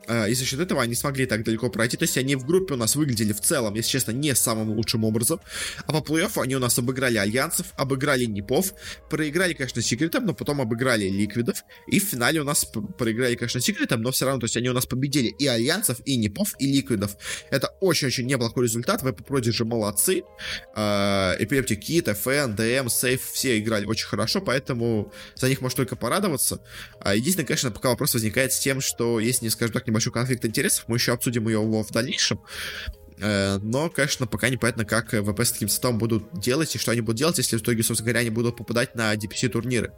и 0.08 0.34
за 0.34 0.46
счет 0.46 0.60
этого 0.60 0.82
они 0.82 0.96
смогли 0.96 1.26
так 1.26 1.44
далеко 1.44 1.70
пройти. 1.70 1.98
То 1.98 2.04
есть 2.04 2.18
они 2.18 2.36
в 2.36 2.46
группе 2.46 2.74
у 2.74 2.78
нас 2.78 2.96
выглядели 2.96 3.34
в 3.34 3.42
целом, 3.42 3.76
если 3.76 3.90
честно, 3.92 4.12
не 4.12 4.36
самым 4.36 4.72
лучшим 4.72 5.04
образом. 5.04 5.40
А 5.86 5.92
по 5.92 5.98
плей-оффу 5.98 6.42
они 6.42 6.56
у 6.56 6.60
нас 6.60 6.78
обыграли 6.78 7.18
Альянсов, 7.18 7.68
обыграли 7.76 8.26
Непов, 8.26 8.74
проиграли, 9.10 9.54
конечно, 9.54 9.82
Секретом, 9.82 10.26
но 10.26 10.34
потом 10.34 10.62
обыграли 10.62 11.08
Ликвидов. 11.08 11.64
И 11.88 12.00
в 12.00 12.04
финале 12.04 12.42
у 12.42 12.44
нас 12.44 12.66
проиграли, 12.98 13.36
конечно, 13.36 13.62
Секретом, 13.62 14.02
но 14.02 14.12
все 14.12 14.26
равно, 14.26 14.42
то 14.42 14.46
есть 14.46 14.58
они 14.58 14.70
у 14.70 14.74
нас 14.74 14.86
победили 14.86 15.28
и 15.28 15.48
Альянсов, 15.48 16.00
и 16.06 16.16
Непов, 16.16 16.56
и 16.60 16.72
Ликвидов. 16.72 17.16
Это 17.50 17.70
очень-очень 17.80 18.26
неплохой 18.26 18.66
результат. 18.66 19.02
В 19.04 19.08
Эпопроде 19.08 19.52
же 19.52 19.66
молодцы. 19.66 20.24
Эпилептик 20.74 21.80
Кит, 21.80 22.08
FN, 22.08 22.56
ДМ, 22.56 22.90
Сейф, 22.90 23.32
все 23.32 23.60
играли 23.60 23.86
очень 23.86 24.08
хорошо, 24.08 24.42
поэтому 24.42 25.12
за 25.36 25.50
них 25.50 25.62
можно 25.62 25.78
только 25.78 25.96
порадоваться. 25.96 26.60
А 27.00 27.16
единственное, 27.16 27.48
конечно, 27.48 27.72
пока 27.72 27.90
вопрос 27.90 28.14
возникает 28.14 28.54
с 28.54 28.60
тем, 28.60 28.82
что 28.82 29.20
если, 29.20 29.46
не 29.46 29.50
скажем 29.50 29.74
так, 29.74 29.88
небольшой 29.94 30.12
конфликт 30.12 30.44
интересов, 30.44 30.86
мы 30.88 30.98
еще 30.98 31.14
обсудим 31.14 31.48
его 31.48 31.84
в 31.84 31.92
дальнейшем. 31.92 32.42
Э, 33.24 33.58
но, 33.60 33.90
конечно, 33.90 34.28
пока 34.28 34.50
непонятно, 34.50 34.84
как 34.84 35.14
ВП 35.14 35.40
с 35.40 35.54
таким 35.54 35.70
составом 35.70 35.98
будут 35.98 36.38
делать 36.38 36.76
и 36.76 36.78
что 36.78 36.92
они 36.92 37.00
будут 37.00 37.18
делать, 37.18 37.38
если 37.38 37.56
в 37.56 37.62
итоге, 37.62 37.82
собственно 37.82 38.08
говоря, 38.08 38.20
они 38.20 38.30
будут 38.30 38.58
попадать 38.58 38.96
на 38.96 39.16
DPC 39.16 39.48
турниры. 39.48 39.94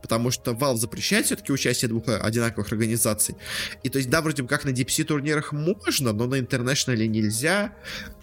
Потому 0.00 0.30
что 0.30 0.52
Valve 0.52 0.76
запрещает 0.76 1.26
все-таки 1.26 1.52
участие 1.52 1.90
двух 1.90 2.04
одинаковых 2.08 2.72
организаций. 2.72 3.36
И 3.82 3.90
то 3.90 3.98
есть, 3.98 4.08
да, 4.08 4.22
вроде 4.22 4.42
бы 4.42 4.48
как 4.48 4.64
на 4.64 4.70
DPC 4.70 5.04
турнирах 5.04 5.52
можно, 5.52 6.12
но 6.12 6.26
на 6.26 6.36
International 6.36 7.06
нельзя. 7.06 7.74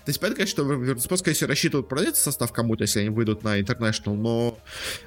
То 0.06 0.10
есть, 0.10 0.20
понятно, 0.20 0.38
конечно, 0.38 0.64
что 0.64 0.74
Virtus.pro, 0.74 1.18
скорее 1.18 1.36
всего, 1.36 1.48
рассчитывают 1.48 1.88
продать 1.88 2.18
состав 2.18 2.52
кому-то, 2.52 2.86
если 2.86 3.02
они 3.02 3.10
выйдут 3.10 3.44
на 3.44 3.60
International, 3.60 4.16
но 4.16 4.58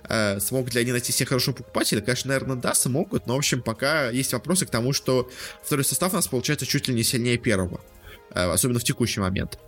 э, 0.08 0.38
смогут 0.38 0.74
ли 0.74 0.80
они 0.82 0.92
найти 0.92 1.10
себе 1.10 1.26
хорошего 1.26 1.56
покупателя? 1.56 2.00
Конечно, 2.00 2.28
наверное, 2.28 2.56
да, 2.56 2.74
смогут, 2.74 3.26
но, 3.26 3.34
в 3.34 3.38
общем, 3.38 3.60
пока 3.60 4.10
есть 4.10 4.32
вопросы 4.32 4.66
к 4.66 4.70
тому, 4.70 4.92
что 4.92 5.28
второй 5.64 5.84
состав 5.84 6.12
у 6.12 6.16
нас 6.16 6.28
получается 6.28 6.64
чуть 6.66 6.86
ли 6.86 6.94
не 6.94 7.02
сильнее 7.02 7.38
первого. 7.38 7.80
Э, 8.34 8.50
особенно 8.50 8.78
в 8.78 8.84
текущий 8.84 9.20
момент. 9.20 9.58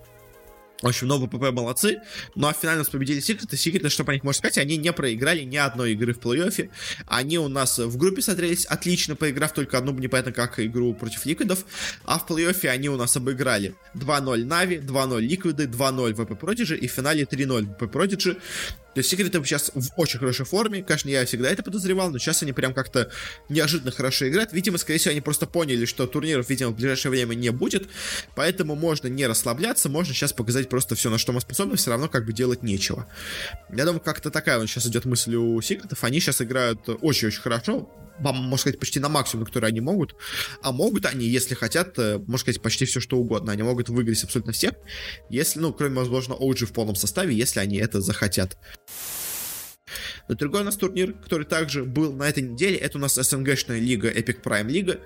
В 0.82 0.88
общем, 0.88 1.06
новый 1.06 1.28
ПП 1.28 1.50
молодцы. 1.52 2.02
Ну 2.34 2.46
а 2.46 2.52
финально 2.52 2.80
нас 2.80 2.90
победили 2.90 3.20
Секреты. 3.20 3.56
Секреты, 3.56 3.88
что 3.88 4.04
по 4.04 4.10
них 4.10 4.22
можно 4.22 4.38
сказать, 4.38 4.58
они 4.58 4.76
не 4.76 4.92
проиграли 4.92 5.40
ни 5.40 5.56
одной 5.56 5.92
игры 5.92 6.12
в 6.12 6.18
плей-оффе. 6.18 6.70
Они 7.06 7.38
у 7.38 7.48
нас 7.48 7.78
в 7.78 7.96
группе 7.96 8.20
смотрелись 8.20 8.66
отлично, 8.66 9.16
поиграв 9.16 9.54
только 9.54 9.78
одну, 9.78 9.92
непонятно 9.92 10.32
как, 10.32 10.60
игру 10.60 10.92
против 10.92 11.24
Ликвидов. 11.24 11.64
А 12.04 12.18
в 12.18 12.26
плей-оффе 12.28 12.68
они 12.68 12.90
у 12.90 12.96
нас 12.96 13.16
обыграли 13.16 13.74
2-0 13.94 14.44
Нави, 14.44 14.76
2-0 14.76 15.20
Ликвиды, 15.20 15.64
2-0 15.64 16.14
ВП 16.14 16.32
Prodigy 16.32 16.76
и 16.76 16.86
в 16.86 16.92
финале 16.92 17.22
3-0 17.22 17.76
ВП 17.76 17.82
Prodigy. 17.84 18.38
То 18.94 19.00
есть 19.00 19.10
секреты 19.10 19.42
сейчас 19.44 19.72
в 19.74 19.90
очень 19.96 20.18
хорошей 20.18 20.46
форме. 20.46 20.82
Конечно, 20.82 21.08
я 21.08 21.26
всегда 21.26 21.50
это 21.50 21.62
подозревал, 21.62 22.10
но 22.10 22.18
сейчас 22.18 22.42
они 22.42 22.52
прям 22.52 22.72
как-то 22.72 23.10
неожиданно 23.48 23.90
хорошо 23.90 24.28
играют. 24.28 24.52
Видимо, 24.52 24.78
скорее 24.78 24.98
всего, 24.98 25.12
они 25.12 25.20
просто 25.20 25.46
поняли, 25.46 25.84
что 25.84 26.06
турниров, 26.06 26.48
видимо, 26.48 26.70
в 26.70 26.76
ближайшее 26.76 27.10
время 27.10 27.34
не 27.34 27.50
будет. 27.50 27.88
Поэтому 28.36 28.76
можно 28.76 29.08
не 29.08 29.26
расслабляться, 29.26 29.88
можно 29.88 30.14
сейчас 30.14 30.32
показать 30.32 30.68
просто 30.68 30.94
все, 30.94 31.10
на 31.10 31.18
что 31.18 31.32
мы 31.32 31.40
способны, 31.40 31.76
все 31.76 31.90
равно 31.90 32.08
как 32.08 32.24
бы 32.24 32.32
делать 32.32 32.62
нечего. 32.62 33.06
Я 33.72 33.84
думаю, 33.84 34.00
как-то 34.00 34.30
такая 34.30 34.58
вот 34.58 34.68
сейчас 34.68 34.86
идет 34.86 35.04
мысль 35.04 35.34
у 35.34 35.60
секретов. 35.60 36.04
Они 36.04 36.20
сейчас 36.20 36.40
играют 36.40 36.88
очень-очень 36.88 37.40
хорошо 37.40 37.90
можно 38.18 38.56
сказать, 38.56 38.78
почти 38.78 39.00
на 39.00 39.08
максимум, 39.08 39.46
который 39.46 39.68
они 39.68 39.80
могут. 39.80 40.16
А 40.62 40.72
могут 40.72 41.06
они, 41.06 41.26
если 41.26 41.54
хотят, 41.54 41.98
э, 41.98 42.18
можно 42.18 42.38
сказать, 42.38 42.62
почти 42.62 42.84
все 42.84 43.00
что 43.00 43.18
угодно. 43.18 43.52
Они 43.52 43.62
могут 43.62 43.88
выиграть 43.88 44.22
абсолютно 44.24 44.52
всех, 44.52 44.74
если, 45.30 45.60
ну, 45.60 45.72
кроме, 45.72 45.96
возможно, 45.96 46.34
OG 46.34 46.66
в 46.66 46.72
полном 46.72 46.94
составе, 46.94 47.34
если 47.34 47.60
они 47.60 47.78
это 47.78 48.00
захотят. 48.00 48.56
Но 50.28 50.34
другой 50.34 50.62
у 50.62 50.64
нас 50.64 50.76
турнир, 50.76 51.12
который 51.12 51.44
также 51.44 51.84
был 51.84 52.12
на 52.12 52.28
этой 52.28 52.42
неделе, 52.42 52.76
это 52.76 52.98
у 52.98 53.00
нас 53.00 53.14
СНГшная 53.14 53.78
лига 53.78 54.10
Epic 54.10 54.42
Prime 54.42 54.68
Лига. 54.68 55.00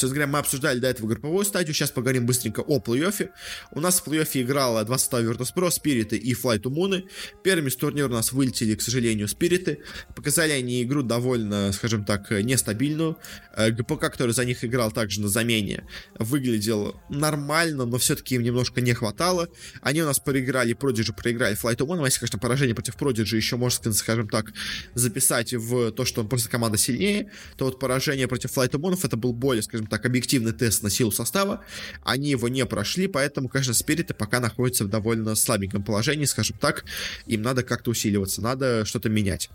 Собственно 0.00 0.24
говоря, 0.24 0.32
мы 0.32 0.38
обсуждали 0.38 0.78
до 0.78 0.88
этого 0.88 1.08
групповую 1.08 1.44
стадию, 1.44 1.74
сейчас 1.74 1.90
поговорим 1.90 2.24
быстренько 2.24 2.60
о 2.60 2.78
плей-оффе. 2.78 3.28
У 3.70 3.80
нас 3.80 4.00
в 4.00 4.08
плей-оффе 4.08 4.40
играла 4.40 4.82
два 4.82 4.96
состава 4.96 5.22
Virtus.pro, 5.22 5.70
Спириты 5.70 6.16
и 6.16 6.32
Flight 6.32 6.62
to 6.62 6.70
Moon. 6.70 7.06
Первыми 7.44 7.68
с 7.68 7.76
турнира 7.76 8.06
у 8.06 8.12
нас 8.12 8.32
вылетели, 8.32 8.74
к 8.76 8.80
сожалению, 8.80 9.28
Спириты. 9.28 9.80
Показали 10.16 10.52
они 10.52 10.82
игру 10.82 11.02
довольно, 11.02 11.70
скажем 11.72 12.06
так, 12.06 12.30
нестабильную. 12.30 13.18
Э, 13.54 13.70
ГПК, 13.70 14.10
который 14.10 14.30
за 14.30 14.46
них 14.46 14.64
играл 14.64 14.90
также 14.90 15.20
на 15.20 15.28
замене, 15.28 15.86
выглядел 16.18 16.96
нормально, 17.10 17.84
но 17.84 17.98
все-таки 17.98 18.36
им 18.36 18.42
немножко 18.42 18.80
не 18.80 18.94
хватало. 18.94 19.50
Они 19.82 20.00
у 20.00 20.06
нас 20.06 20.18
проиграли, 20.18 20.74
Prodigy 20.74 21.14
проиграли 21.14 21.54
Flight 21.62 21.76
to 21.76 21.86
Moon. 21.86 22.02
Если, 22.06 22.20
конечно, 22.20 22.38
поражение 22.38 22.74
против 22.74 22.96
Prodigy 22.96 23.36
еще 23.36 23.56
можно, 23.56 23.92
скажем 23.92 24.28
так, 24.30 24.54
записать 24.94 25.52
в 25.52 25.92
то, 25.92 26.06
что 26.06 26.22
он 26.22 26.28
просто 26.30 26.48
команда 26.48 26.78
сильнее, 26.78 27.30
то 27.58 27.66
вот 27.66 27.78
поражение 27.78 28.28
против 28.28 28.56
Flight 28.56 28.70
to 28.70 28.80
Moon 28.80 28.98
это 29.02 29.18
был 29.18 29.34
более, 29.34 29.62
скажем 29.62 29.89
так, 29.90 30.06
объективный 30.06 30.52
тест 30.52 30.82
на 30.82 30.90
силу 30.90 31.12
состава. 31.12 31.62
Они 32.02 32.30
его 32.30 32.48
не 32.48 32.64
прошли, 32.64 33.06
поэтому, 33.06 33.48
конечно, 33.48 33.74
Спириты 33.74 34.14
пока 34.14 34.40
находятся 34.40 34.84
в 34.84 34.88
довольно 34.88 35.34
слабеньком 35.34 35.82
положении, 35.82 36.24
скажем 36.24 36.56
так. 36.58 36.84
Им 37.26 37.42
надо 37.42 37.62
как-то 37.62 37.90
усиливаться, 37.90 38.40
надо 38.40 38.84
что-то 38.84 39.08
менять. 39.08 39.50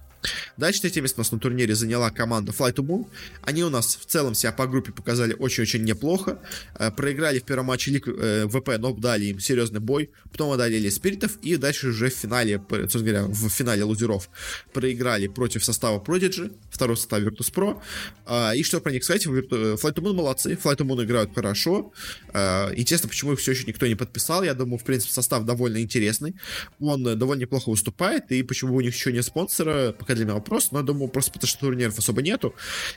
Дальше 0.57 0.81
третье 0.81 1.01
место 1.01 1.19
у 1.19 1.21
нас 1.21 1.31
на 1.31 1.39
турнире 1.39 1.75
заняла 1.75 2.09
команда 2.09 2.51
Flight 2.51 2.75
to 2.75 2.85
Moon. 2.85 3.07
Они 3.41 3.63
у 3.63 3.69
нас 3.69 3.95
в 3.95 4.05
целом 4.05 4.35
себя 4.35 4.51
по 4.51 4.67
группе 4.67 4.91
показали 4.91 5.33
очень-очень 5.37 5.83
неплохо. 5.83 6.39
Э, 6.77 6.91
проиграли 6.91 7.39
в 7.39 7.43
первом 7.43 7.67
матче 7.67 7.91
Лиг 7.91 8.07
э, 8.07 8.47
ВП, 8.47 8.77
но 8.79 8.93
дали 8.93 9.25
им 9.25 9.39
серьезный 9.39 9.79
бой. 9.79 10.11
Потом 10.31 10.51
одолели 10.51 10.89
Спиритов 10.89 11.37
и 11.41 11.57
дальше 11.57 11.89
уже 11.89 12.09
в 12.09 12.13
финале, 12.13 12.61
собственно 12.69 13.03
говоря, 13.03 13.25
в 13.25 13.49
финале 13.49 13.83
лузеров 13.83 14.29
проиграли 14.73 15.27
против 15.27 15.63
состава 15.63 16.03
Prodigy, 16.03 16.53
второй 16.69 16.97
состав 16.97 17.21
Virtus.pro. 17.21 17.81
Э, 18.27 18.55
и 18.55 18.63
что 18.63 18.79
про 18.79 18.91
них 18.91 19.03
сказать? 19.03 19.25
Flight 19.25 19.93
to 19.93 20.01
Moon 20.01 20.14
молодцы. 20.15 20.53
Flight 20.53 20.77
Moon 20.77 21.03
играют 21.03 21.35
хорошо. 21.35 21.93
Интересно, 22.29 23.09
почему 23.09 23.33
их 23.33 23.39
все 23.39 23.51
еще 23.51 23.65
никто 23.65 23.85
не 23.87 23.95
подписал. 23.95 24.43
Я 24.43 24.53
думаю, 24.53 24.79
в 24.79 24.83
принципе, 24.83 25.13
состав 25.13 25.45
довольно 25.45 25.81
интересный. 25.81 26.35
Он 26.79 27.03
довольно 27.03 27.41
неплохо 27.41 27.69
выступает. 27.69 28.31
И 28.31 28.43
почему 28.43 28.75
у 28.75 28.81
них 28.81 28.95
еще 28.95 29.11
не 29.11 29.21
спонсора, 29.21 29.91
пока 29.91 30.15
для 30.15 30.25
меня 30.25 30.35
вопрос, 30.35 30.71
но 30.71 30.79
я 30.79 30.83
думаю, 30.85 31.09
просто 31.09 31.31
потому 31.31 31.47
что 31.47 31.59
турниров 31.59 31.97
особо 31.97 32.21
нету, 32.21 32.55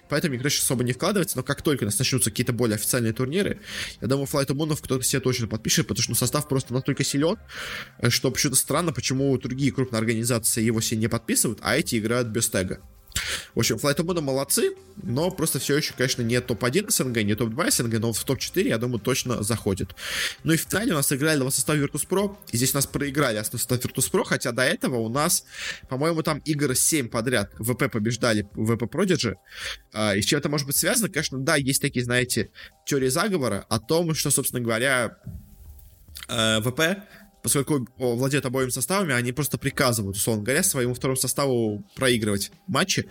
поэтому 0.09 0.37
игра 0.37 0.50
сейчас 0.50 0.64
особо 0.64 0.85
не 0.85 0.92
вкладывается, 0.92 1.37
но 1.37 1.42
как 1.42 1.62
только 1.62 1.85
у 1.85 1.87
нас 1.87 1.98
начнутся 1.98 2.31
какие-то 2.31 2.52
более 2.52 2.76
официальные 2.76 3.12
турниры, 3.12 3.61
я 4.00 4.09
думаю, 4.09 4.26
Flight 4.26 4.46
of 4.48 4.81
кто-то 4.81 5.02
себе 5.02 5.20
точно 5.20 5.48
подпишет, 5.48 5.87
потому 5.87 6.02
что 6.02 6.12
ну, 6.12 6.16
состав 6.16 6.48
просто 6.48 6.72
настолько 6.72 7.04
силен, 7.04 7.37
что 8.09 8.31
почему-то 8.31 8.59
странно, 8.59 8.92
почему 8.92 9.37
другие 9.38 9.72
крупные 9.72 9.98
организации 9.98 10.62
его 10.62 10.81
себе 10.81 11.00
не 11.00 11.09
подписывают, 11.09 11.59
а 11.62 11.76
эти 11.76 11.98
играют 11.98 12.28
без 12.28 12.48
тега. 12.48 12.81
В 13.54 13.59
общем, 13.59 13.76
Flight 13.76 13.96
Moon 13.98 14.20
молодцы, 14.20 14.74
но 15.02 15.31
просто 15.31 15.59
все 15.59 15.76
еще, 15.76 15.94
конечно, 15.94 16.22
не 16.22 16.40
топ-1 16.40 16.90
СНГ, 16.90 17.22
не 17.22 17.35
топ-2 17.35 17.70
СНГ, 17.70 17.98
но 17.98 18.12
в 18.12 18.24
топ-4, 18.24 18.68
я 18.68 18.78
думаю, 18.78 18.98
точно 19.00 19.42
заходит. 19.42 19.94
Ну 20.44 20.52
и 20.52 20.57
в 20.57 20.62
финале 20.62 20.92
у 20.92 20.96
нас 20.96 21.12
играли 21.12 21.38
два 21.38 21.50
состава 21.50 21.76
Virtus.pro, 21.76 22.37
и 22.50 22.57
здесь 22.57 22.72
у 22.72 22.76
нас 22.76 22.87
проиграли 22.87 23.37
основной 23.37 23.61
состав 23.61 23.85
Virtus.pro, 23.85 24.24
хотя 24.24 24.52
до 24.52 24.62
этого 24.62 24.96
у 24.96 25.09
нас, 25.09 25.44
по-моему, 25.88 26.22
там 26.22 26.38
игры 26.44 26.74
7 26.74 27.09
подряд 27.09 27.52
ВП 27.59 27.90
побеждали 27.90 28.42
ВП 28.54 28.83
Prodigy. 28.83 29.35
А, 29.92 30.14
и 30.14 30.22
с 30.22 30.24
чем 30.24 30.38
это 30.38 30.48
может 30.48 30.66
быть 30.66 30.76
связано? 30.76 31.09
Конечно, 31.09 31.38
да, 31.38 31.57
есть 31.57 31.83
такие, 31.83 32.04
знаете, 32.04 32.50
теории 32.87 33.09
заговора 33.09 33.66
о 33.68 33.78
том, 33.78 34.14
что, 34.14 34.31
собственно 34.31 34.62
говоря, 34.62 35.18
э, 36.28 36.61
ВП 36.61 37.02
поскольку 37.42 37.87
владеют 37.96 38.46
обоими 38.46 38.70
составами, 38.70 39.14
они 39.14 39.33
просто 39.33 39.59
приказывают, 39.59 40.16
условно 40.16 40.42
говоря, 40.42 40.62
своему 40.62 40.94
второму 40.94 41.16
составу 41.16 41.85
проигрывать 41.94 42.51
матчи. 42.66 43.09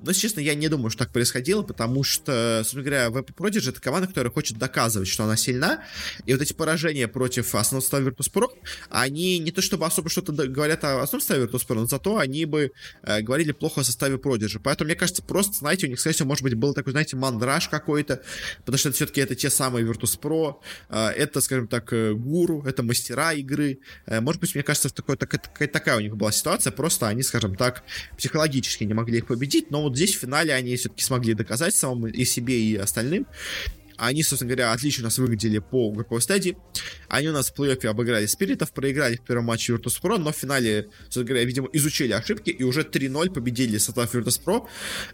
Но, 0.00 0.12
честно, 0.12 0.40
я 0.40 0.54
не 0.54 0.68
думаю, 0.68 0.90
что 0.90 1.04
так 1.04 1.12
происходило, 1.12 1.62
потому 1.62 2.04
что, 2.04 2.60
собственно 2.62 2.84
говоря, 2.84 3.06
VP 3.08 3.34
Prodigy— 3.34 3.68
это 3.70 3.80
команда, 3.80 4.08
которая 4.08 4.32
хочет 4.32 4.58
доказывать, 4.58 5.08
что 5.08 5.24
она 5.24 5.36
сильна, 5.36 5.82
и 6.26 6.32
вот 6.32 6.42
эти 6.42 6.52
поражения 6.52 7.08
против 7.08 7.54
основного 7.54 7.82
состава 7.82 8.08
Virtus.pro, 8.08 8.48
они 8.90 9.38
не 9.38 9.50
то 9.50 9.62
чтобы 9.62 9.86
особо 9.86 10.10
что-то 10.10 10.32
говорят 10.32 10.84
о 10.84 11.02
основном 11.02 11.20
составе 11.20 11.44
Virtus.pro, 11.44 11.74
но 11.74 11.86
зато 11.86 12.18
они 12.18 12.44
бы 12.44 12.72
э, 13.02 13.20
говорили 13.22 13.52
плохо 13.52 13.80
о 13.80 13.84
составе 13.84 14.16
Prodigy. 14.16 14.60
Поэтому, 14.62 14.88
мне 14.88 14.96
кажется, 14.96 15.22
просто, 15.22 15.54
знаете, 15.54 15.86
у 15.86 15.90
них, 15.90 16.00
скорее 16.00 16.14
всего, 16.14 16.28
может 16.28 16.42
быть, 16.42 16.54
был 16.54 16.74
такой, 16.74 16.92
знаете, 16.92 17.16
мандраж 17.16 17.68
какой-то, 17.68 18.22
потому 18.58 18.78
что 18.78 18.90
это 18.90 18.96
все-таки 18.96 19.20
это 19.20 19.34
те 19.34 19.50
самые 19.50 19.86
Virtus.pro, 19.86 20.56
э, 20.88 21.06
это, 21.16 21.40
скажем 21.40 21.68
так, 21.68 21.92
э, 21.92 22.12
гуру, 22.12 22.62
это 22.66 22.82
мастера 22.82 23.32
игры, 23.32 23.69
Э, 24.06 24.20
может 24.20 24.40
быть, 24.40 24.54
мне 24.54 24.64
кажется, 24.64 24.92
такой, 24.92 25.16
такая, 25.16 25.68
такая 25.68 25.96
у 25.96 26.00
них 26.00 26.16
была 26.16 26.32
ситуация, 26.32 26.72
просто 26.72 27.08
они, 27.08 27.22
скажем 27.22 27.54
так, 27.54 27.84
психологически 28.16 28.84
не 28.84 28.94
могли 28.94 29.18
их 29.18 29.26
победить, 29.26 29.70
но 29.70 29.82
вот 29.82 29.96
здесь 29.96 30.16
в 30.16 30.20
финале 30.20 30.52
они 30.54 30.76
все-таки 30.76 31.04
смогли 31.04 31.34
доказать 31.34 31.74
самому 31.74 32.06
и 32.06 32.24
себе, 32.24 32.60
и 32.60 32.76
остальным, 32.76 33.26
они, 34.00 34.22
собственно 34.22 34.48
говоря, 34.48 34.72
отлично 34.72 35.04
нас 35.04 35.18
выглядели 35.18 35.58
по 35.58 35.90
групповой 35.90 36.22
стадии. 36.22 36.56
Они 37.08 37.28
у 37.28 37.32
нас 37.32 37.50
в 37.50 37.54
плей-оффе 37.54 37.88
обыграли 37.88 38.24
Спиритов, 38.24 38.72
проиграли 38.72 39.16
в 39.16 39.22
первом 39.22 39.44
матче 39.44 39.74
Virtus.pro, 39.74 40.16
но 40.16 40.32
в 40.32 40.36
финале, 40.36 40.88
собственно 41.04 41.26
говоря, 41.26 41.44
видимо, 41.44 41.68
изучили 41.74 42.12
ошибки 42.12 42.48
и 42.48 42.62
уже 42.62 42.80
3-0 42.80 43.30
победили 43.30 43.76
состав 43.76 44.14
Virtus.pro. 44.14 44.66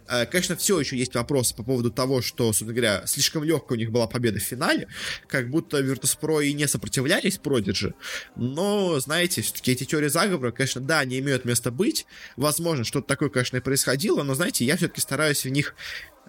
Э, 0.08 0.26
конечно, 0.26 0.54
все 0.56 0.78
еще 0.78 0.96
есть 0.96 1.14
вопросы 1.16 1.56
по 1.56 1.64
поводу 1.64 1.90
того, 1.90 2.22
что, 2.22 2.44
собственно 2.46 2.72
говоря, 2.72 3.02
слишком 3.06 3.42
легкая 3.42 3.76
у 3.76 3.78
них 3.78 3.90
была 3.90 4.06
победа 4.06 4.38
в 4.38 4.42
финале, 4.42 4.86
как 5.26 5.50
будто 5.50 5.80
Virtus.pro 5.80 6.44
и 6.44 6.52
не 6.52 6.68
сопротивлялись 6.68 7.40
Prodigy, 7.42 7.92
но, 8.36 9.00
знаете, 9.00 9.42
все-таки 9.42 9.72
эти 9.72 9.82
теории 9.84 10.08
заговора, 10.08 10.52
конечно, 10.52 10.80
да, 10.80 11.04
не 11.04 11.18
имеют 11.18 11.44
места 11.44 11.72
быть, 11.72 12.06
возможно, 12.36 12.84
что-то 12.84 13.08
такое, 13.08 13.30
конечно, 13.30 13.56
и 13.56 13.60
происходило, 13.60 14.22
но, 14.22 14.34
знаете, 14.34 14.64
я 14.64 14.76
все-таки 14.76 15.00
стараюсь 15.00 15.44
в 15.44 15.48
них 15.48 15.74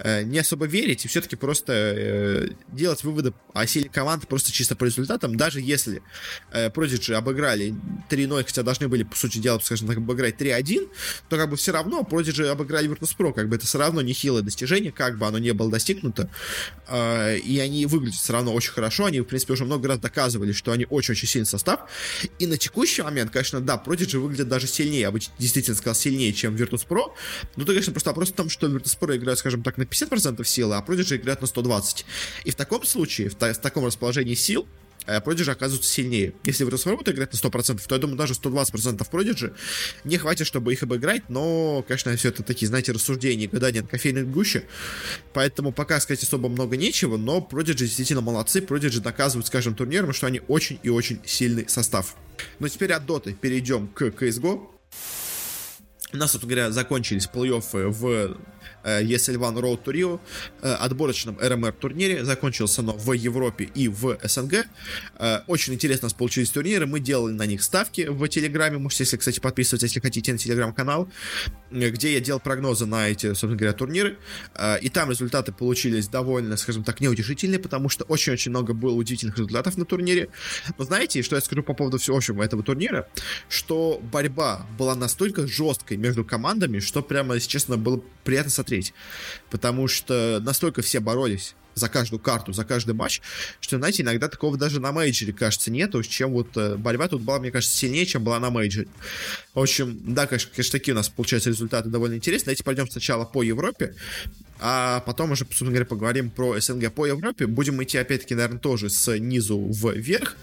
не 0.03 0.39
особо 0.39 0.67
верить 0.67 1.05
и 1.05 1.07
все-таки 1.07 1.35
просто 1.35 1.73
э, 1.73 2.47
делать 2.71 3.03
выводы 3.03 3.33
о 3.53 3.65
силе 3.65 3.89
команды 3.89 4.27
просто 4.27 4.51
чисто 4.51 4.75
по 4.75 4.83
результатам, 4.83 5.35
даже 5.35 5.59
если 5.59 6.03
э, 6.51 6.69
Prodigy 6.69 7.13
обыграли 7.13 7.73
3-0, 8.09 8.43
хотя 8.43 8.61
должны 8.61 8.87
были, 8.87 9.03
по 9.03 9.15
сути 9.15 9.39
дела, 9.39 9.59
скажем 9.59 9.87
так, 9.87 9.97
обыграть 9.97 10.39
3-1, 10.39 10.89
то 11.29 11.37
как 11.37 11.49
бы 11.49 11.57
все 11.57 11.71
равно 11.71 12.07
Prodigy 12.09 12.45
обыграли 12.45 12.87
Virtus.pro, 12.89 13.33
как 13.33 13.49
бы 13.49 13.55
это 13.55 13.65
все 13.65 13.79
равно 13.79 14.01
нехилое 14.01 14.43
достижение, 14.43 14.91
как 14.91 15.17
бы 15.17 15.25
оно 15.25 15.39
не 15.39 15.51
было 15.53 15.71
достигнуто, 15.71 16.29
э, 16.87 17.37
и 17.39 17.57
они 17.59 17.87
выглядят 17.87 18.19
все 18.19 18.33
равно 18.33 18.53
очень 18.53 18.71
хорошо, 18.71 19.05
они, 19.05 19.21
в 19.21 19.25
принципе, 19.25 19.53
уже 19.53 19.65
много 19.65 19.87
раз 19.87 19.97
доказывали, 19.97 20.51
что 20.51 20.71
они 20.71 20.85
очень-очень 20.87 21.27
сильный 21.27 21.47
состав, 21.47 21.89
и 22.37 22.45
на 22.45 22.57
текущий 22.57 23.01
момент, 23.01 23.31
конечно, 23.31 23.61
да, 23.61 23.81
Prodigy 23.83 24.19
выглядят 24.19 24.47
даже 24.47 24.67
сильнее, 24.67 25.01
я 25.01 25.11
бы 25.11 25.19
действительно 25.39 25.75
сказал 25.75 25.95
сильнее, 25.95 26.33
чем 26.33 26.55
Virtus.pro, 26.55 27.13
но 27.55 27.65
то, 27.65 27.71
конечно, 27.71 27.93
просто 27.93 28.11
вопрос 28.11 28.29
в 28.29 28.33
том, 28.33 28.49
что 28.49 28.67
Virtus.pro 28.67 29.17
играют, 29.17 29.39
скажем 29.39 29.63
так, 29.63 29.77
на 29.77 29.86
50% 29.89 30.43
силы, 30.43 30.75
а 30.75 30.81
Prodigy 30.81 31.17
играют 31.17 31.41
на 31.41 31.47
120. 31.47 32.05
И 32.45 32.51
в 32.51 32.55
таком 32.55 32.85
случае, 32.85 33.29
в, 33.29 33.35
та- 33.35 33.53
в 33.53 33.61
таком 33.61 33.85
расположении 33.85 34.35
сил, 34.35 34.67
Prodigy 35.07 35.49
оказываются 35.49 35.89
сильнее. 35.89 36.33
Если 36.43 36.65
в 36.65 36.67
Virtus.pro 36.67 37.09
играть 37.13 37.31
на 37.31 37.37
100%, 37.37 37.81
то 37.87 37.95
я 37.95 38.01
думаю, 38.01 38.17
даже 38.17 38.33
120% 38.33 39.09
Prodigy 39.09 39.55
не 40.03 40.17
хватит, 40.17 40.45
чтобы 40.45 40.73
их 40.73 40.83
обыграть, 40.83 41.29
но, 41.29 41.83
конечно, 41.87 42.13
все 42.17 42.27
это 42.29 42.43
такие, 42.43 42.67
знаете, 42.67 42.91
рассуждения, 42.91 43.47
когда 43.47 43.71
нет 43.71 43.87
кофейной 43.87 44.23
гуще, 44.23 44.65
поэтому 45.33 45.71
пока 45.71 45.99
сказать 46.01 46.23
особо 46.23 46.49
много 46.49 46.75
нечего, 46.75 47.15
но 47.15 47.47
Prodigy 47.49 47.75
действительно 47.85 48.19
молодцы, 48.21 48.59
Prodigy 48.59 48.99
доказывают, 48.99 49.47
скажем, 49.47 49.75
турнирам, 49.75 50.11
что 50.11 50.27
они 50.27 50.41
очень 50.49 50.77
и 50.83 50.89
очень 50.89 51.21
сильный 51.25 51.69
состав. 51.69 52.15
Но 52.59 52.67
теперь 52.67 52.91
от 52.91 53.05
Доты 53.05 53.33
перейдем 53.33 53.87
к 53.87 54.01
CSGO. 54.01 54.67
У 56.13 56.17
нас, 56.17 56.31
собственно 56.31 56.55
говоря, 56.55 56.71
закончились 56.71 57.27
плей-оффы 57.27 57.89
в 57.89 58.37
ESL 58.85 59.35
One 59.35 59.59
Road 59.59 59.83
to 59.83 59.91
Rio, 59.91 60.19
отборочном 60.61 61.37
РМР 61.37 61.73
турнире. 61.73 62.23
Закончился 62.23 62.81
оно 62.81 62.93
в 62.93 63.11
Европе 63.11 63.65
и 63.65 63.89
в 63.89 64.17
СНГ. 64.23 64.67
Э, 65.19 65.39
очень 65.47 65.73
интересно 65.73 66.05
у 66.05 66.07
нас 66.07 66.13
получились 66.13 66.49
турниры. 66.49 66.85
Мы 66.85 67.01
делали 67.01 67.33
на 67.33 67.45
них 67.45 67.61
ставки 67.61 68.07
в 68.07 68.25
Телеграме. 68.29 68.77
Можете, 68.77 69.03
если, 69.03 69.17
кстати, 69.17 69.41
подписываться, 69.41 69.85
если 69.85 69.99
хотите, 69.99 70.31
на 70.31 70.37
Телеграм-канал, 70.37 71.09
где 71.71 72.13
я 72.13 72.21
делал 72.21 72.39
прогнозы 72.39 72.85
на 72.85 73.09
эти, 73.09 73.27
собственно 73.27 73.57
говоря, 73.57 73.73
турниры. 73.73 74.17
Э, 74.55 74.79
и 74.79 74.87
там 74.87 75.09
результаты 75.09 75.51
получились 75.51 76.07
довольно, 76.07 76.55
скажем 76.55 76.85
так, 76.85 77.01
неутешительные, 77.01 77.59
потому 77.59 77.89
что 77.89 78.05
очень-очень 78.05 78.51
много 78.51 78.73
было 78.73 78.93
удивительных 78.93 79.37
результатов 79.37 79.75
на 79.75 79.83
турнире. 79.83 80.29
Но 80.77 80.85
знаете, 80.85 81.21
что 81.21 81.35
я 81.35 81.41
скажу 81.41 81.63
по 81.63 81.73
поводу 81.73 81.97
всего 81.97 82.15
общего 82.15 82.41
этого 82.41 82.63
турнира? 82.63 83.09
Что 83.49 83.99
борьба 84.01 84.65
была 84.77 84.95
настолько 84.95 85.45
жесткой 85.45 85.96
между 85.97 86.23
командами, 86.23 86.79
что 86.79 87.01
прямо, 87.01 87.35
если 87.35 87.49
честно, 87.49 87.77
было 87.77 88.01
приятно 88.23 88.51
смотреть. 88.51 88.93
Потому 89.49 89.87
что 89.87 90.39
настолько 90.41 90.81
все 90.81 90.99
боролись 90.99 91.55
за 91.77 91.89
каждую 91.89 92.19
карту, 92.19 92.53
за 92.53 92.65
каждый 92.65 92.95
матч, 92.95 93.21
что, 93.59 93.77
знаете, 93.77 94.03
иногда 94.03 94.27
такого 94.27 94.57
даже 94.57 94.79
на 94.79 94.91
мейджоре, 94.91 95.31
кажется, 95.31 95.71
нету, 95.71 96.01
чем 96.03 96.31
вот 96.31 96.55
э, 96.57 96.75
борьба 96.75 97.07
тут 97.07 97.21
была, 97.21 97.39
мне 97.39 97.51
кажется, 97.51 97.75
сильнее, 97.75 98.05
чем 98.05 98.23
была 98.23 98.39
на 98.39 98.49
мейджоре. 98.49 98.87
В 99.53 99.59
общем, 99.59 99.99
да, 100.13 100.25
конечно, 100.27 100.51
такие 100.71 100.93
у 100.93 100.97
нас 100.97 101.09
получаются 101.09 101.49
результаты 101.49 101.89
довольно 101.89 102.15
интересные. 102.15 102.45
Давайте 102.47 102.63
пойдем 102.63 102.89
сначала 102.89 103.25
по 103.25 103.43
Европе, 103.43 103.95
а 104.59 105.01
потом 105.01 105.31
уже, 105.31 105.45
собственно 105.45 105.69
говоря, 105.69 105.85
поговорим 105.85 106.29
про 106.29 106.59
СНГ 106.59 106.91
по 106.91 107.05
Европе. 107.05 107.45
Будем 107.45 107.81
идти, 107.83 107.97
опять-таки, 107.97 108.33
наверное, 108.33 108.59
тоже 108.59 108.89
снизу 108.89 109.71
вверх. 109.71 110.35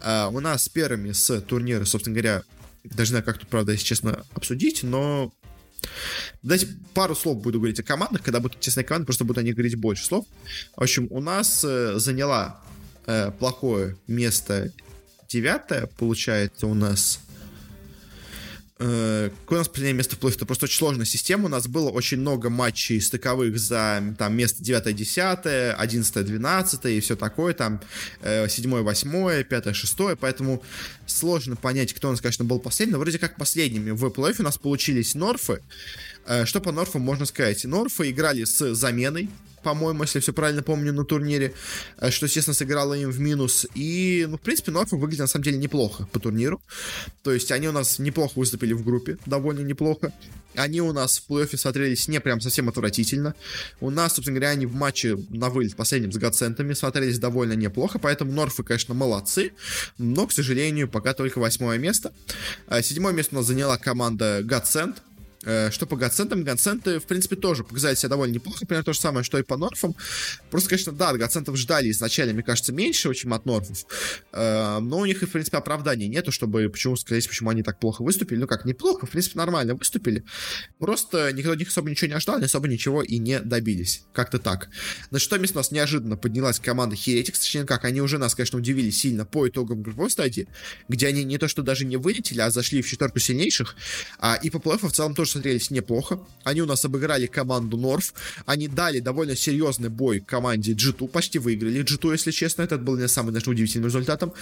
А, 0.00 0.28
у 0.28 0.40
нас 0.40 0.68
первыми 0.68 1.12
с 1.12 1.40
турнира, 1.40 1.84
собственно 1.84 2.14
говоря, 2.14 2.42
даже 2.84 3.10
знаю, 3.10 3.24
как 3.24 3.38
тут, 3.38 3.48
правда, 3.48 3.72
если 3.72 3.84
честно, 3.84 4.24
обсудить, 4.34 4.82
но 4.82 5.32
Давайте 6.42 6.68
пару 6.94 7.14
слов 7.14 7.42
буду 7.42 7.58
говорить 7.58 7.78
о 7.80 7.82
командах, 7.82 8.22
когда 8.22 8.40
будут 8.40 8.60
тесные 8.60 8.84
команды, 8.84 9.06
просто 9.06 9.24
буду 9.24 9.40
о 9.40 9.42
них 9.42 9.54
говорить 9.54 9.74
больше 9.76 10.04
слов. 10.04 10.26
В 10.76 10.82
общем, 10.82 11.08
у 11.10 11.20
нас 11.20 11.62
э, 11.62 11.98
заняла 11.98 12.60
э, 13.06 13.30
плохое 13.38 13.96
место 14.06 14.72
девятое, 15.28 15.88
получается, 15.98 16.66
у 16.66 16.74
нас 16.74 17.20
какое 18.76 19.30
у 19.50 19.54
нас 19.54 19.68
последнее 19.68 19.94
место 19.94 20.16
в 20.16 20.18
плей 20.18 20.32
Это 20.32 20.46
просто 20.46 20.64
очень 20.64 20.78
сложная 20.78 21.06
система. 21.06 21.46
У 21.46 21.48
нас 21.48 21.68
было 21.68 21.90
очень 21.90 22.18
много 22.18 22.50
матчей 22.50 23.00
стыковых 23.00 23.58
за 23.58 24.02
там 24.18 24.36
место 24.36 24.62
9-10, 24.62 25.78
11-12 25.78 26.96
и 26.96 27.00
все 27.00 27.14
такое, 27.14 27.54
там 27.54 27.80
7-8, 28.22 29.48
5-6, 29.48 30.18
поэтому 30.20 30.62
сложно 31.06 31.54
понять, 31.56 31.92
кто 31.92 32.08
у 32.08 32.10
нас, 32.10 32.20
конечно, 32.20 32.44
был 32.44 32.58
последним. 32.58 32.94
Но 32.94 32.98
вроде 32.98 33.18
как 33.18 33.36
последними 33.36 33.90
в 33.92 34.10
плей 34.10 34.34
у 34.38 34.42
нас 34.42 34.58
получились 34.58 35.14
Норфы. 35.14 35.60
Э, 36.26 36.44
что 36.44 36.60
по 36.60 36.72
Норфам 36.72 37.02
можно 37.02 37.26
сказать? 37.26 37.64
Норфы 37.64 38.10
играли 38.10 38.44
с 38.44 38.74
заменой, 38.74 39.28
по-моему, 39.64 40.02
если 40.02 40.20
все 40.20 40.32
правильно 40.32 40.62
помню, 40.62 40.92
на 40.92 41.04
турнире, 41.04 41.54
э, 41.98 42.10
что, 42.10 42.26
естественно, 42.26 42.54
сыграло 42.54 42.94
им 42.94 43.10
в 43.10 43.18
минус. 43.18 43.66
И, 43.74 44.26
ну, 44.28 44.36
в 44.36 44.40
принципе, 44.40 44.70
Норфолк 44.70 45.00
выглядит, 45.00 45.22
на 45.22 45.26
самом 45.26 45.44
деле, 45.44 45.56
неплохо 45.56 46.06
по 46.12 46.20
турниру. 46.20 46.62
То 47.22 47.32
есть 47.32 47.50
они 47.50 47.68
у 47.68 47.72
нас 47.72 47.98
неплохо 47.98 48.38
выступили 48.38 48.74
в 48.74 48.84
группе, 48.84 49.18
довольно 49.26 49.60
неплохо. 49.60 50.12
Они 50.54 50.80
у 50.80 50.92
нас 50.92 51.18
в 51.18 51.28
плей-оффе 51.28 51.56
смотрелись 51.56 52.06
не 52.06 52.20
прям 52.20 52.40
совсем 52.40 52.68
отвратительно. 52.68 53.34
У 53.80 53.90
нас, 53.90 54.14
собственно 54.14 54.38
говоря, 54.38 54.50
они 54.52 54.66
в 54.66 54.74
матче 54.74 55.16
на 55.30 55.48
вылет 55.48 55.74
последним 55.74 56.12
с 56.12 56.16
Гацентами 56.16 56.74
смотрелись 56.74 57.18
довольно 57.18 57.54
неплохо, 57.54 57.98
поэтому 57.98 58.30
Норфы, 58.32 58.62
конечно, 58.62 58.94
молодцы, 58.94 59.52
но, 59.98 60.28
к 60.28 60.32
сожалению, 60.32 60.88
пока 60.88 61.12
только 61.12 61.40
восьмое 61.40 61.78
место. 61.78 62.12
Э, 62.68 62.82
седьмое 62.82 63.12
место 63.12 63.34
у 63.34 63.38
нас 63.38 63.46
заняла 63.46 63.78
команда 63.78 64.42
Гацент, 64.44 65.02
что 65.44 65.86
по 65.86 65.96
гацентам, 65.96 66.44
гаценты, 66.44 66.98
в 66.98 67.04
принципе, 67.04 67.36
тоже 67.36 67.64
показали 67.64 67.94
себя 67.94 68.10
довольно 68.10 68.34
неплохо, 68.34 68.66
примерно 68.66 68.84
то 68.84 68.92
же 68.92 69.00
самое, 69.00 69.24
что 69.24 69.38
и 69.38 69.42
по 69.42 69.56
норфам. 69.56 69.94
Просто, 70.50 70.70
конечно, 70.70 70.92
да, 70.92 71.12
гацентов 71.12 71.56
ждали 71.56 71.90
изначально, 71.90 72.34
мне 72.34 72.42
кажется, 72.42 72.72
меньше, 72.72 73.12
чем 73.14 73.34
от 73.34 73.46
норфов. 73.46 73.84
Э, 74.32 74.78
но 74.80 74.98
у 74.98 75.06
них, 75.06 75.22
в 75.22 75.26
принципе, 75.26 75.58
оправдания 75.58 76.08
нету, 76.08 76.32
чтобы 76.32 76.68
почему 76.68 76.96
сказать, 76.96 77.26
почему 77.28 77.50
они 77.50 77.62
так 77.62 77.78
плохо 77.78 78.02
выступили. 78.02 78.38
Ну 78.38 78.46
как, 78.46 78.64
неплохо, 78.64 79.06
в 79.06 79.10
принципе, 79.10 79.38
нормально 79.38 79.74
выступили. 79.74 80.24
Просто 80.78 81.32
никто 81.32 81.52
от 81.52 81.58
них 81.58 81.68
особо 81.68 81.90
ничего 81.90 82.08
не 82.08 82.14
ожидал, 82.14 82.42
особо 82.42 82.68
ничего 82.68 83.02
и 83.02 83.18
не 83.18 83.40
добились. 83.40 84.04
Как-то 84.12 84.38
так. 84.38 84.68
На 85.10 85.18
шестом 85.18 85.40
месте 85.40 85.56
у 85.56 85.60
нас 85.60 85.70
неожиданно 85.70 86.16
поднялась 86.16 86.58
команда 86.58 86.96
Heretics, 86.96 87.38
точнее 87.38 87.64
как, 87.64 87.84
они 87.84 88.00
уже 88.00 88.18
нас, 88.18 88.34
конечно, 88.34 88.58
удивили 88.58 88.90
сильно 88.90 89.24
по 89.24 89.48
итогам 89.48 89.82
групповой 89.82 90.10
стадии, 90.10 90.48
где 90.88 91.08
они 91.08 91.24
не 91.24 91.38
то 91.38 91.48
что 91.48 91.62
даже 91.62 91.84
не 91.84 91.96
вылетели, 91.96 92.40
а 92.40 92.50
зашли 92.50 92.82
в 92.82 92.88
четверку 92.88 93.18
сильнейших, 93.18 93.76
а 94.18 94.38
и 94.40 94.50
по 94.50 94.58
плей 94.58 94.74
в 94.80 94.92
целом 94.92 95.14
тоже 95.14 95.32
смотрелись 95.34 95.70
неплохо. 95.70 96.18
Они 96.44 96.62
у 96.62 96.66
нас 96.66 96.84
обыграли 96.84 97.26
команду 97.26 97.76
Норф. 97.76 98.14
Они 98.46 98.68
дали 98.68 99.00
довольно 99.00 99.36
серьезный 99.36 99.88
бой 99.88 100.20
команде 100.20 100.72
G2. 100.72 101.08
Почти 101.08 101.38
выиграли 101.38 101.84
G2, 101.84 102.12
если 102.12 102.30
честно. 102.30 102.62
Это 102.62 102.78
был 102.78 102.96
не 102.96 103.08
самый 103.08 103.32
даже 103.32 103.50
удивительным 103.50 103.88
результатом. 103.88 104.32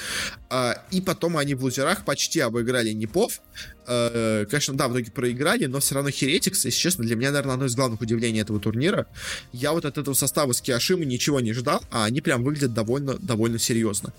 А, 0.50 0.84
и 0.90 1.00
потом 1.00 1.36
они 1.36 1.54
в 1.54 1.62
лузерах 1.62 2.04
почти 2.04 2.40
обыграли 2.40 2.92
Непов. 2.92 3.40
Э, 3.86 4.46
конечно, 4.48 4.74
да, 4.74 4.88
в 4.88 4.92
итоге 4.92 5.10
проиграли, 5.10 5.66
но 5.66 5.80
все 5.80 5.94
равно 5.94 6.10
Херетикс, 6.10 6.64
если 6.64 6.78
честно, 6.78 7.04
для 7.04 7.16
меня, 7.16 7.30
наверное, 7.30 7.54
одно 7.54 7.66
из 7.66 7.74
главных 7.74 8.00
удивлений 8.00 8.40
этого 8.40 8.60
турнира. 8.60 9.06
Я 9.52 9.72
вот 9.72 9.84
от 9.84 9.98
этого 9.98 10.14
состава 10.14 10.52
с 10.52 10.60
Киашимы 10.60 11.04
ничего 11.04 11.40
не 11.40 11.52
ждал, 11.52 11.82
а 11.90 12.04
они 12.04 12.20
прям 12.20 12.44
выглядят 12.44 12.74
довольно, 12.74 13.18
довольно 13.18 13.58
серьезно. 13.58 14.12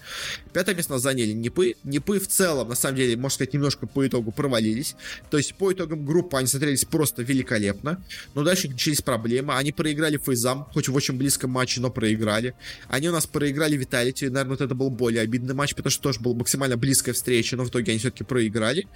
Пятое 0.51 0.75
место 0.75 0.97
заняли 0.97 1.31
Непы. 1.31 1.75
Непы 1.83 2.19
в 2.19 2.27
целом, 2.27 2.69
на 2.69 2.75
самом 2.75 2.97
деле, 2.97 3.15
можно 3.15 3.35
сказать, 3.35 3.53
немножко 3.53 3.87
по 3.87 4.05
итогу 4.05 4.31
провалились. 4.31 4.95
То 5.29 5.37
есть 5.37 5.55
по 5.55 5.71
итогам 5.71 6.05
группы 6.05 6.37
они 6.37 6.47
смотрелись 6.63 6.85
просто 6.85 7.23
великолепно. 7.23 8.01
Но 8.35 8.43
дальше 8.43 8.69
начались 8.69 9.01
проблемы. 9.01 9.55
Они 9.55 9.71
проиграли 9.71 10.17
Фейзам, 10.17 10.65
хоть 10.73 10.87
в 10.87 10.95
очень 10.95 11.17
близком 11.17 11.51
матче, 11.51 11.81
но 11.81 11.89
проиграли. 11.89 12.53
Они 12.87 13.09
у 13.09 13.11
нас 13.11 13.27
проиграли 13.27 13.75
Виталити. 13.75 14.25
Наверное, 14.25 14.51
вот 14.51 14.61
это 14.61 14.75
был 14.75 14.89
более 14.89 15.21
обидный 15.21 15.53
матч, 15.53 15.75
потому 15.75 15.91
что 15.91 16.01
тоже 16.01 16.19
была 16.21 16.35
максимально 16.35 16.77
близкая 16.77 17.13
встреча, 17.13 17.57
но 17.57 17.65
в 17.65 17.69
итоге 17.69 17.91
они 17.91 17.99
все-таки 17.99 18.23
проиграли. 18.23 18.87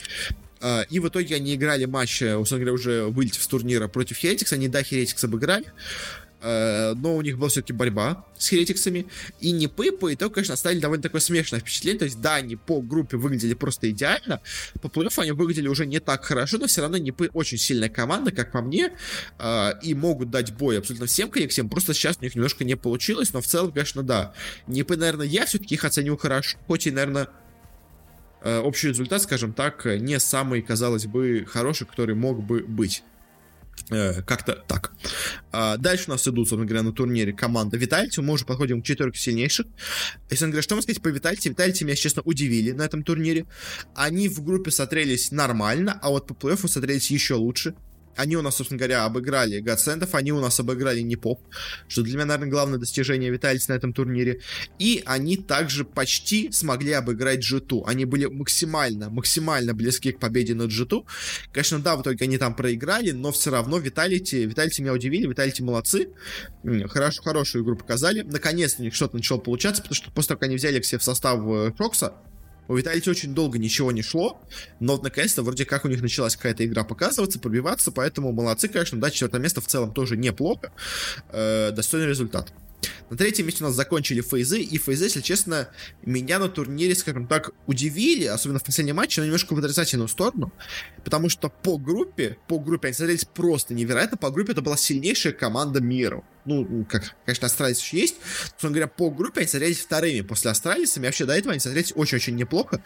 А, 0.61 0.83
и 0.89 0.99
в 0.99 1.07
итоге 1.07 1.35
они 1.35 1.55
играли 1.55 1.85
матч, 1.85 2.21
э, 2.21 2.35
условно 2.35 2.65
говоря, 2.65 2.73
уже 2.73 3.05
вылетев 3.05 3.43
с 3.43 3.47
турнира 3.47 3.87
против 3.87 4.17
Херетикса. 4.17 4.55
Они, 4.55 4.69
да, 4.69 4.81
Херетикс 4.81 5.23
обыграли, 5.23 5.65
но 6.41 7.15
у 7.15 7.21
них 7.21 7.37
была 7.37 7.49
все-таки 7.49 7.73
борьба 7.73 8.25
с 8.37 8.47
Херетиксами. 8.49 9.07
И 9.39 9.51
Непы 9.51 9.91
по 9.91 10.13
итогу, 10.13 10.35
конечно, 10.35 10.53
оставили 10.53 10.79
довольно 10.79 11.01
такое 11.01 11.21
смешное 11.21 11.59
впечатление. 11.59 11.99
То 11.99 12.05
есть, 12.05 12.21
да, 12.21 12.35
они 12.35 12.55
по 12.55 12.81
группе 12.81 13.17
выглядели 13.17 13.53
просто 13.53 13.89
идеально. 13.89 14.41
По 14.81 14.89
плей 14.89 15.09
они 15.17 15.31
выглядели 15.31 15.67
уже 15.67 15.85
не 15.85 15.99
так 15.99 16.23
хорошо, 16.23 16.57
но 16.57 16.67
все 16.67 16.81
равно 16.81 16.97
Непы 16.97 17.29
очень 17.33 17.57
сильная 17.57 17.89
команда, 17.89 18.31
как 18.31 18.51
по 18.51 18.61
мне. 18.61 18.93
А, 19.39 19.71
и 19.81 19.93
могут 19.93 20.29
дать 20.29 20.53
бой 20.53 20.77
абсолютно 20.77 21.07
всем 21.07 21.29
коллективам. 21.29 21.69
Просто 21.69 21.93
сейчас 21.93 22.17
у 22.19 22.23
них 22.23 22.35
немножко 22.35 22.63
не 22.63 22.75
получилось. 22.75 23.33
Но 23.33 23.41
в 23.41 23.47
целом, 23.47 23.71
конечно, 23.71 24.03
да. 24.03 24.33
Непы, 24.67 24.95
наверное, 24.95 25.25
я 25.25 25.45
все-таки 25.45 25.75
их 25.75 25.85
оценил 25.85 26.17
хорошо. 26.17 26.57
Хоть 26.67 26.85
и, 26.87 26.91
наверное, 26.91 27.29
Э, 28.41 28.59
общий 28.59 28.89
результат, 28.89 29.21
скажем 29.23 29.53
так, 29.53 29.85
не 29.85 30.19
самый, 30.19 30.61
казалось 30.61 31.05
бы, 31.05 31.45
хороший, 31.47 31.87
который 31.87 32.15
мог 32.15 32.43
бы 32.43 32.63
быть. 32.63 33.03
Э, 33.89 34.21
как-то 34.21 34.53
так. 34.67 34.91
А 35.51 35.77
дальше 35.77 36.05
у 36.07 36.11
нас 36.11 36.27
идут, 36.27 36.49
собственно 36.49 36.65
говоря, 36.65 36.83
на 36.83 36.91
турнире 36.91 37.33
команда 37.33 37.77
Витальти. 37.77 38.19
Мы 38.19 38.33
уже 38.33 38.45
подходим 38.45 38.81
к 38.81 38.85
четверке 38.85 39.19
сильнейших. 39.19 39.65
Если 40.29 40.45
говоря, 40.45 40.61
что 40.61 40.75
можно 40.75 40.83
сказать 40.83 41.01
по 41.01 41.07
Витальти? 41.07 41.49
Витальти 41.49 41.83
меня, 41.83 41.95
честно, 41.95 42.21
удивили 42.23 42.71
на 42.71 42.83
этом 42.83 43.03
турнире. 43.03 43.45
Они 43.95 44.27
в 44.27 44.43
группе 44.43 44.71
смотрелись 44.71 45.31
нормально, 45.31 45.97
а 46.01 46.09
вот 46.09 46.27
по 46.27 46.33
плей-оффу 46.33 46.67
смотрелись 46.67 47.09
еще 47.11 47.35
лучше. 47.35 47.75
Они 48.17 48.35
у 48.35 48.41
нас, 48.41 48.57
собственно 48.57 48.79
говоря, 48.79 49.05
обыграли 49.05 49.59
Гацентов, 49.59 50.15
они 50.15 50.31
у 50.31 50.39
нас 50.39 50.59
обыграли 50.59 51.01
Непоп, 51.01 51.41
что 51.87 52.01
для 52.01 52.15
меня, 52.15 52.25
наверное, 52.25 52.51
главное 52.51 52.79
достижение 52.79 53.29
Виталис 53.29 53.67
на 53.67 53.73
этом 53.73 53.93
турнире. 53.93 54.41
И 54.79 55.03
они 55.05 55.37
также 55.37 55.85
почти 55.85 56.51
смогли 56.51 56.93
обыграть 56.93 57.39
G2. 57.39 57.83
Они 57.85 58.05
были 58.05 58.25
максимально, 58.25 59.09
максимально 59.09 59.73
близки 59.73 60.11
к 60.11 60.19
победе 60.19 60.55
над 60.55 60.71
G2. 60.71 61.05
Конечно, 61.51 61.79
да, 61.79 61.95
в 61.95 62.01
итоге 62.01 62.25
они 62.25 62.37
там 62.37 62.55
проиграли, 62.55 63.11
но 63.11 63.31
все 63.31 63.51
равно 63.51 63.77
Виталити, 63.77 64.45
Виталити 64.45 64.81
меня 64.81 64.93
удивили, 64.93 65.27
Виталити 65.27 65.63
молодцы. 65.63 66.09
Хорошо, 66.89 67.21
хорошую 67.21 67.63
игру 67.63 67.77
показали. 67.77 68.21
Наконец-то 68.21 68.81
у 68.81 68.85
них 68.85 68.95
что-то 68.95 69.15
начало 69.15 69.39
получаться, 69.39 69.81
потому 69.81 69.95
что 69.95 70.11
после 70.11 70.29
того, 70.29 70.39
как 70.39 70.47
они 70.47 70.55
взяли 70.55 70.79
к 70.79 70.85
себе 70.85 70.99
в 70.99 71.03
состав 71.03 71.39
э, 71.47 71.71
у 72.67 72.75
Виталити 72.75 73.09
очень 73.09 73.33
долго 73.33 73.57
ничего 73.57 73.91
не 73.91 74.01
шло, 74.01 74.41
но 74.79 74.97
наконец-то 74.97 75.43
вроде 75.43 75.65
как 75.65 75.85
у 75.85 75.87
них 75.87 76.01
началась 76.01 76.35
какая-то 76.35 76.65
игра 76.65 76.83
показываться, 76.83 77.39
пробиваться, 77.39 77.91
поэтому 77.91 78.31
молодцы, 78.31 78.67
конечно, 78.67 78.99
да, 78.99 79.09
четвертое 79.09 79.39
место 79.39 79.61
в 79.61 79.67
целом 79.67 79.93
тоже 79.93 80.17
неплохо, 80.17 80.71
э, 81.31 81.71
достойный 81.71 82.07
результат. 82.07 82.51
На 83.09 83.15
третьем 83.15 83.45
месте 83.45 83.63
у 83.63 83.67
нас 83.67 83.75
закончили 83.75 84.21
фейзы, 84.21 84.59
и 84.59 84.77
фейзы, 84.77 85.05
если 85.05 85.21
честно, 85.21 85.69
меня 86.03 86.39
на 86.39 86.49
турнире, 86.49 86.93
скажем 86.93 87.27
так, 87.27 87.51
удивили, 87.65 88.25
особенно 88.25 88.59
в 88.59 88.63
последнем 88.63 88.97
матче, 88.97 89.21
но 89.21 89.25
немножко 89.25 89.53
в 89.53 89.59
отрицательную 89.59 90.09
сторону, 90.09 90.51
потому 91.03 91.29
что 91.29 91.49
по 91.49 91.77
группе, 91.77 92.37
по 92.47 92.59
группе 92.59 92.89
они 92.89 92.95
смотрелись 92.95 93.25
просто 93.25 93.73
невероятно, 93.73 94.17
по 94.17 94.29
группе 94.29 94.51
это 94.51 94.61
была 94.61 94.75
сильнейшая 94.75 95.33
команда 95.33 95.79
мира. 95.81 96.23
Ну, 96.45 96.85
как, 96.89 97.15
конечно, 97.25 97.47
Астралис 97.47 97.79
еще 97.81 97.99
есть, 97.99 98.15
но, 98.61 98.69
говоря, 98.69 98.87
по 98.87 99.09
группе 99.09 99.41
они 99.41 99.49
смотрелись 99.49 99.79
вторыми 99.79 100.21
после 100.21 100.51
Астралиса, 100.51 100.99
и 100.99 101.03
вообще 101.03 101.25
до 101.25 101.33
этого 101.33 101.51
они 101.51 101.59
смотрелись 101.59 101.93
очень-очень 101.95 102.35
неплохо, 102.35 102.83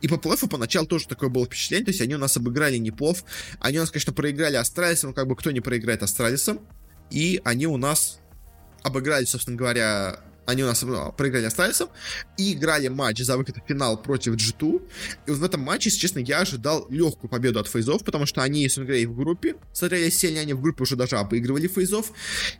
и 0.00 0.08
по 0.08 0.18
плей-офф 0.18 0.36
поначалу 0.48 0.86
тоже 0.86 1.08
такое 1.08 1.30
было 1.30 1.46
впечатление, 1.46 1.86
то 1.86 1.90
есть 1.90 2.00
они 2.00 2.14
у 2.14 2.18
нас 2.18 2.36
обыграли 2.36 2.76
неплов, 2.76 3.24
они 3.60 3.78
у 3.78 3.80
нас, 3.80 3.90
конечно, 3.90 4.12
проиграли 4.12 4.56
Астралисом, 4.56 5.10
но 5.10 5.14
как 5.14 5.26
бы 5.26 5.36
кто 5.36 5.50
не 5.50 5.60
проиграет 5.60 6.02
Астралисом, 6.02 6.60
и 7.10 7.40
они 7.44 7.66
у 7.66 7.76
нас 7.76 8.20
обыграли, 8.84 9.24
собственно 9.24 9.56
говоря, 9.56 10.20
они 10.46 10.62
у 10.62 10.66
нас 10.66 10.82
ну, 10.82 11.12
проиграли 11.12 11.46
Астралисом 11.46 11.88
и 12.36 12.52
играли 12.52 12.88
матч 12.88 13.20
за 13.20 13.36
выход 13.36 13.56
в 13.56 13.66
финал 13.66 14.00
против 14.00 14.34
G2. 14.34 14.82
И 15.26 15.30
вот 15.30 15.38
в 15.38 15.44
этом 15.44 15.62
матче, 15.62 15.88
если 15.88 16.00
честно, 16.00 16.18
я 16.18 16.40
ожидал 16.40 16.86
легкую 16.90 17.30
победу 17.30 17.58
от 17.58 17.66
фейзов, 17.66 18.04
потому 18.04 18.26
что 18.26 18.42
они, 18.42 18.62
если 18.62 18.84
говоря, 18.84 19.08
в 19.08 19.16
группе 19.16 19.56
смотрели 19.72 20.10
сильнее, 20.10 20.42
они 20.42 20.52
в 20.52 20.60
группе 20.60 20.82
уже 20.82 20.96
даже 20.96 21.16
обыгрывали 21.16 21.66
фейзов. 21.66 22.12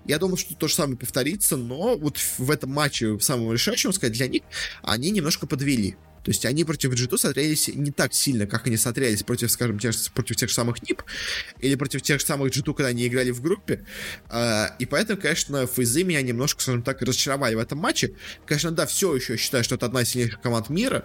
Я 0.06 0.18
думал, 0.18 0.38
что 0.38 0.54
то 0.54 0.66
же 0.66 0.74
самое 0.74 0.96
повторится, 0.96 1.56
но 1.56 1.96
вот 1.96 2.18
в 2.38 2.50
этом 2.50 2.70
матче, 2.70 3.12
в 3.12 3.20
самом 3.20 3.52
решающем, 3.52 3.92
сказать, 3.92 4.14
для 4.14 4.28
них, 4.28 4.42
они 4.82 5.10
немножко 5.10 5.46
подвели. 5.46 5.96
То 6.24 6.30
есть 6.30 6.46
они 6.46 6.64
против 6.64 6.92
G2 6.92 7.18
смотрелись 7.18 7.68
не 7.68 7.90
так 7.90 8.14
сильно, 8.14 8.46
как 8.46 8.66
они 8.66 8.78
смотрелись 8.78 9.22
против, 9.22 9.50
скажем, 9.50 9.78
тех, 9.78 9.94
против 10.14 10.36
тех 10.36 10.48
же 10.48 10.54
самых 10.54 10.82
НИП 10.82 11.02
или 11.60 11.74
против 11.74 12.00
тех 12.00 12.18
же 12.18 12.26
самых 12.26 12.50
G2, 12.50 12.74
когда 12.74 12.88
они 12.88 13.06
играли 13.06 13.30
в 13.30 13.42
группе. 13.42 13.84
А, 14.30 14.74
и 14.78 14.86
поэтому, 14.86 15.20
конечно, 15.20 15.66
фейзы 15.66 16.02
меня 16.02 16.22
немножко, 16.22 16.62
скажем 16.62 16.82
так, 16.82 17.02
разочаровали 17.02 17.54
в 17.54 17.58
этом 17.58 17.78
матче. 17.78 18.14
Конечно, 18.46 18.70
да, 18.70 18.86
все 18.86 19.14
еще 19.14 19.36
считаю, 19.36 19.64
что 19.64 19.74
это 19.74 19.84
одна 19.86 20.00
из 20.00 20.08
сильнейших 20.08 20.40
команд 20.40 20.70
мира, 20.70 21.04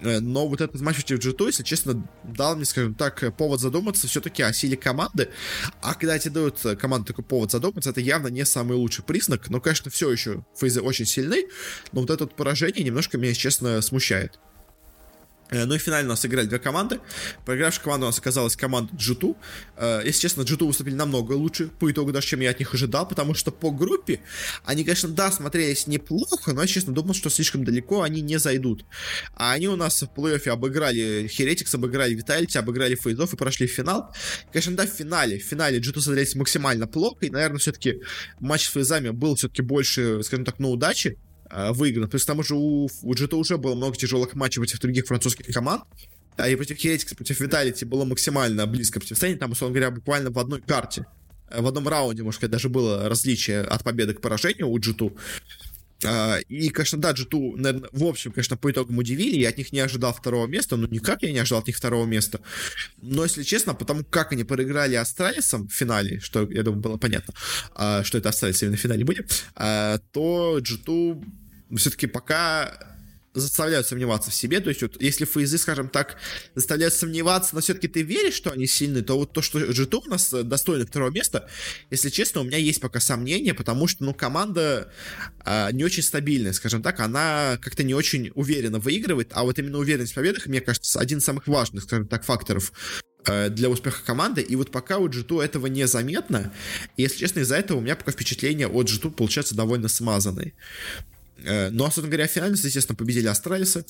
э, 0.00 0.20
но 0.20 0.46
вот 0.46 0.60
этот 0.60 0.78
матч 0.82 0.96
против 0.96 1.20
G2, 1.20 1.46
если 1.46 1.62
честно, 1.62 2.06
дал 2.22 2.54
мне, 2.54 2.66
скажем 2.66 2.94
так, 2.94 3.34
повод 3.38 3.60
задуматься 3.60 4.08
все-таки 4.08 4.42
о 4.42 4.52
силе 4.52 4.76
команды. 4.76 5.30
А 5.80 5.94
когда 5.94 6.18
тебе 6.18 6.34
дают 6.34 6.60
команду 6.78 7.06
такой 7.06 7.24
повод 7.24 7.50
задуматься, 7.50 7.88
это 7.88 8.02
явно 8.02 8.28
не 8.28 8.44
самый 8.44 8.76
лучший 8.76 9.04
признак. 9.04 9.48
Но, 9.48 9.58
конечно, 9.58 9.90
все 9.90 10.12
еще 10.12 10.44
фейзы 10.54 10.82
очень 10.82 11.06
сильны, 11.06 11.46
но 11.92 12.02
вот 12.02 12.10
это 12.10 12.26
поражение 12.26 12.84
немножко 12.84 13.16
меня, 13.16 13.32
честно, 13.32 13.80
смущает. 13.80 14.38
Э, 15.50 15.64
ну 15.64 15.74
и 15.74 15.78
в 15.78 15.82
финале 15.82 16.06
у 16.06 16.08
нас 16.08 16.24
играли 16.24 16.46
две 16.46 16.58
команды. 16.58 17.00
Проигравшая 17.44 17.84
команда 17.84 18.06
у 18.06 18.08
нас 18.08 18.18
оказалась 18.18 18.56
команда 18.56 18.92
G2. 18.94 19.36
Э, 19.76 20.02
если 20.04 20.20
честно, 20.20 20.42
G2 20.42 20.66
выступили 20.66 20.94
намного 20.94 21.32
лучше 21.32 21.68
по 21.68 21.90
итогу 21.90 22.12
даже, 22.12 22.28
чем 22.28 22.40
я 22.40 22.50
от 22.50 22.58
них 22.58 22.72
ожидал, 22.72 23.06
потому 23.06 23.34
что 23.34 23.50
по 23.50 23.70
группе 23.70 24.20
они, 24.64 24.84
конечно, 24.84 25.08
да, 25.08 25.30
смотрелись 25.30 25.86
неплохо, 25.86 26.52
но 26.52 26.62
я, 26.62 26.66
честно, 26.66 26.92
думал, 26.94 27.14
что 27.14 27.30
слишком 27.30 27.64
далеко 27.64 28.02
они 28.02 28.20
не 28.20 28.38
зайдут. 28.38 28.84
А 29.34 29.52
они 29.52 29.68
у 29.68 29.76
нас 29.76 30.02
в 30.02 30.06
плей-оффе 30.16 30.50
обыграли 30.50 31.24
Heretics, 31.26 31.74
обыграли 31.74 32.16
Vitality, 32.16 32.58
обыграли 32.58 32.94
Фейзов 32.94 33.34
и 33.34 33.36
прошли 33.36 33.66
в 33.66 33.70
финал. 33.70 34.14
Конечно, 34.52 34.76
да, 34.76 34.86
в 34.86 34.90
финале. 34.90 35.38
В 35.38 35.42
финале 35.42 35.78
G2 35.78 36.00
смотрелись 36.00 36.34
максимально 36.34 36.86
плохо, 36.86 37.26
и, 37.26 37.30
наверное, 37.30 37.58
все-таки 37.58 38.00
матч 38.38 38.66
с 38.66 38.72
Фейзами 38.72 39.10
был 39.10 39.34
все-таки 39.34 39.62
больше, 39.62 40.22
скажем 40.22 40.44
так, 40.44 40.58
на 40.58 40.68
удаче 40.68 41.10
э, 41.10 41.29
выигран. 41.50 42.08
То 42.08 42.16
есть, 42.16 42.24
к 42.24 42.28
тому 42.28 42.42
же, 42.42 42.54
у, 42.54 42.88
у 43.02 43.14
G2 43.14 43.34
уже 43.34 43.58
было 43.58 43.74
много 43.74 43.96
тяжелых 43.96 44.34
матчей 44.34 44.60
против 44.60 44.80
других 44.80 45.06
французских 45.06 45.52
команд. 45.52 45.84
А 46.36 46.48
и 46.48 46.56
против 46.56 46.82
Heretics, 46.82 47.14
против 47.14 47.40
Vitality 47.40 47.84
было 47.84 48.04
максимально 48.04 48.66
близко 48.66 49.00
противостояние. 49.00 49.38
Там, 49.38 49.52
условно 49.52 49.74
говоря, 49.74 49.90
буквально 49.90 50.30
в 50.30 50.38
одной 50.38 50.60
карте. 50.60 51.06
Э, 51.50 51.60
в 51.60 51.66
одном 51.66 51.86
раунде, 51.88 52.22
может 52.22 52.38
сказать, 52.38 52.52
даже 52.52 52.68
было 52.68 53.08
различие 53.08 53.60
от 53.60 53.84
победы 53.84 54.14
к 54.14 54.20
поражению 54.20 54.68
у 54.68 54.78
G2. 54.78 55.16
Uh, 56.02 56.42
и, 56.48 56.70
конечно, 56.70 56.98
да, 56.98 57.12
G2, 57.12 57.56
наверное, 57.56 57.90
в 57.92 58.04
общем, 58.04 58.32
конечно, 58.32 58.56
по 58.56 58.70
итогам 58.70 58.96
удивили, 58.96 59.36
я 59.36 59.50
от 59.50 59.58
них 59.58 59.70
не 59.70 59.80
ожидал 59.80 60.14
второго 60.14 60.46
места, 60.46 60.78
ну, 60.78 60.86
никак 60.88 61.22
я 61.22 61.30
не 61.30 61.38
ожидал 61.40 61.58
от 61.58 61.66
них 61.66 61.76
второго 61.76 62.06
места, 62.06 62.40
но, 63.02 63.22
если 63.22 63.42
честно, 63.42 63.74
потому 63.74 64.02
как 64.04 64.32
они 64.32 64.44
проиграли 64.44 64.94
Астралисом 64.94 65.68
в 65.68 65.74
финале, 65.74 66.18
что, 66.20 66.50
я 66.50 66.62
думаю, 66.62 66.80
было 66.80 66.96
понятно, 66.96 67.34
что 68.02 68.16
это 68.16 68.30
Астралис 68.30 68.62
именно 68.62 68.78
в 68.78 68.80
финале 68.80 69.04
будет, 69.04 69.44
то 69.54 70.58
G2 70.58 71.22
все-таки 71.76 72.06
пока 72.06 72.78
заставляют 73.32 73.86
сомневаться 73.86 74.30
в 74.30 74.34
себе. 74.34 74.60
То 74.60 74.70
есть, 74.70 74.82
вот, 74.82 75.00
если 75.00 75.24
фейзы, 75.24 75.58
скажем 75.58 75.88
так, 75.88 76.16
заставляют 76.54 76.94
сомневаться, 76.94 77.54
но 77.54 77.60
все-таки 77.60 77.88
ты 77.88 78.02
веришь, 78.02 78.34
что 78.34 78.50
они 78.50 78.66
сильны, 78.66 79.02
то 79.02 79.16
вот 79.16 79.32
то, 79.32 79.42
что 79.42 79.60
G2 79.60 80.02
у 80.06 80.10
нас 80.10 80.30
достойно 80.30 80.86
второго 80.86 81.10
места, 81.10 81.48
если 81.90 82.08
честно, 82.08 82.40
у 82.40 82.44
меня 82.44 82.58
есть 82.58 82.80
пока 82.80 82.98
сомнения, 83.00 83.54
потому 83.54 83.86
что, 83.86 84.04
ну, 84.04 84.14
команда 84.14 84.92
а, 85.44 85.70
не 85.70 85.84
очень 85.84 86.02
стабильная, 86.02 86.52
скажем 86.52 86.82
так, 86.82 86.98
она 87.00 87.58
как-то 87.62 87.84
не 87.84 87.94
очень 87.94 88.32
уверенно 88.34 88.78
выигрывает, 88.78 89.30
а 89.32 89.44
вот 89.44 89.58
именно 89.58 89.78
уверенность 89.78 90.12
в 90.12 90.16
победах, 90.16 90.46
мне 90.46 90.60
кажется, 90.60 90.98
один 90.98 91.18
из 91.18 91.24
самых 91.24 91.46
важных, 91.46 91.84
скажем 91.84 92.08
так, 92.08 92.24
факторов 92.24 92.72
а, 93.26 93.48
для 93.48 93.68
успеха 93.68 94.04
команды, 94.04 94.40
и 94.40 94.56
вот 94.56 94.72
пока 94.72 94.98
у 94.98 95.08
G2 95.08 95.44
этого 95.44 95.68
незаметно, 95.68 96.52
и, 96.96 97.02
если 97.02 97.18
честно, 97.18 97.40
из-за 97.40 97.56
этого 97.56 97.78
у 97.78 97.80
меня 97.80 97.94
пока 97.94 98.10
впечатление 98.10 98.66
от 98.66 98.88
G2 98.88 99.12
получается 99.12 99.54
довольно 99.54 99.86
смазанный. 99.86 100.54
Э, 101.44 101.70
ну, 101.70 101.84
а, 101.84 101.86
собственно 101.86 102.08
говоря, 102.08 102.26
финально, 102.26 102.54
естественно, 102.54 102.96
победили 102.96 103.26
Астралисы. 103.26 103.84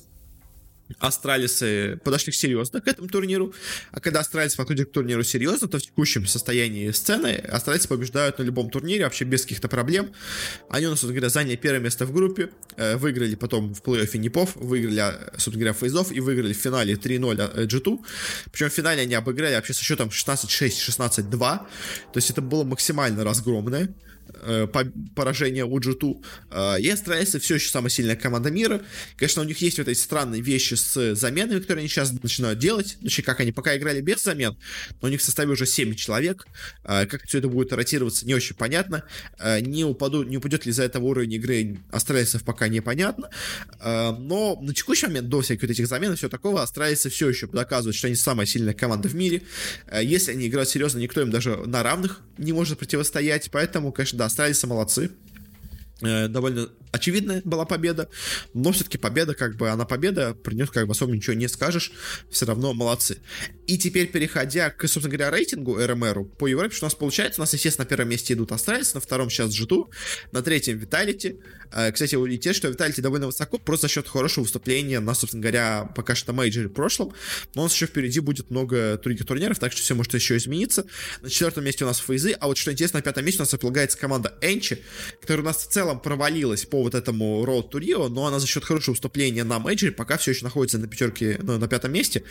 Астралисы 0.99 2.01
подошли 2.03 2.33
серьезно 2.33 2.81
к 2.81 2.89
этому 2.89 3.09
турниру, 3.09 3.55
а 3.93 4.01
когда 4.01 4.21
Астралисы 4.21 4.57
подходят 4.57 4.89
к 4.89 4.93
турниру 4.93 5.23
серьезно, 5.23 5.69
то 5.69 5.79
в 5.79 5.83
текущем 5.83 6.27
состоянии 6.27 6.91
сцены 6.91 7.37
Астралисы 7.49 7.87
побеждают 7.87 8.39
на 8.39 8.43
любом 8.43 8.71
турнире 8.71 9.05
вообще 9.05 9.25
без 9.25 9.43
каких-то 9.43 9.69
проблем. 9.69 10.13
Они 10.69 10.87
у 10.87 10.91
нас, 10.91 11.01
собственно 11.01 11.15
говоря, 11.15 11.31
заняли 11.31 11.57
первое 11.57 11.81
место 11.81 12.07
в 12.07 12.13
группе, 12.13 12.51
э, 12.77 12.97
выиграли 12.97 13.35
потом 13.37 13.73
в 13.75 13.83
плей-оффе 13.83 14.19
Непов, 14.19 14.57
выиграли, 14.57 15.15
собственно 15.35 15.59
говоря, 15.59 15.75
фейзов 15.75 16.13
и 16.13 16.21
выиграли 16.21 16.53
в 16.53 16.57
финале 16.57 16.95
3-0 16.95 17.67
G2. 17.67 17.99
Причем 18.51 18.71
в 18.71 18.73
финале 18.73 19.03
они 19.03 19.15
обыграли 19.15 19.55
вообще 19.55 19.75
со 19.75 19.85
счетом 19.85 20.09
16-6, 20.09 20.71
16-2, 20.89 21.31
то 21.31 21.67
есть 22.17 22.31
это 22.31 22.43
было 22.43 22.65
максимально 22.65 23.25
разгромное. 23.25 23.95
Э, 24.43 24.67
поражение 25.15 25.65
у 25.65 25.79
G2. 25.79 26.25
Э, 26.51 26.81
и 26.81 26.89
Астралисы 26.89 27.39
все 27.41 27.57
еще 27.57 27.71
самая 27.71 27.91
сильная 27.91 28.17
команда 28.17 28.51
мира. 28.51 28.83
Конечно, 29.17 29.43
у 29.43 29.45
них 29.45 29.59
есть 29.59 29.79
вот 29.79 29.89
эти 29.89 29.99
странные 29.99 30.41
вещи 30.41 30.75
с 30.75 31.15
заменами, 31.15 31.61
которые 31.61 31.83
они 31.83 31.89
сейчас 31.89 32.13
начинают 32.13 32.59
делать. 32.59 32.97
Точнее, 33.03 33.25
как 33.25 33.41
они 33.41 33.53
пока 33.53 33.77
играли 33.77 34.01
без 34.01 34.23
замен, 34.23 34.57
но 35.01 35.09
у 35.09 35.11
них 35.11 35.21
в 35.21 35.25
составе 35.25 35.51
уже 35.51 35.67
7 35.67 35.95
человек. 35.95 36.47
Э, 36.85 37.07
как 37.07 37.25
все 37.25 37.39
это 37.39 37.49
будет 37.49 37.73
ротироваться, 37.73 38.27
не 38.27 38.35
очень 38.35 38.57
понятно. 38.57 39.05
Не, 39.61 39.85
упаду, 39.85 40.23
не 40.23 40.37
упадет 40.37 40.67
ли 40.67 40.73
за 40.73 40.85
этого 40.85 41.05
уровень 41.05 41.35
игры 41.35 41.79
Астралисов, 41.91 42.45
пока 42.45 42.69
непонятно. 42.69 43.31
Но 43.83 44.59
на 44.61 44.75
текущий 44.75 45.07
момент, 45.07 45.29
до 45.29 45.41
всяких 45.41 45.63
вот 45.63 45.71
этих 45.71 45.87
замен 45.87 46.13
и 46.13 46.17
все 46.17 46.29
такого, 46.29 46.63
Астралисы 46.63 47.11
все 47.11 47.29
еще 47.29 47.47
доказывают, 47.47 47.97
что 47.97 48.07
они 48.07 48.17
самая 48.17 48.47
сильная 48.47 48.75
команда 48.75 49.09
в 49.09 49.15
мире. 49.15 49.43
Если 50.01 50.33
они 50.33 50.49
играют 50.49 50.69
серьезно, 50.69 50.99
никто 50.99 51.21
им 51.21 51.31
даже 51.31 51.57
на 51.57 51.83
равных 51.83 52.21
не 52.39 52.53
может 52.53 52.79
противостоять. 52.79 53.51
Поэтому, 53.51 53.93
конечно, 53.93 54.19
да, 54.21 54.27
Астралисы 54.27 54.67
молодцы. 54.67 55.11
Э, 56.03 56.29
довольно 56.29 56.69
очевидная 56.93 57.43
была 57.45 57.65
победа, 57.65 58.09
но 58.55 58.73
все-таки 58.73 58.99
победа, 58.99 59.35
как 59.35 59.57
бы, 59.57 59.69
она 59.69 59.85
победа, 59.85 60.35
про 60.35 60.55
нее 60.55 60.67
как 60.67 60.87
бы 60.87 60.93
особо 60.93 61.13
ничего 61.13 61.35
не 61.35 61.49
скажешь, 61.49 61.93
все 62.31 62.47
равно 62.47 62.73
молодцы. 62.73 63.19
И 63.67 63.79
теперь, 63.79 64.09
переходя 64.09 64.71
к, 64.71 64.81
собственно 64.89 65.17
говоря, 65.17 65.31
рейтингу 65.31 65.79
RMR 65.79 66.13
у 66.13 66.25
по 66.25 66.47
Европе, 66.47 66.75
что 66.75 66.87
у 66.87 66.89
нас 66.89 66.95
получается, 66.95 67.41
у 67.41 67.43
нас, 67.43 67.53
естественно, 67.53 67.85
на 67.85 67.89
первом 67.89 68.09
месте 68.09 68.35
идут 68.35 68.51
Астралис, 68.53 68.95
на 68.95 69.01
втором 69.01 69.31
сейчас 69.31 69.51
G2, 69.51 69.89
на 70.33 70.43
третьем 70.43 70.79
Vitality. 70.79 71.39
Э, 71.73 71.93
кстати, 71.93 72.17
улететь, 72.17 72.57
что 72.57 72.69
Vitality 72.69 73.01
довольно 73.01 73.27
высоко, 73.27 73.59
просто 73.59 73.87
за 73.87 73.93
счет 73.93 74.09
хорошего 74.09 74.45
выступления 74.45 75.01
на, 75.01 75.15
собственно 75.15 75.43
говоря, 75.43 75.93
пока 75.95 76.15
что 76.15 76.33
мейджоре 76.33 76.69
в 76.69 76.73
прошлом, 76.73 77.13
но 77.55 77.63
у 77.63 77.65
нас 77.67 77.75
еще 77.75 77.87
впереди 77.87 78.21
будет 78.21 78.51
много 78.51 78.99
других 78.99 79.27
турниров, 79.27 79.59
так 79.59 79.73
что 79.73 79.83
все 79.83 79.95
может 79.95 80.15
еще 80.15 80.37
измениться. 80.37 80.87
На 81.21 81.31
четвертом 81.31 81.65
месте 81.65 81.85
у 81.85 81.87
нас 81.87 81.99
Фейзы, 81.99 82.33
а 82.33 82.47
вот 82.47 82.57
что 82.57 82.73
интересно, 82.73 82.99
на 82.99 83.03
пятом 83.03 83.25
месте 83.25 83.41
у 83.41 83.43
нас 83.43 83.53
располагается 83.53 83.99
команда 83.99 84.37
ENCE, 84.41 84.83
которая 85.21 85.43
у 85.43 85.47
нас 85.47 85.59
в 85.59 85.69
целом 85.69 85.90
провалилась 85.99 86.65
по 86.65 86.83
вот 86.83 86.95
этому 86.95 87.45
Road 87.45 87.71
to 87.71 87.81
Rio, 87.81 88.09
но 88.09 88.27
она 88.27 88.39
за 88.39 88.47
счет 88.47 88.65
хорошего 88.65 88.93
выступления 88.93 89.45
на 89.45 89.59
мейджоре 89.59 89.93
пока 89.93 90.17
все 90.17 90.31
еще 90.31 90.45
находится 90.45 90.79
на 90.79 90.87
пятерке, 90.87 91.39
ну, 91.43 91.59
на 91.59 91.69
пятом 91.69 91.93
месте. 91.93 92.23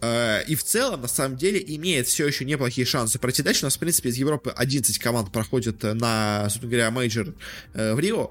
Э, 0.00 0.42
и 0.46 0.54
в 0.54 0.62
целом, 0.62 1.02
на 1.02 1.08
самом 1.08 1.36
деле, 1.36 1.62
имеет 1.66 2.06
все 2.06 2.26
еще 2.26 2.44
неплохие 2.44 2.86
шансы 2.86 3.18
пройти 3.18 3.42
дальше. 3.42 3.64
У 3.64 3.66
нас, 3.66 3.76
в 3.76 3.78
принципе, 3.78 4.10
из 4.10 4.16
Европы 4.16 4.50
11 4.54 4.98
команд 4.98 5.32
проходит 5.32 5.82
на, 5.82 6.44
собственно 6.44 6.70
говоря, 6.70 6.90
мейджор 6.90 7.34
э, 7.72 7.94
в 7.94 7.98
Рио. 7.98 8.30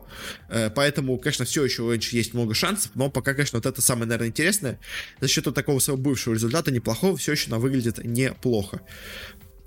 Э, 0.50 0.70
поэтому, 0.70 1.18
конечно, 1.18 1.46
все 1.46 1.64
еще 1.66 1.84
у 1.84 1.96
Энчи 1.96 2.16
есть 2.16 2.34
много 2.34 2.54
шансов, 2.54 2.92
но 2.96 3.10
пока, 3.10 3.34
конечно, 3.34 3.58
вот 3.58 3.66
это 3.66 3.82
самое, 3.82 4.06
наверное, 4.06 4.30
интересное. 4.30 4.80
За 5.20 5.28
счет 5.28 5.46
вот 5.46 5.56
такого 5.56 5.80
своего 5.80 6.02
бывшего 6.02 6.34
результата 6.34 6.72
неплохого 6.72 7.18
все 7.18 7.34
еще 7.34 7.48
она 7.48 7.60
выглядит 7.60 8.04
неплохо. 8.04 8.82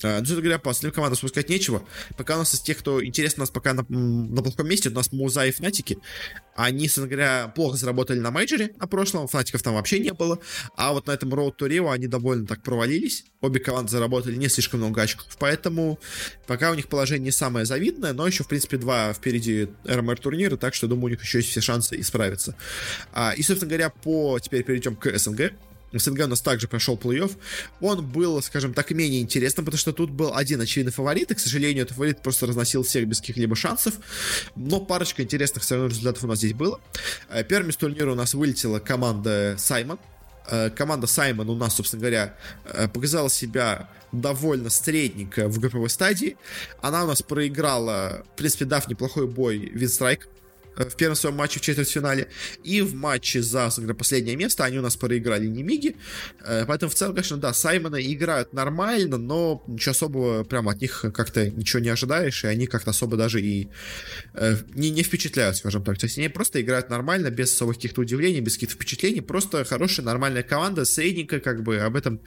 Ну, 0.03 0.11
собственно 0.19 0.41
говоря, 0.43 0.59
по 0.59 0.71
остальным 0.71 0.95
командам 0.95 1.17
спускать 1.17 1.49
нечего. 1.49 1.87
Пока 2.17 2.37
у 2.37 2.39
нас 2.39 2.55
из 2.55 2.61
тех, 2.61 2.79
кто 2.79 3.05
интересно, 3.05 3.43
у 3.43 3.45
нас 3.45 3.51
пока 3.51 3.73
на, 3.73 3.85
на 3.89 4.43
плохом 4.43 4.69
месте, 4.69 4.89
у 4.91 4.93
нас 4.93 5.13
Муза 5.13 5.47
и 5.47 5.53
Фнатики. 5.53 5.99
Они, 6.55 6.87
собственно 6.87 7.09
говоря, 7.09 7.53
плохо 7.55 7.77
заработали 7.77 8.19
на 8.19 8.31
мейджоре 8.31 8.73
на 8.79 8.87
прошлом, 8.87 9.27
Фнатиков 9.27 9.63
там 9.63 9.75
вообще 9.75 9.99
не 9.99 10.13
было. 10.13 10.39
А 10.77 10.93
вот 10.93 11.07
на 11.07 11.13
этом 11.13 11.33
Road 11.33 11.57
to 11.59 11.69
Rio 11.69 11.93
они 11.93 12.07
довольно 12.07 12.47
так 12.47 12.63
провалились. 12.63 13.25
Обе 13.41 13.61
команды 13.61 13.91
заработали 13.91 14.37
не 14.37 14.49
слишком 14.49 14.81
много 14.81 15.03
очков, 15.03 15.37
поэтому 15.39 15.99
пока 16.47 16.71
у 16.71 16.75
них 16.75 16.89
положение 16.89 17.27
не 17.27 17.31
самое 17.31 17.65
завидное, 17.67 18.13
но 18.13 18.27
еще, 18.27 18.45
в 18.45 18.49
принципе, 18.49 18.77
два 18.77 19.13
впереди 19.13 19.69
РМР 19.85 20.19
турнира, 20.19 20.57
так 20.57 20.75
что, 20.75 20.87
думаю, 20.89 21.07
у 21.07 21.09
них 21.11 21.23
еще 21.23 21.39
есть 21.39 21.51
все 21.51 21.61
шансы 21.61 22.01
исправиться. 22.01 22.57
А, 23.13 23.33
и, 23.37 23.43
собственно 23.43 23.69
говоря, 23.69 23.91
по... 23.91 24.39
теперь 24.39 24.63
перейдем 24.63 24.97
к 24.97 25.17
СНГ. 25.19 25.53
СНГ 25.93 26.25
у 26.25 26.27
нас 26.27 26.41
также 26.41 26.69
прошел 26.69 26.97
плей-офф. 26.97 27.37
Он 27.81 28.05
был, 28.05 28.43
скажем 28.43 28.75
так, 28.75 28.91
менее 28.91 29.21
интересным, 29.21 29.65
потому 29.65 29.79
что 29.79 29.93
тут 29.93 30.11
был 30.11 30.35
один 30.35 30.61
очевидный 30.61 30.93
фаворит, 30.93 31.31
и, 31.31 31.35
к 31.35 31.41
сожалению, 31.41 31.85
этот 31.85 31.97
фаворит 31.97 32.23
просто 32.23 32.47
разносил 32.47 32.83
всех 32.83 33.07
без 33.07 33.21
каких-либо 33.21 33.57
шансов. 33.57 33.95
Но 34.57 34.81
парочка 34.81 35.23
интересных 35.23 35.63
все 35.63 35.77
равно 35.77 35.89
результатов 35.89 36.25
у 36.25 36.27
нас 36.27 36.39
здесь 36.39 36.55
было. 36.55 36.81
Э, 37.29 37.45
первым 37.45 37.71
из 37.71 37.77
турнира 37.77 38.13
у 38.13 38.15
нас 38.15 38.35
вылетела 38.35 38.79
команда 38.79 39.57
Саймон. 39.59 39.99
Э, 40.49 40.71
команда 40.71 41.07
Саймон 41.07 41.49
у 41.51 41.57
нас, 41.57 41.75
собственно 41.75 42.01
говоря, 42.01 42.35
э, 42.65 42.89
показала 42.89 43.31
себя 43.31 43.89
довольно 44.13 44.71
средненько 44.71 45.49
в 45.49 45.59
групповой 45.59 45.91
стадии. 45.91 46.37
Она 46.81 47.05
у 47.05 47.07
нас 47.07 47.23
проиграла, 47.23 48.25
в 48.33 48.37
принципе, 48.37 48.65
дав 48.65 48.87
неплохой 48.89 49.27
бой 49.27 49.59
Винстрайк 49.59 50.29
в 50.77 50.97
первом 50.97 51.17
своем 51.17 51.37
матче 51.37 51.59
в 51.59 51.63
четвертьфинале. 51.63 52.29
И 52.65 52.81
в 52.81 52.95
матче 52.95 53.43
за 53.43 53.71
последнее 53.99 54.37
место 54.37 54.65
они 54.65 54.79
у 54.79 54.83
нас 54.83 54.97
проиграли 54.97 55.47
Немиги. 55.47 55.97
Э, 56.45 56.65
поэтому 56.67 56.91
в 56.91 56.95
целом, 56.95 57.15
конечно, 57.15 57.37
да, 57.37 57.53
Саймона 57.53 57.97
играют 57.97 58.53
нормально, 58.53 59.17
но 59.17 59.63
ничего 59.67 59.93
особого 59.93 60.45
прямо 60.45 60.73
от 60.73 60.81
них 60.81 61.05
как-то 61.15 61.49
ничего 61.51 61.81
не 61.81 61.89
ожидаешь, 61.89 62.45
и 62.45 62.47
они 62.47 62.67
как-то 62.67 62.91
особо 62.91 63.17
даже 63.17 63.41
и 63.41 63.69
э, 64.35 64.57
не, 64.75 64.91
не 64.91 65.03
впечатляют, 65.03 65.57
скажем 65.57 65.83
так. 65.85 65.99
То 65.99 66.07
есть 66.07 66.19
они 66.19 66.29
просто 66.29 66.61
играют 66.61 66.91
нормально, 66.91 67.31
без 67.31 67.53
особых 67.53 67.77
каких-то 67.77 68.03
удивлений, 68.03 68.41
без 68.41 68.55
каких-то 68.55 68.75
впечатлений. 68.75 69.21
Просто 69.21 69.65
хорошая, 69.65 70.05
нормальная 70.07 70.43
команда, 70.43 70.85
средненькая, 70.85 71.41
как 71.41 71.63
бы 71.63 71.79
об 71.79 71.97
этом 71.97 72.21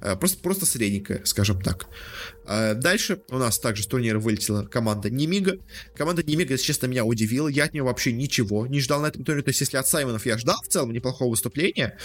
э, 0.00 0.16
просто, 0.16 0.38
просто 0.38 0.66
средненькая, 0.66 1.22
скажем 1.24 1.60
так. 1.60 1.86
Дальше 2.48 3.20
у 3.28 3.38
нас 3.38 3.58
также 3.58 3.82
с 3.82 3.86
турнира 3.86 4.18
вылетела 4.18 4.64
команда 4.64 5.10
Немига. 5.10 5.58
Команда 5.96 6.22
Немига, 6.22 6.54
если 6.54 6.66
честно, 6.66 6.86
меня 6.86 7.04
удивила. 7.04 7.48
Я 7.48 7.64
от 7.64 7.74
нее 7.74 7.82
вообще 7.82 8.12
ничего 8.12 8.66
не 8.66 8.80
ждал 8.80 9.00
на 9.00 9.06
этом 9.06 9.24
турнире. 9.24 9.44
То 9.44 9.50
есть, 9.50 9.60
если 9.60 9.76
от 9.76 9.86
Саймонов 9.86 10.26
я 10.26 10.38
ждал 10.38 10.56
в 10.62 10.68
целом 10.68 10.92
неплохого 10.92 11.30
выступления, 11.30 11.98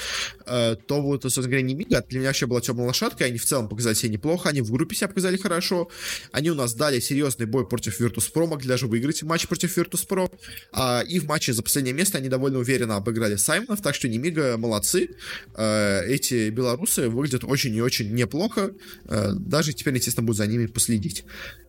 э, 0.45 0.75
то 0.87 1.01
вот, 1.01 1.23
собственно 1.23 1.47
говоря, 1.47 1.61
не 1.61 1.75
Мига 1.75 2.03
для 2.07 2.19
меня 2.19 2.29
вообще 2.29 2.45
была 2.45 2.61
темная 2.61 2.87
лошадка. 2.87 3.25
Они 3.25 3.37
в 3.37 3.45
целом 3.45 3.69
показали 3.69 3.93
себя 3.93 4.09
неплохо, 4.09 4.49
они 4.49 4.61
в 4.61 4.71
группе 4.71 4.95
себя 4.95 5.07
показали 5.07 5.37
хорошо. 5.37 5.89
Они 6.31 6.49
у 6.51 6.55
нас 6.55 6.73
дали 6.73 6.99
серьезный 6.99 7.45
бой 7.45 7.67
против 7.67 7.99
Virtus.pro, 7.99 8.47
могли 8.47 8.67
даже 8.67 8.87
выиграть 8.87 9.23
матч 9.23 9.47
против 9.47 9.77
Virtus.pro. 9.77 10.31
А, 10.71 11.03
и 11.07 11.19
в 11.19 11.25
матче 11.25 11.53
за 11.53 11.63
последнее 11.63 11.93
место 11.93 12.17
они 12.17 12.29
довольно 12.29 12.59
уверенно 12.59 12.95
обыграли 12.95 13.35
Саймонов, 13.35 13.81
так 13.81 13.95
что 13.95 14.07
Немига 14.07 14.57
молодцы. 14.57 15.09
Э, 15.55 16.05
эти 16.05 16.49
белорусы 16.49 17.09
выглядят 17.09 17.43
очень 17.43 17.75
и 17.75 17.81
очень 17.81 18.13
неплохо. 18.13 18.71
Э, 19.05 19.31
даже 19.33 19.73
теперь, 19.73 19.95
естественно, 19.95 20.25
буду 20.34 20.38
за 20.38 20.47
ними 20.47 20.67
последить. 20.67 21.25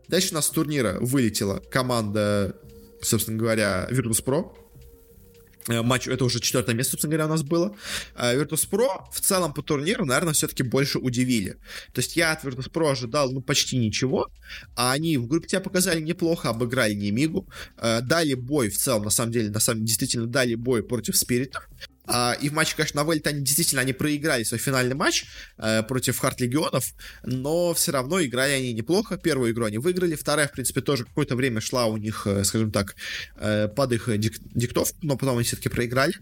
Дальше 0.09 0.33
у 0.33 0.35
нас 0.35 0.47
с 0.47 0.51
турнира 0.51 0.99
вылетела 1.01 1.61
команда, 1.71 2.55
собственно 3.03 3.39
говоря, 3.39 3.89
Virtus.pro. 3.91 4.53
Э, 5.69 5.83
матч, 5.83 6.09
это 6.09 6.25
уже 6.25 6.41
четвертое 6.41 6.75
место, 6.75 6.93
собственно 6.93 7.13
говоря, 7.13 7.27
у 7.27 7.31
нас 7.31 7.43
было. 7.43 7.75
Э, 8.17 8.37
Virtus.pro 8.37 8.89
в 9.13 9.21
целом 9.21 9.53
по 9.55 9.63
турниру, 9.63 10.05
наверное, 10.05 10.35
все-таки 10.35 10.63
больше 10.63 10.99
удивили. 10.99 11.57
То 11.93 12.01
есть 12.01 12.17
я 12.17 12.33
от 12.33 12.45
Virtus.pro 12.45 12.91
ожидал, 12.91 13.33
ну, 13.33 13.41
почти 13.41 13.79
ничего, 13.79 14.29
а 14.77 14.93
они 14.93 15.17
в 15.19 15.27
группе 15.27 15.49
тебя 15.49 15.61
показали 15.61 16.01
неплохо, 16.01 16.51
обыграли 16.51 16.95
Немигу, 16.95 17.47
э, 17.79 18.01
дали 18.03 18.35
бой 18.35 18.69
в 18.69 18.77
целом, 18.77 19.05
на 19.05 19.11
самом 19.11 19.33
деле, 19.33 19.51
на 19.51 19.61
самом 19.61 19.79
деле, 19.79 19.87
действительно 19.87 20.27
дали 20.27 20.55
бой 20.55 20.83
против 20.83 21.17
Спиритов. 21.17 21.69
Uh, 22.07 22.39
и 22.39 22.51
в 22.51 22.53
матче, 22.53 22.77
конечно, 22.77 23.01
на 23.01 23.05
Вэльте 23.05 23.31
они 23.31 23.41
действительно 23.41 23.81
они 23.81 23.95
проиграли 23.95 24.45
свой 24.45 24.59
финальный 24.59 24.95
матч 24.95 25.25
uh, 25.57 25.83
против 25.85 26.19
Харт 26.19 26.39
Легионов, 26.41 26.93
но 27.23 27.73
все 27.73 27.93
равно 27.93 28.23
играли 28.23 28.53
они 28.53 28.75
неплохо. 28.75 29.17
Первую 29.17 29.53
игру 29.53 29.65
они 29.65 29.79
выиграли, 29.79 30.15
вторая, 30.15 30.49
в 30.49 30.53
принципе, 30.53 30.83
тоже 30.83 31.05
какое-то 31.05 31.35
время 31.35 31.63
шла 31.63 31.87
у 31.87 31.97
них, 31.97 32.27
uh, 32.27 32.45
скажем 32.45 32.73
так, 32.73 32.95
под 33.75 33.93
их 33.93 34.19
дик 34.19 34.35
диктовку, 34.55 34.99
но 35.03 35.17
потом 35.17 35.39
они 35.39 35.45
все-таки 35.45 35.71
проиграли. 35.71 36.15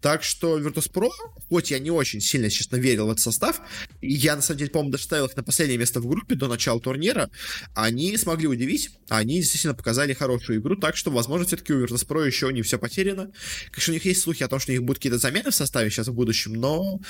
Так 0.00 0.22
что 0.22 0.58
Virtus.pro, 0.58 1.10
хоть 1.48 1.70
я 1.72 1.80
не 1.80 1.90
очень 1.90 2.20
сильно, 2.20 2.48
честно, 2.48 2.76
верил 2.76 3.06
в 3.06 3.10
этот 3.10 3.20
состав, 3.20 3.60
и 4.00 4.12
я, 4.12 4.36
на 4.36 4.42
самом 4.42 4.58
деле, 4.58 4.70
по-моему, 4.70 4.92
даже 4.92 5.04
ставил 5.04 5.26
их 5.26 5.36
на 5.36 5.42
последнее 5.42 5.78
место 5.78 6.00
в 6.00 6.06
группе 6.06 6.36
до 6.36 6.46
начала 6.46 6.80
турнира, 6.80 7.28
они 7.74 8.16
смогли 8.16 8.46
удивить, 8.46 8.90
они 9.08 9.36
действительно 9.40 9.74
показали 9.74 10.12
хорошую 10.12 10.60
игру, 10.60 10.76
так 10.76 10.96
что, 10.96 11.10
возможно, 11.10 11.46
все-таки 11.46 11.72
у 11.72 11.84
Virtus.pro 11.84 12.24
еще 12.24 12.52
не 12.52 12.62
все 12.62 12.78
потеряно. 12.78 13.32
Конечно, 13.72 13.90
у 13.90 13.94
них 13.94 14.04
есть 14.04 14.20
слухи 14.22 14.42
о 14.44 14.48
том, 14.48 14.60
что 14.60 14.70
у 14.70 14.74
них 14.74 14.82
будут 14.82 14.98
какие-то 14.98 15.18
замены 15.24 15.50
в 15.50 15.54
составе 15.54 15.88
сейчас 15.88 16.08
в 16.08 16.12
будущем, 16.12 16.52
но 16.52 17.00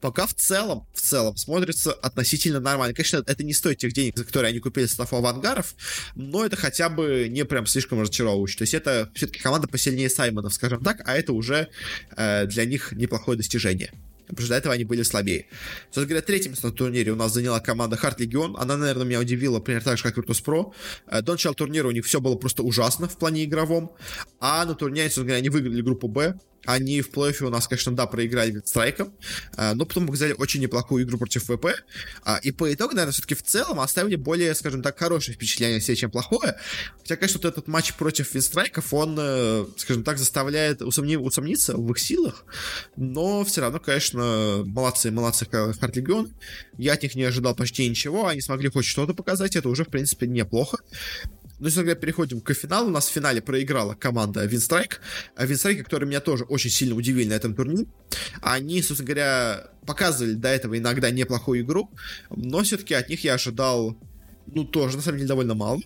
пока 0.00 0.26
в 0.26 0.34
целом, 0.34 0.88
в 0.92 1.00
целом 1.00 1.36
смотрится 1.36 1.92
относительно 1.92 2.58
нормально. 2.58 2.94
Конечно, 2.94 3.22
это 3.24 3.44
не 3.44 3.54
стоит 3.54 3.78
тех 3.78 3.92
денег, 3.92 4.18
за 4.18 4.24
которые 4.24 4.50
они 4.50 4.58
купили 4.58 4.86
состав 4.86 5.12
авангаров, 5.12 5.76
но 6.16 6.44
это 6.44 6.56
хотя 6.56 6.88
бы 6.88 7.28
не 7.30 7.44
прям 7.44 7.66
слишком 7.66 8.00
разочаровывающе. 8.00 8.58
То 8.58 8.62
есть 8.62 8.74
это 8.74 9.08
все-таки 9.14 9.38
команда 9.38 9.68
посильнее 9.68 10.10
Саймонов, 10.10 10.52
скажем 10.52 10.82
так, 10.82 11.02
а 11.04 11.16
это 11.16 11.32
уже 11.32 11.68
э, 12.16 12.46
для 12.46 12.64
них 12.64 12.90
неплохое 12.90 13.38
достижение. 13.38 13.92
Потому 14.26 14.44
что 14.44 14.54
до 14.54 14.58
этого 14.58 14.74
они 14.74 14.84
были 14.84 15.02
слабее. 15.02 15.46
Собственно 15.86 16.06
говоря, 16.06 16.22
третьим 16.22 16.54
на 16.60 16.70
турнире 16.70 17.12
у 17.12 17.16
нас 17.16 17.32
заняла 17.32 17.60
команда 17.60 17.96
Харт 17.96 18.20
Легион. 18.20 18.56
Она, 18.58 18.76
наверное, 18.76 19.04
меня 19.04 19.20
удивила, 19.20 19.60
примерно 19.60 19.84
так 19.84 19.98
же, 19.98 20.04
как 20.04 20.18
Virtus.pro. 20.18 20.72
Э, 21.06 21.22
до 21.22 21.32
начала 21.32 21.54
турнира 21.54 21.86
у 21.86 21.92
них 21.92 22.04
все 22.04 22.20
было 22.20 22.34
просто 22.34 22.64
ужасно 22.64 23.08
в 23.08 23.16
плане 23.16 23.44
игровом. 23.44 23.92
А 24.40 24.64
на 24.64 24.74
турнире, 24.74 25.04
собственно 25.04 25.26
говоря, 25.26 25.38
они 25.38 25.50
выиграли 25.50 25.82
группу 25.82 26.08
Б. 26.08 26.38
Они 26.70 27.00
в 27.02 27.10
плей-оффе 27.10 27.46
у 27.46 27.50
нас, 27.50 27.66
конечно, 27.66 27.96
да, 27.96 28.06
проиграли 28.06 28.62
страйком, 28.64 29.12
э, 29.56 29.74
но 29.74 29.84
потом 29.84 30.06
показали 30.06 30.34
очень 30.38 30.60
неплохую 30.60 31.04
игру 31.04 31.18
против 31.18 31.44
ВП. 31.44 31.66
А, 32.22 32.38
и 32.42 32.52
по 32.52 32.72
итогу, 32.72 32.94
наверное, 32.94 33.12
все-таки 33.12 33.34
в 33.34 33.42
целом 33.42 33.80
оставили 33.80 34.14
более, 34.14 34.54
скажем 34.54 34.82
так, 34.82 34.96
хорошее 34.96 35.34
впечатление 35.34 35.80
себе, 35.80 35.96
чем 35.96 36.10
плохое. 36.12 36.56
Хотя, 36.98 37.16
конечно, 37.16 37.40
вот 37.42 37.46
этот 37.46 37.66
матч 37.66 37.94
против 37.94 38.32
Винстрайков, 38.34 38.94
он, 38.94 39.16
э, 39.18 39.66
скажем 39.78 40.04
так, 40.04 40.18
заставляет 40.18 40.80
усомни... 40.82 41.16
усомниться 41.16 41.76
в 41.76 41.90
их 41.90 41.98
силах. 41.98 42.44
Но 42.96 43.44
все 43.44 43.62
равно, 43.62 43.80
конечно, 43.80 44.62
молодцы, 44.64 45.10
молодцы 45.10 45.46
Харт 45.50 45.96
Легион. 45.96 46.32
Я 46.78 46.92
от 46.92 47.02
них 47.02 47.16
не 47.16 47.24
ожидал 47.24 47.56
почти 47.56 47.88
ничего. 47.88 48.28
Они 48.28 48.40
смогли 48.40 48.70
хоть 48.70 48.84
что-то 48.84 49.12
показать. 49.12 49.56
Это 49.56 49.68
уже, 49.68 49.84
в 49.84 49.88
принципе, 49.88 50.28
неплохо. 50.28 50.78
Ну, 51.60 51.66
если 51.66 51.80
говоря, 51.80 51.94
переходим 51.94 52.40
к 52.40 52.54
финалу. 52.54 52.88
У 52.88 52.90
нас 52.90 53.06
в 53.06 53.12
финале 53.12 53.42
проиграла 53.42 53.94
команда 53.94 54.44
Винстрайк. 54.46 55.00
Винстрайк, 55.38 55.84
которые 55.84 56.08
меня 56.08 56.20
тоже 56.20 56.44
очень 56.44 56.70
сильно 56.70 56.94
удивили 56.94 57.28
на 57.28 57.34
этом 57.34 57.54
турнире. 57.54 57.86
Они, 58.40 58.80
собственно 58.80 59.06
говоря, 59.06 59.70
показывали 59.86 60.34
до 60.34 60.48
этого 60.48 60.78
иногда 60.78 61.10
неплохую 61.10 61.60
игру, 61.60 61.90
но 62.30 62.62
все-таки 62.62 62.94
от 62.94 63.08
них 63.10 63.24
я 63.24 63.34
ожидал 63.34 63.96
ну, 64.52 64.64
тоже, 64.64 64.96
на 64.96 65.02
самом 65.02 65.18
деле, 65.18 65.28
довольно 65.28 65.54
мало. 65.54 65.80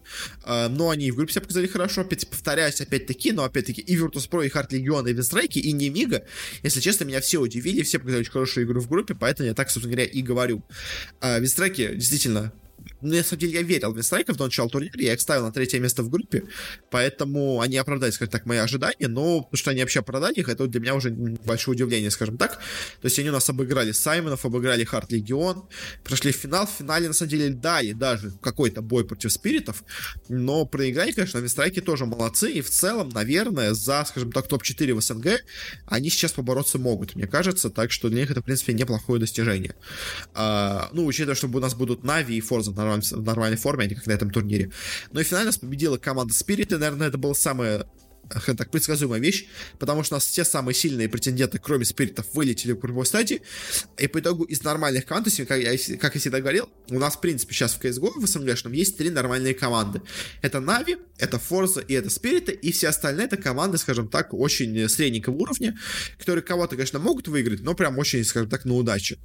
Uh, 0.45 0.69
но 0.69 0.91
они 0.91 1.07
и 1.07 1.11
в 1.11 1.17
группе 1.17 1.33
себя 1.33 1.43
показали 1.43 1.67
хорошо. 1.67 2.01
Опять 2.03 2.29
повторяюсь, 2.29 2.81
опять-таки, 2.81 3.33
но 3.33 3.45
опять-таки 3.45 3.81
и 3.83 3.97
Virtus.pro, 3.97 4.47
и 4.47 4.49
Харт 4.49 4.73
Легион, 4.73 5.07
и 5.07 5.13
Винстрайки, 5.13 5.59
и 5.59 5.73
Немига, 5.73 6.25
если 6.63 6.81
честно, 6.81 7.05
меня 7.05 7.21
все 7.21 7.41
удивили, 7.41 7.83
все 7.83 7.99
показали 7.99 8.21
очень 8.23 8.33
хорошую 8.33 8.67
игру 8.67 8.81
в 8.81 8.89
группе, 8.89 9.15
поэтому 9.15 9.49
я 9.49 9.55
так, 9.55 9.71
собственно 9.71 9.95
говоря, 9.95 10.11
и 10.11 10.23
говорю. 10.23 10.63
Uh, 11.21 11.41
Винстрайки 11.41 11.95
действительно 11.95 12.53
ну, 13.05 13.17
на 13.17 13.23
самом 13.23 13.41
деле, 13.41 13.53
я 13.53 13.63
верил 13.63 13.93
в 13.93 13.97
Винстрайков 13.97 14.37
до 14.37 14.45
начала 14.45 14.71
турнира, 14.71 14.99
я 14.99 15.13
их 15.13 15.21
ставил 15.21 15.45
на 15.45 15.53
третье 15.53 15.79
место 15.79 16.03
в 16.03 16.09
группе, 16.09 16.45
поэтому 16.91 17.61
они 17.61 17.77
оправдали, 17.77 18.11
скажем 18.11 18.33
так, 18.33 18.47
мои 18.47 18.59
ожидания, 18.59 19.09
но 19.09 19.47
то, 19.51 19.57
что 19.57 19.71
они 19.71 19.81
вообще 19.81 20.01
оправдали 20.01 20.35
их, 20.35 20.49
это 20.49 20.67
для 20.67 20.81
меня 20.81 20.95
уже 20.95 21.11
большое 21.11 21.75
удивление, 21.77 22.11
скажем 22.11 22.39
так. 22.39 22.57
То 23.01 23.07
есть 23.07 23.19
они 23.19 23.29
у 23.29 23.33
нас 23.33 23.49
обыграли 23.51 23.93
Саймонов, 23.93 24.47
обыграли 24.47 24.85
Харт 24.85 25.13
Легион, 25.13 25.69
прошли 26.03 26.33
в 26.33 26.37
финал, 26.37 26.67
в 26.67 26.71
финале, 26.71 27.09
на 27.09 27.15
самом 27.15 27.31
деле, 27.31 27.51
дали 27.51 27.93
даже 27.93 28.33
какой-то 28.41 28.81
бой 28.81 29.05
против 29.05 29.33
Спиритов, 29.33 29.85
но 30.29 30.65
проиграли, 30.65 31.13
конечно, 31.13 31.39
Винстрайки 31.39 31.81
тоже 31.81 32.07
молодцы, 32.07 32.51
и 32.51 32.63
в 32.63 32.71
целом, 32.71 33.11
наверное, 33.11 33.75
за, 33.75 34.05
скажем 34.09 34.33
так, 34.33 34.49
топ-4 34.49 34.95
в 34.95 35.01
СНГ 35.03 35.45
они 35.87 36.09
сейчас 36.09 36.33
побороться 36.33 36.79
могут, 36.79 37.15
мне 37.17 37.27
кажется, 37.27 37.69
так 37.69 37.93
что 37.93 38.09
для 38.09 38.21
них 38.21 38.31
это, 38.31 38.41
в 38.41 38.45
принципе, 38.45 38.73
неплохое 38.73 39.21
достижение. 39.21 39.75
А, 40.33 40.89
ну, 40.93 41.05
учитывая, 41.05 41.35
что 41.35 41.49
у 41.49 41.61
нас 41.61 41.75
будут 41.75 42.05
Нави 42.05 42.37
и 42.37 42.41
Форза 42.41 42.71
в 42.71 42.75
нормальной, 42.95 43.23
в 43.23 43.25
нормальной 43.27 43.57
форме, 43.57 43.85
а 43.85 43.89
не 43.89 43.95
как 43.95 44.07
на 44.07 44.13
этом 44.13 44.31
турнире. 44.31 44.71
Но 45.13 45.21
и 45.21 45.25
финально 45.25 45.53
победила 45.53 45.99
команда 45.99 46.33
Spirit, 46.33 46.75
и, 46.75 46.79
наверное, 46.79 47.09
это 47.09 47.19
была 47.19 47.35
самая 47.35 47.87
э, 48.31 48.55
так 48.55 48.71
предсказуемая 48.71 49.21
вещь, 49.21 49.47
потому 49.79 50.03
что 50.03 50.15
у 50.15 50.17
нас 50.17 50.27
все 50.27 50.45
самые 50.45 50.75
сильные 50.75 51.09
претенденты, 51.09 51.59
кроме 51.59 51.85
спиритов, 51.85 52.27
вылетели 52.35 52.73
в 52.73 52.79
групповой 52.79 53.07
стадии, 53.07 53.43
и 53.99 54.07
по 54.07 54.21
итогу 54.21 54.45
из 54.45 54.63
нормальных 54.63 55.07
команд, 55.07 55.27
то 55.27 55.31
есть, 55.31 55.47
как 55.47 55.61
я, 55.61 55.97
как 55.99 56.15
я 56.15 56.21
всегда 56.21 56.41
говорил, 56.41 56.69
у 56.91 56.99
нас, 56.99 57.17
в 57.17 57.21
принципе, 57.21 57.55
сейчас 57.55 57.75
в 57.75 57.81
CSGO 57.81 58.13
в 58.17 58.27
СНГшном 58.27 58.73
есть 58.73 58.97
три 58.97 59.11
нормальные 59.11 59.55
команды. 59.55 60.03
Это 60.43 60.61
Нави, 60.61 60.97
это 61.19 61.39
Forza 61.39 61.85
и 61.85 61.95
это 61.95 62.11
Спириты, 62.11 62.53
и 62.53 62.73
все 62.73 62.89
остальные 62.89 63.27
это 63.27 63.37
команды, 63.37 63.79
скажем 63.79 64.09
так, 64.09 64.33
очень 64.33 64.89
средненького 64.89 65.35
уровня, 65.35 65.79
которые 66.19 66.43
кого-то, 66.43 66.77
конечно, 66.77 66.99
могут 66.99 67.29
выиграть, 67.29 67.61
но 67.61 67.75
прям 67.75 67.99
очень, 67.99 68.25
скажем 68.25 68.49
так, 68.49 68.65
на 68.65 68.75
удачу 68.75 69.17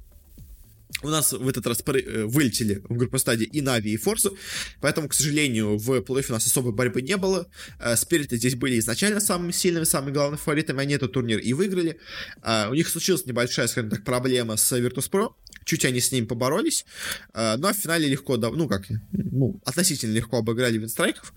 у 1.02 1.08
нас 1.08 1.32
в 1.32 1.48
этот 1.48 1.66
раз 1.66 1.82
э, 1.86 2.24
вылетели 2.24 2.82
в 2.88 2.96
группу 2.96 3.18
стадии 3.18 3.44
и 3.44 3.60
Нави, 3.60 3.92
и 3.92 3.96
Форзу, 3.96 4.36
поэтому, 4.80 5.08
к 5.08 5.14
сожалению, 5.14 5.76
в 5.76 6.00
плей 6.02 6.24
у 6.28 6.32
нас 6.32 6.46
особой 6.46 6.72
борьбы 6.72 7.02
не 7.02 7.16
было. 7.16 7.48
Э, 7.78 7.96
Спириты 7.96 8.36
здесь 8.36 8.54
были 8.54 8.78
изначально 8.78 9.20
самыми 9.20 9.52
сильными, 9.52 9.84
самыми 9.84 10.12
главными 10.12 10.38
фаворитами, 10.38 10.80
они 10.80 10.94
этот 10.94 11.12
турнир 11.12 11.38
и 11.38 11.52
выиграли. 11.52 11.98
Э, 12.42 12.68
у 12.68 12.74
них 12.74 12.88
случилась 12.88 13.26
небольшая, 13.26 13.68
скажем 13.68 13.90
так, 13.90 14.04
проблема 14.04 14.56
с 14.56 14.72
Virtus.pro, 14.72 15.32
чуть 15.64 15.84
они 15.84 16.00
с 16.00 16.12
ним 16.12 16.26
поборолись, 16.26 16.84
но 17.34 17.72
в 17.72 17.76
финале 17.76 18.08
легко, 18.08 18.36
ну 18.36 18.68
как, 18.68 18.84
ну, 19.12 19.60
относительно 19.64 20.12
легко 20.12 20.38
обыграли 20.38 20.78
Винстрайков, 20.78 21.32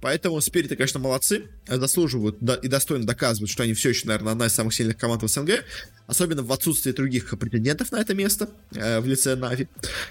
поэтому 0.00 0.40
Спириты, 0.40 0.76
конечно, 0.76 1.00
молодцы, 1.00 1.48
заслуживают 1.66 2.38
и 2.62 2.68
достойно 2.68 3.06
доказывают, 3.06 3.50
что 3.50 3.62
они 3.62 3.74
все 3.74 3.90
еще, 3.90 4.06
наверное, 4.06 4.32
одна 4.32 4.46
из 4.46 4.52
самых 4.52 4.74
сильных 4.74 4.96
команд 4.96 5.22
в 5.22 5.28
СНГ, 5.28 5.64
особенно 6.06 6.42
в 6.42 6.52
отсутствии 6.52 6.92
других 6.92 7.38
претендентов 7.38 7.92
на 7.92 8.00
это 8.00 8.14
место 8.14 8.50
э, 8.74 9.00
в 9.00 9.06
лице 9.06 9.36
Нави. 9.36 9.68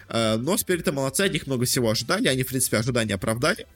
Э, 0.08 0.38
но 0.38 0.58
Спириты 0.58 0.91
молодцы, 0.91 1.22
от 1.22 1.34
них 1.34 1.47
много 1.47 1.66
всего 1.66 1.89
ожидали, 1.89 2.28
они, 2.28 2.43
в 2.43 2.47
принципе, 2.47 2.78
ожидания 2.78 3.16
оправдали. 3.16 3.68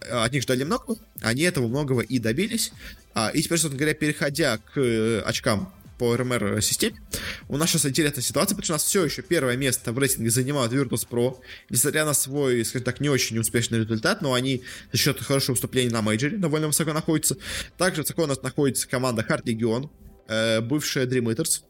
Э, 0.00 0.24
от 0.24 0.32
них 0.32 0.42
ждали 0.42 0.64
много, 0.64 0.96
они 1.20 1.42
этого 1.42 1.68
многого 1.68 2.00
и 2.00 2.18
добились. 2.18 2.72
Э, 3.14 3.30
и 3.32 3.42
теперь, 3.42 3.58
собственно 3.58 3.78
говоря, 3.78 3.94
переходя 3.94 4.58
к 4.58 4.78
э, 4.78 5.20
очкам 5.20 5.72
по 5.98 6.16
РМР-системе. 6.16 7.00
У 7.48 7.56
нас 7.56 7.70
сейчас 7.70 7.86
интересная 7.86 8.22
ситуация, 8.22 8.54
потому 8.54 8.64
что 8.64 8.72
у 8.72 8.76
нас 8.76 8.84
все 8.84 9.04
еще 9.04 9.22
первое 9.22 9.56
место 9.56 9.92
в 9.92 9.98
рейтинге 9.98 10.30
занимают 10.30 10.72
Virtus.pro, 10.72 11.38
несмотря 11.70 12.04
на 12.04 12.14
свой, 12.14 12.64
скажем 12.64 12.84
так, 12.84 13.00
не 13.00 13.08
очень 13.08 13.38
успешный 13.38 13.80
результат, 13.80 14.22
но 14.22 14.34
они 14.34 14.62
за 14.92 14.98
счет 14.98 15.20
хорошего 15.20 15.52
выступления 15.52 15.90
на 15.90 16.02
мейджоре 16.02 16.36
довольно 16.36 16.68
высоко 16.68 16.92
находятся. 16.92 17.36
Также 17.76 18.02
высоко 18.02 18.24
у 18.24 18.26
нас 18.26 18.42
находится 18.42 18.88
команда 18.88 19.24
Hard 19.28 19.44
Legion, 19.44 19.90
э, 20.28 20.60
бывшая 20.60 21.06
Dream 21.06 21.24
Eaters, 21.34 21.62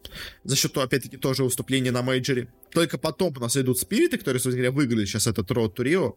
за 0.44 0.56
счет, 0.56 0.76
опять-таки, 0.76 1.16
тоже 1.16 1.44
выступления 1.44 1.90
на 1.90 2.02
мейджоре. 2.02 2.48
Только 2.72 2.98
потом 2.98 3.34
у 3.36 3.40
нас 3.40 3.56
идут 3.56 3.78
спириты, 3.78 4.18
которые, 4.18 4.40
собственно 4.40 4.68
говоря, 4.68 4.72
выиграли 4.72 5.04
сейчас 5.04 5.26
этот 5.26 5.50
Road 5.50 5.74
to 5.74 5.84
Rio. 5.84 6.14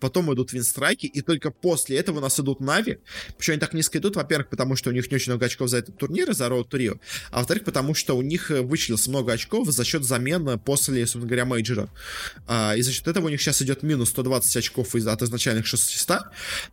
Потом 0.00 0.32
идут 0.32 0.52
винстрайки, 0.52 1.06
и 1.06 1.20
только 1.20 1.50
после 1.50 1.98
этого 1.98 2.18
у 2.18 2.20
нас 2.20 2.38
идут 2.40 2.60
Нави. 2.60 2.98
Почему 3.36 3.54
они 3.54 3.60
так 3.60 3.74
низко 3.74 3.98
идут? 3.98 4.16
Во-первых, 4.16 4.48
потому 4.48 4.76
что 4.76 4.90
у 4.90 4.92
них 4.92 5.10
не 5.10 5.16
очень 5.16 5.32
много 5.32 5.46
очков 5.46 5.68
за 5.68 5.78
этот 5.78 5.98
турнир, 5.98 6.32
за 6.32 6.46
Road 6.46 6.68
to 6.68 6.78
Rio. 6.78 7.00
А 7.30 7.38
во-вторых, 7.38 7.64
потому 7.64 7.94
что 7.94 8.16
у 8.16 8.22
них 8.22 8.50
э, 8.50 8.62
вычислилось 8.62 9.06
много 9.06 9.32
очков 9.32 9.68
за 9.70 9.84
счет 9.84 10.04
замены 10.04 10.58
после, 10.58 11.00
собственно 11.02 11.26
говоря, 11.26 11.44
мейджора. 11.44 11.88
А, 12.46 12.74
и 12.76 12.82
за 12.82 12.92
счет 12.92 13.06
этого 13.08 13.26
у 13.26 13.28
них 13.28 13.40
сейчас 13.40 13.62
идет 13.62 13.82
минус 13.82 14.10
120 14.10 14.56
очков 14.56 14.94
из, 14.94 15.06
от 15.06 15.22
изначальных 15.22 15.66
600. 15.66 16.18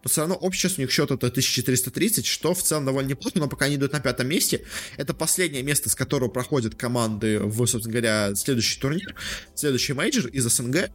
Но 0.03 0.09
все 0.09 0.21
равно 0.21 0.35
общий 0.35 0.61
сейчас 0.61 0.77
у 0.77 0.81
них 0.81 0.91
счет 0.91 1.11
это 1.11 1.27
1430, 1.27 2.25
что 2.25 2.53
в 2.53 2.63
целом 2.63 2.85
довольно 2.85 3.09
неплохо, 3.09 3.39
но 3.39 3.47
пока 3.47 3.65
они 3.65 3.75
идут 3.75 3.93
на 3.93 3.99
пятом 3.99 4.27
месте. 4.27 4.65
Это 4.97 5.13
последнее 5.13 5.63
место, 5.63 5.89
с 5.89 5.95
которого 5.95 6.29
проходят 6.29 6.75
команды 6.75 7.39
в, 7.39 7.65
собственно 7.65 7.91
говоря, 7.93 8.35
следующий 8.35 8.79
турнир 8.79 9.10
следующий 9.55 9.93
мейджор 9.93 10.27
из 10.27 10.45
СНГ. 10.45 10.89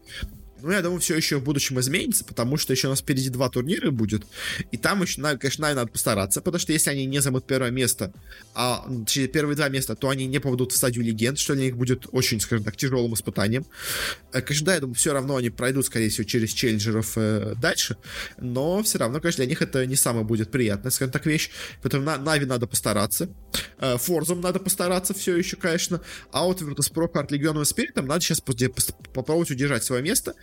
Ну, 0.62 0.70
я 0.70 0.80
думаю, 0.80 1.00
все 1.00 1.16
еще 1.16 1.36
в 1.36 1.44
будущем 1.44 1.78
изменится, 1.80 2.24
потому 2.24 2.56
что 2.56 2.72
еще 2.72 2.88
у 2.88 2.90
нас 2.90 3.00
впереди 3.00 3.28
два 3.28 3.48
турнира 3.50 3.90
будет, 3.90 4.26
и 4.72 4.76
там 4.76 5.02
еще, 5.02 5.20
конечно, 5.20 5.74
надо 5.74 5.86
постараться, 5.86 6.40
потому 6.40 6.60
что 6.60 6.72
если 6.72 6.90
они 6.90 7.04
не 7.04 7.20
займут 7.20 7.46
первое 7.46 7.70
место, 7.70 8.12
а 8.54 8.86
первые 9.32 9.56
два 9.56 9.68
места, 9.68 9.94
то 9.94 10.08
они 10.08 10.26
не 10.26 10.38
попадут 10.38 10.72
в 10.72 10.76
стадию 10.76 11.04
легенд, 11.04 11.38
что 11.38 11.54
для 11.54 11.64
них 11.64 11.76
будет 11.76 12.06
очень, 12.12 12.40
скажем 12.40 12.64
так, 12.64 12.76
тяжелым 12.76 13.12
испытанием. 13.14 13.66
Э, 14.32 14.40
конечно, 14.40 14.66
да, 14.66 14.74
я 14.74 14.80
думаю, 14.80 14.94
все 14.94 15.12
равно 15.12 15.36
они 15.36 15.50
пройдут, 15.50 15.86
скорее 15.86 16.08
всего, 16.08 16.24
через 16.24 16.50
челленджеров 16.52 17.12
э, 17.16 17.54
дальше, 17.60 17.96
но 18.38 18.82
все 18.82 18.98
равно, 18.98 19.20
конечно, 19.20 19.44
для 19.44 19.50
них 19.50 19.60
это 19.60 19.84
не 19.84 19.96
самая 19.96 20.24
будет 20.24 20.50
приятная, 20.50 20.90
скажем 20.90 21.12
так, 21.12 21.26
вещь, 21.26 21.50
поэтому 21.82 22.04
на 22.04 22.16
Нави 22.16 22.46
надо 22.46 22.66
постараться, 22.66 23.28
э, 23.78 23.98
Форзом 23.98 24.40
надо 24.40 24.58
постараться 24.58 25.12
все 25.12 25.36
еще, 25.36 25.56
конечно, 25.56 26.00
а 26.32 26.44
вот 26.44 26.62
Virtus.pro 26.62 27.12
Hard 27.12 27.26
Легионом 27.30 27.62
и 27.62 27.64
Спиритом 27.66 28.06
надо 28.06 28.20
сейчас 28.22 28.40
попробовать 28.40 29.50
удержать 29.50 29.84
свое 29.84 30.02
место, 30.02 30.34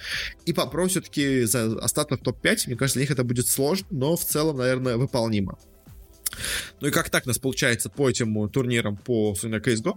и 0.45 0.53
попробовать 0.53 0.91
все-таки 0.91 1.43
за 1.43 1.77
остаток 1.79 2.21
топ-5. 2.23 2.67
Мне 2.67 2.75
кажется, 2.75 2.99
для 2.99 3.03
них 3.03 3.11
это 3.11 3.23
будет 3.23 3.47
сложно, 3.47 3.87
но 3.91 4.15
в 4.15 4.25
целом, 4.25 4.57
наверное, 4.57 4.97
выполнимо. 4.97 5.57
Ну 6.81 6.87
и 6.87 6.91
как 6.91 7.09
так 7.09 7.25
у 7.25 7.29
нас 7.29 7.37
получается 7.37 7.89
по 7.89 8.09
этим 8.09 8.49
турнирам 8.49 8.97
по 8.97 9.33
CSGO? 9.33 9.93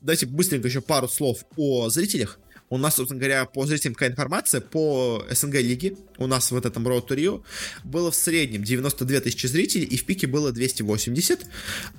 Давайте 0.00 0.26
быстренько 0.26 0.68
еще 0.68 0.80
пару 0.80 1.08
слов 1.08 1.44
о 1.56 1.88
зрителях. 1.88 2.38
У 2.72 2.78
нас, 2.78 2.94
собственно 2.96 3.20
говоря, 3.20 3.44
по 3.44 3.66
зрителям 3.66 3.92
какая 3.92 4.12
информация 4.12 4.62
по 4.62 5.26
СНГ 5.30 5.56
лиге. 5.56 5.94
У 6.16 6.26
нас 6.26 6.50
в 6.50 6.56
этом 6.56 6.88
Road 6.88 7.06
to 7.06 7.14
Rio 7.14 7.44
было 7.84 8.10
в 8.10 8.14
среднем 8.14 8.64
92 8.64 9.20
тысячи 9.20 9.46
зрителей, 9.46 9.84
и 9.84 9.98
в 9.98 10.06
пике 10.06 10.26
было 10.26 10.52
280. 10.52 11.44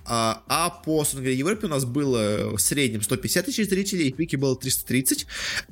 А, 0.05 0.41
а 0.47 0.71
по, 0.71 1.03
собственно 1.03 1.27
Европе 1.27 1.67
у 1.67 1.69
нас 1.69 1.85
было 1.85 2.57
в 2.57 2.59
среднем 2.59 3.03
150 3.03 3.45
тысяч 3.45 3.69
зрителей, 3.69 4.07
и 4.07 4.13
в 4.13 4.15
пике 4.15 4.37
было 4.37 4.55
330. 4.55 5.27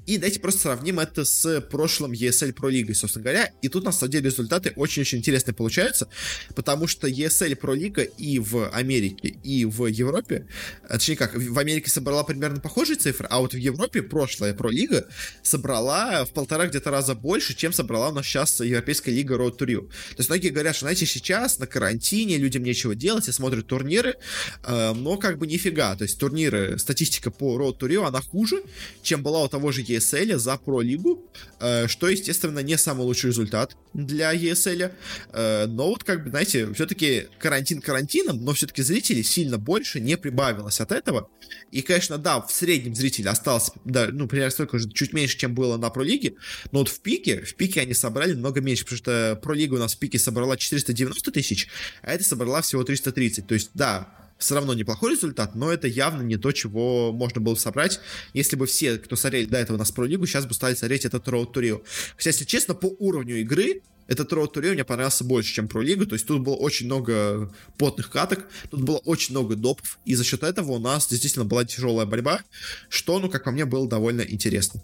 И 0.06 0.18
давайте 0.20 0.40
просто 0.40 0.62
сравним 0.62 1.00
это 1.00 1.26
с 1.26 1.62
прошлым 1.62 2.12
ESL 2.12 2.54
Pro 2.54 2.70
Лигой, 2.70 2.94
собственно 2.94 3.24
говоря. 3.24 3.52
И 3.64 3.70
тут, 3.70 3.84
на 3.84 3.92
самом 3.92 4.12
деле, 4.12 4.26
результаты 4.26 4.72
очень-очень 4.76 5.18
интересные 5.18 5.56
получаются, 5.56 6.10
потому 6.54 6.86
что 6.86 7.08
ESL 7.08 7.60
Pro 7.60 7.76
Лига 7.76 8.04
и 8.04 8.38
в 8.38 8.70
Америке, 8.70 9.30
и 9.44 9.66
в 9.66 9.88
Европе, 9.88 10.46
точнее 10.88 11.16
как, 11.16 11.34
в 11.34 11.58
Америке 11.58 11.90
собрала 11.90 12.24
примерно 12.24 12.60
похожие 12.60 12.98
цифры, 12.98 13.26
а 13.32 13.40
вот 13.40 13.54
в 13.54 13.58
Европе 13.58 14.04
прошлая 14.04 14.54
Pro 14.54 14.70
Лига 14.70 14.91
лига 14.92 15.08
собрала 15.44 16.26
в 16.26 16.32
полтора 16.32 16.68
где-то 16.68 16.92
раза 16.92 17.16
больше, 17.16 17.56
чем 17.56 17.74
собрала 17.74 18.10
у 18.10 18.14
нас 18.14 18.26
сейчас 18.26 18.60
Европейская 18.60 19.12
лига 19.12 19.36
Road 19.36 19.58
to 19.58 19.66
Rio. 19.66 19.88
То 19.88 20.16
есть 20.18 20.30
многие 20.30 20.50
говорят, 20.50 20.76
что, 20.76 20.86
знаете, 20.86 21.06
сейчас 21.06 21.60
на 21.60 21.68
карантине 21.68 22.38
людям 22.38 22.64
нечего 22.64 22.96
делать 22.96 23.28
и 23.28 23.32
смотрят 23.32 23.68
турниры, 23.68 24.16
э, 24.64 24.94
но 24.94 25.18
как 25.18 25.38
бы 25.38 25.48
нифига. 25.48 25.96
То 25.96 26.04
есть 26.04 26.20
турниры, 26.20 26.78
статистика 26.78 27.32
по 27.32 27.58
Road 27.58 27.80
to 27.80 27.88
Rio, 27.88 28.06
она 28.06 28.22
хуже, 28.22 28.64
чем 29.02 29.24
была 29.24 29.44
у 29.44 29.48
того 29.48 29.72
же 29.72 29.82
ESL 29.82 30.38
за 30.38 30.54
Pro 30.54 30.84
лигу, 30.84 31.26
э, 31.60 31.88
что, 31.88 32.10
естественно, 32.10 32.60
не 32.60 32.78
самый 32.78 33.04
лучший 33.04 33.28
результат 33.28 33.76
для 33.94 34.34
ESL. 34.34 34.92
Э, 35.34 35.66
но 35.68 35.88
вот, 35.88 36.04
как 36.04 36.24
бы, 36.24 36.30
знаете, 36.30 36.72
все-таки 36.74 37.28
карантин 37.40 37.82
карантином, 37.82 38.44
но 38.44 38.54
все-таки 38.54 38.84
зрителей 38.84 39.24
сильно 39.24 39.58
больше 39.58 40.00
не 40.00 40.18
прибавилось 40.18 40.82
от 40.82 40.92
этого. 40.92 41.30
И, 41.72 41.82
конечно, 41.82 42.18
да, 42.18 42.42
в 42.42 42.52
среднем 42.52 42.96
зритель 42.96 43.28
остался, 43.28 43.72
да, 43.86 44.10
ну, 44.12 44.28
примерно 44.28 44.52
столько 44.52 44.78
же, 44.78 44.81
чуть 44.90 45.14
меньше, 45.14 45.38
чем 45.38 45.54
было 45.54 45.78
на 45.78 45.90
Пролиге, 45.90 46.36
но 46.72 46.80
вот 46.80 46.90
в 46.90 47.00
пике, 47.02 47.42
в 47.42 47.56
пике 47.56 47.82
они 47.82 47.94
собрали 47.94 48.34
много 48.34 48.62
меньше, 48.62 48.84
потому 48.84 48.98
что 48.98 49.40
Пролига 49.42 49.76
у 49.76 49.78
нас 49.78 49.96
в 49.96 50.00
пике 50.00 50.20
собрала 50.20 50.58
490 50.58 51.32
тысяч, 51.32 51.68
а 52.02 52.14
это 52.14 52.24
собрала 52.24 52.62
всего 52.62 52.84
330. 52.84 53.48
То 53.48 53.54
есть, 53.54 53.72
да, 53.74 54.22
все 54.42 54.56
равно 54.56 54.74
неплохой 54.74 55.12
результат, 55.12 55.56
но 55.56 55.72
это 55.72 55.88
явно 55.88 56.22
не 56.24 56.38
то, 56.38 56.52
чего 56.52 57.14
можно 57.14 57.40
было 57.40 57.56
собрать, 57.56 58.00
если 58.34 58.56
бы 58.56 58.66
все, 58.66 58.98
кто 58.98 59.16
смотрели 59.16 59.46
до 59.46 59.58
этого 59.58 59.78
нас 59.78 59.92
про 59.92 60.06
лигу, 60.06 60.26
сейчас 60.26 60.46
бы 60.46 60.54
стали 60.54 60.76
смотреть 60.76 61.06
этот 61.06 61.28
Road 61.28 61.54
to. 61.54 61.84
Хотя, 62.18 62.30
если 62.32 62.46
честно, 62.46 62.74
по 62.74 62.88
уровню 63.00 63.42
игры 63.42 63.82
этот 64.12 64.34
Road 64.34 64.54
to 64.54 64.62
Rio 64.62 64.74
мне 64.74 64.84
понравился 64.84 65.24
больше, 65.24 65.54
чем 65.54 65.70
про 65.70 65.82
лигу, 65.82 66.06
то 66.06 66.16
есть 66.16 66.28
тут 66.28 66.42
было 66.42 66.56
очень 66.56 66.86
много 66.86 67.50
потных 67.78 68.10
каток, 68.10 68.46
тут 68.70 68.82
было 68.82 68.98
очень 68.98 69.34
много 69.34 69.56
допов, 69.56 70.00
и 70.04 70.16
за 70.16 70.26
счет 70.26 70.44
этого 70.44 70.74
у 70.74 70.80
нас 70.80 71.08
действительно 71.08 71.46
была 71.46 71.64
тяжелая 71.64 72.06
борьба, 72.06 72.42
что, 72.90 73.20
ну, 73.20 73.30
как 73.30 73.46
по 73.46 73.52
мне, 73.52 73.64
было 73.64 73.88
довольно 73.88 74.22
интересно. 74.22 74.82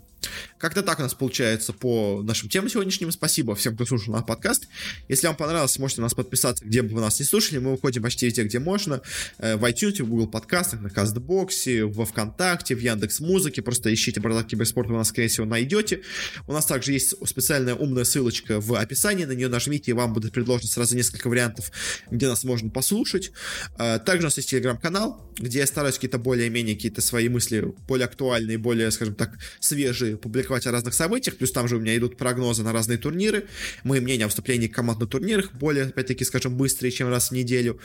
Как-то 0.57 0.81
так 0.81 0.99
у 0.99 1.03
нас 1.03 1.13
получается 1.13 1.71
по 1.71 2.21
нашим 2.23 2.49
темам 2.49 2.69
сегодняшним. 2.69 3.11
Спасибо 3.11 3.55
всем, 3.55 3.75
кто 3.75 3.85
слушал 3.85 4.13
наш 4.13 4.25
подкаст. 4.25 4.67
Если 5.07 5.27
вам 5.27 5.35
понравилось, 5.35 5.77
можете 5.77 6.01
нас 6.01 6.15
подписаться, 6.15 6.65
где 6.65 6.81
бы 6.81 6.95
вы 6.95 7.01
нас 7.01 7.19
не 7.19 7.25
слушали. 7.25 7.59
Мы 7.59 7.71
выходим 7.71 8.01
почти 8.01 8.25
везде, 8.25 8.43
где 8.43 8.57
можно. 8.59 9.01
Э, 9.37 9.55
в 9.55 9.63
iTunes, 9.65 10.01
в 10.03 10.09
Google 10.09 10.27
подкастах, 10.27 10.81
на 10.81 10.89
Кастбоксе, 10.89 11.85
во 11.85 12.05
Вконтакте, 12.05 12.75
в 12.75 12.79
Яндекс 12.79 13.19
Музыке. 13.19 13.61
Просто 13.61 13.93
ищите 13.93 14.19
«Бардак 14.19 14.47
Киберспорт», 14.47 14.89
вы 14.89 14.95
нас, 14.95 15.09
скорее 15.09 15.27
всего, 15.27 15.45
найдете. 15.45 16.01
У 16.47 16.53
нас 16.53 16.65
также 16.65 16.93
есть 16.93 17.13
специальная 17.27 17.75
умная 17.75 18.03
ссылочка 18.03 18.59
в 18.59 18.73
описании. 18.73 19.25
На 19.25 19.33
нее 19.33 19.49
нажмите, 19.49 19.91
и 19.91 19.93
вам 19.93 20.13
будет 20.13 20.33
предложено 20.33 20.69
сразу 20.69 20.95
несколько 20.95 21.27
вариантов, 21.27 21.71
где 22.09 22.27
нас 22.27 22.43
можно 22.43 22.71
послушать. 22.71 23.31
Э, 23.77 23.99
также 23.99 24.21
у 24.21 24.25
нас 24.25 24.37
есть 24.37 24.49
телеграм-канал, 24.49 25.31
где 25.37 25.59
я 25.59 25.67
стараюсь 25.67 25.95
какие-то 25.95 26.17
более-менее 26.17 26.75
какие-то 26.75 27.01
свои 27.01 27.29
мысли 27.29 27.73
более 27.87 28.05
актуальные, 28.05 28.57
более, 28.57 28.89
скажем 28.89 29.13
так, 29.13 29.37
свежие 29.59 30.06
публиковать 30.15 30.65
о 30.67 30.71
разных 30.71 30.93
событиях, 30.93 31.37
плюс 31.37 31.51
там 31.51 31.67
же 31.67 31.77
у 31.77 31.79
меня 31.79 31.95
идут 31.97 32.17
прогнозы 32.17 32.63
на 32.63 32.73
разные 32.73 32.97
турниры, 32.97 33.47
мои 33.83 33.99
мнения 33.99 34.25
о 34.25 34.27
выступлении 34.27 34.67
команд 34.67 34.99
на 34.99 35.07
турнирах, 35.07 35.53
более, 35.53 35.85
опять-таки, 35.85 36.23
скажем, 36.23 36.55
быстрее, 36.55 36.91
чем 36.91 37.09
раз 37.09 37.29
в 37.29 37.31
неделю. 37.33 37.79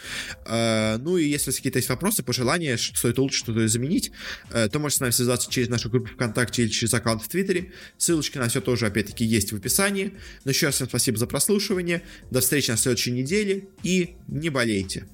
Э, 0.47 0.97
ну 0.99 1.17
и 1.17 1.25
если 1.25 1.51
какие-то 1.51 1.79
есть 1.79 1.89
вопросы, 1.89 2.23
пожелания, 2.23 2.77
что 2.77 3.09
это 3.09 3.23
лучше 3.23 3.39
что-то 3.39 3.67
заменить, 3.69 4.13
э, 4.51 4.69
то 4.69 4.79
можете 4.79 4.99
с 4.99 5.01
нами 5.01 5.11
связаться 5.11 5.51
через 5.51 5.69
нашу 5.69 5.91
группу 5.91 6.09
ВКонтакте 6.09 6.63
или 6.63 6.71
через 6.71 6.95
аккаунт 6.95 7.23
в 7.23 7.29
Твиттере. 7.29 7.73
Ссылочки 7.99 8.39
на 8.39 8.49
все 8.49 8.61
тоже, 8.61 8.87
опять-таки, 8.87 9.25
есть 9.25 9.53
в 9.53 9.57
описании. 9.57 10.13
Но 10.45 10.51
еще 10.51 10.67
раз 10.67 10.77
всем 10.77 10.89
спасибо 10.89 11.19
за 11.19 11.27
прослушивание. 11.27 12.03
До 12.31 12.41
встречи 12.41 12.71
на 12.71 12.77
следующей 12.77 13.13
неделе 13.13 13.69
и 13.83 14.17
не 14.29 14.51
болейте. 14.51 15.07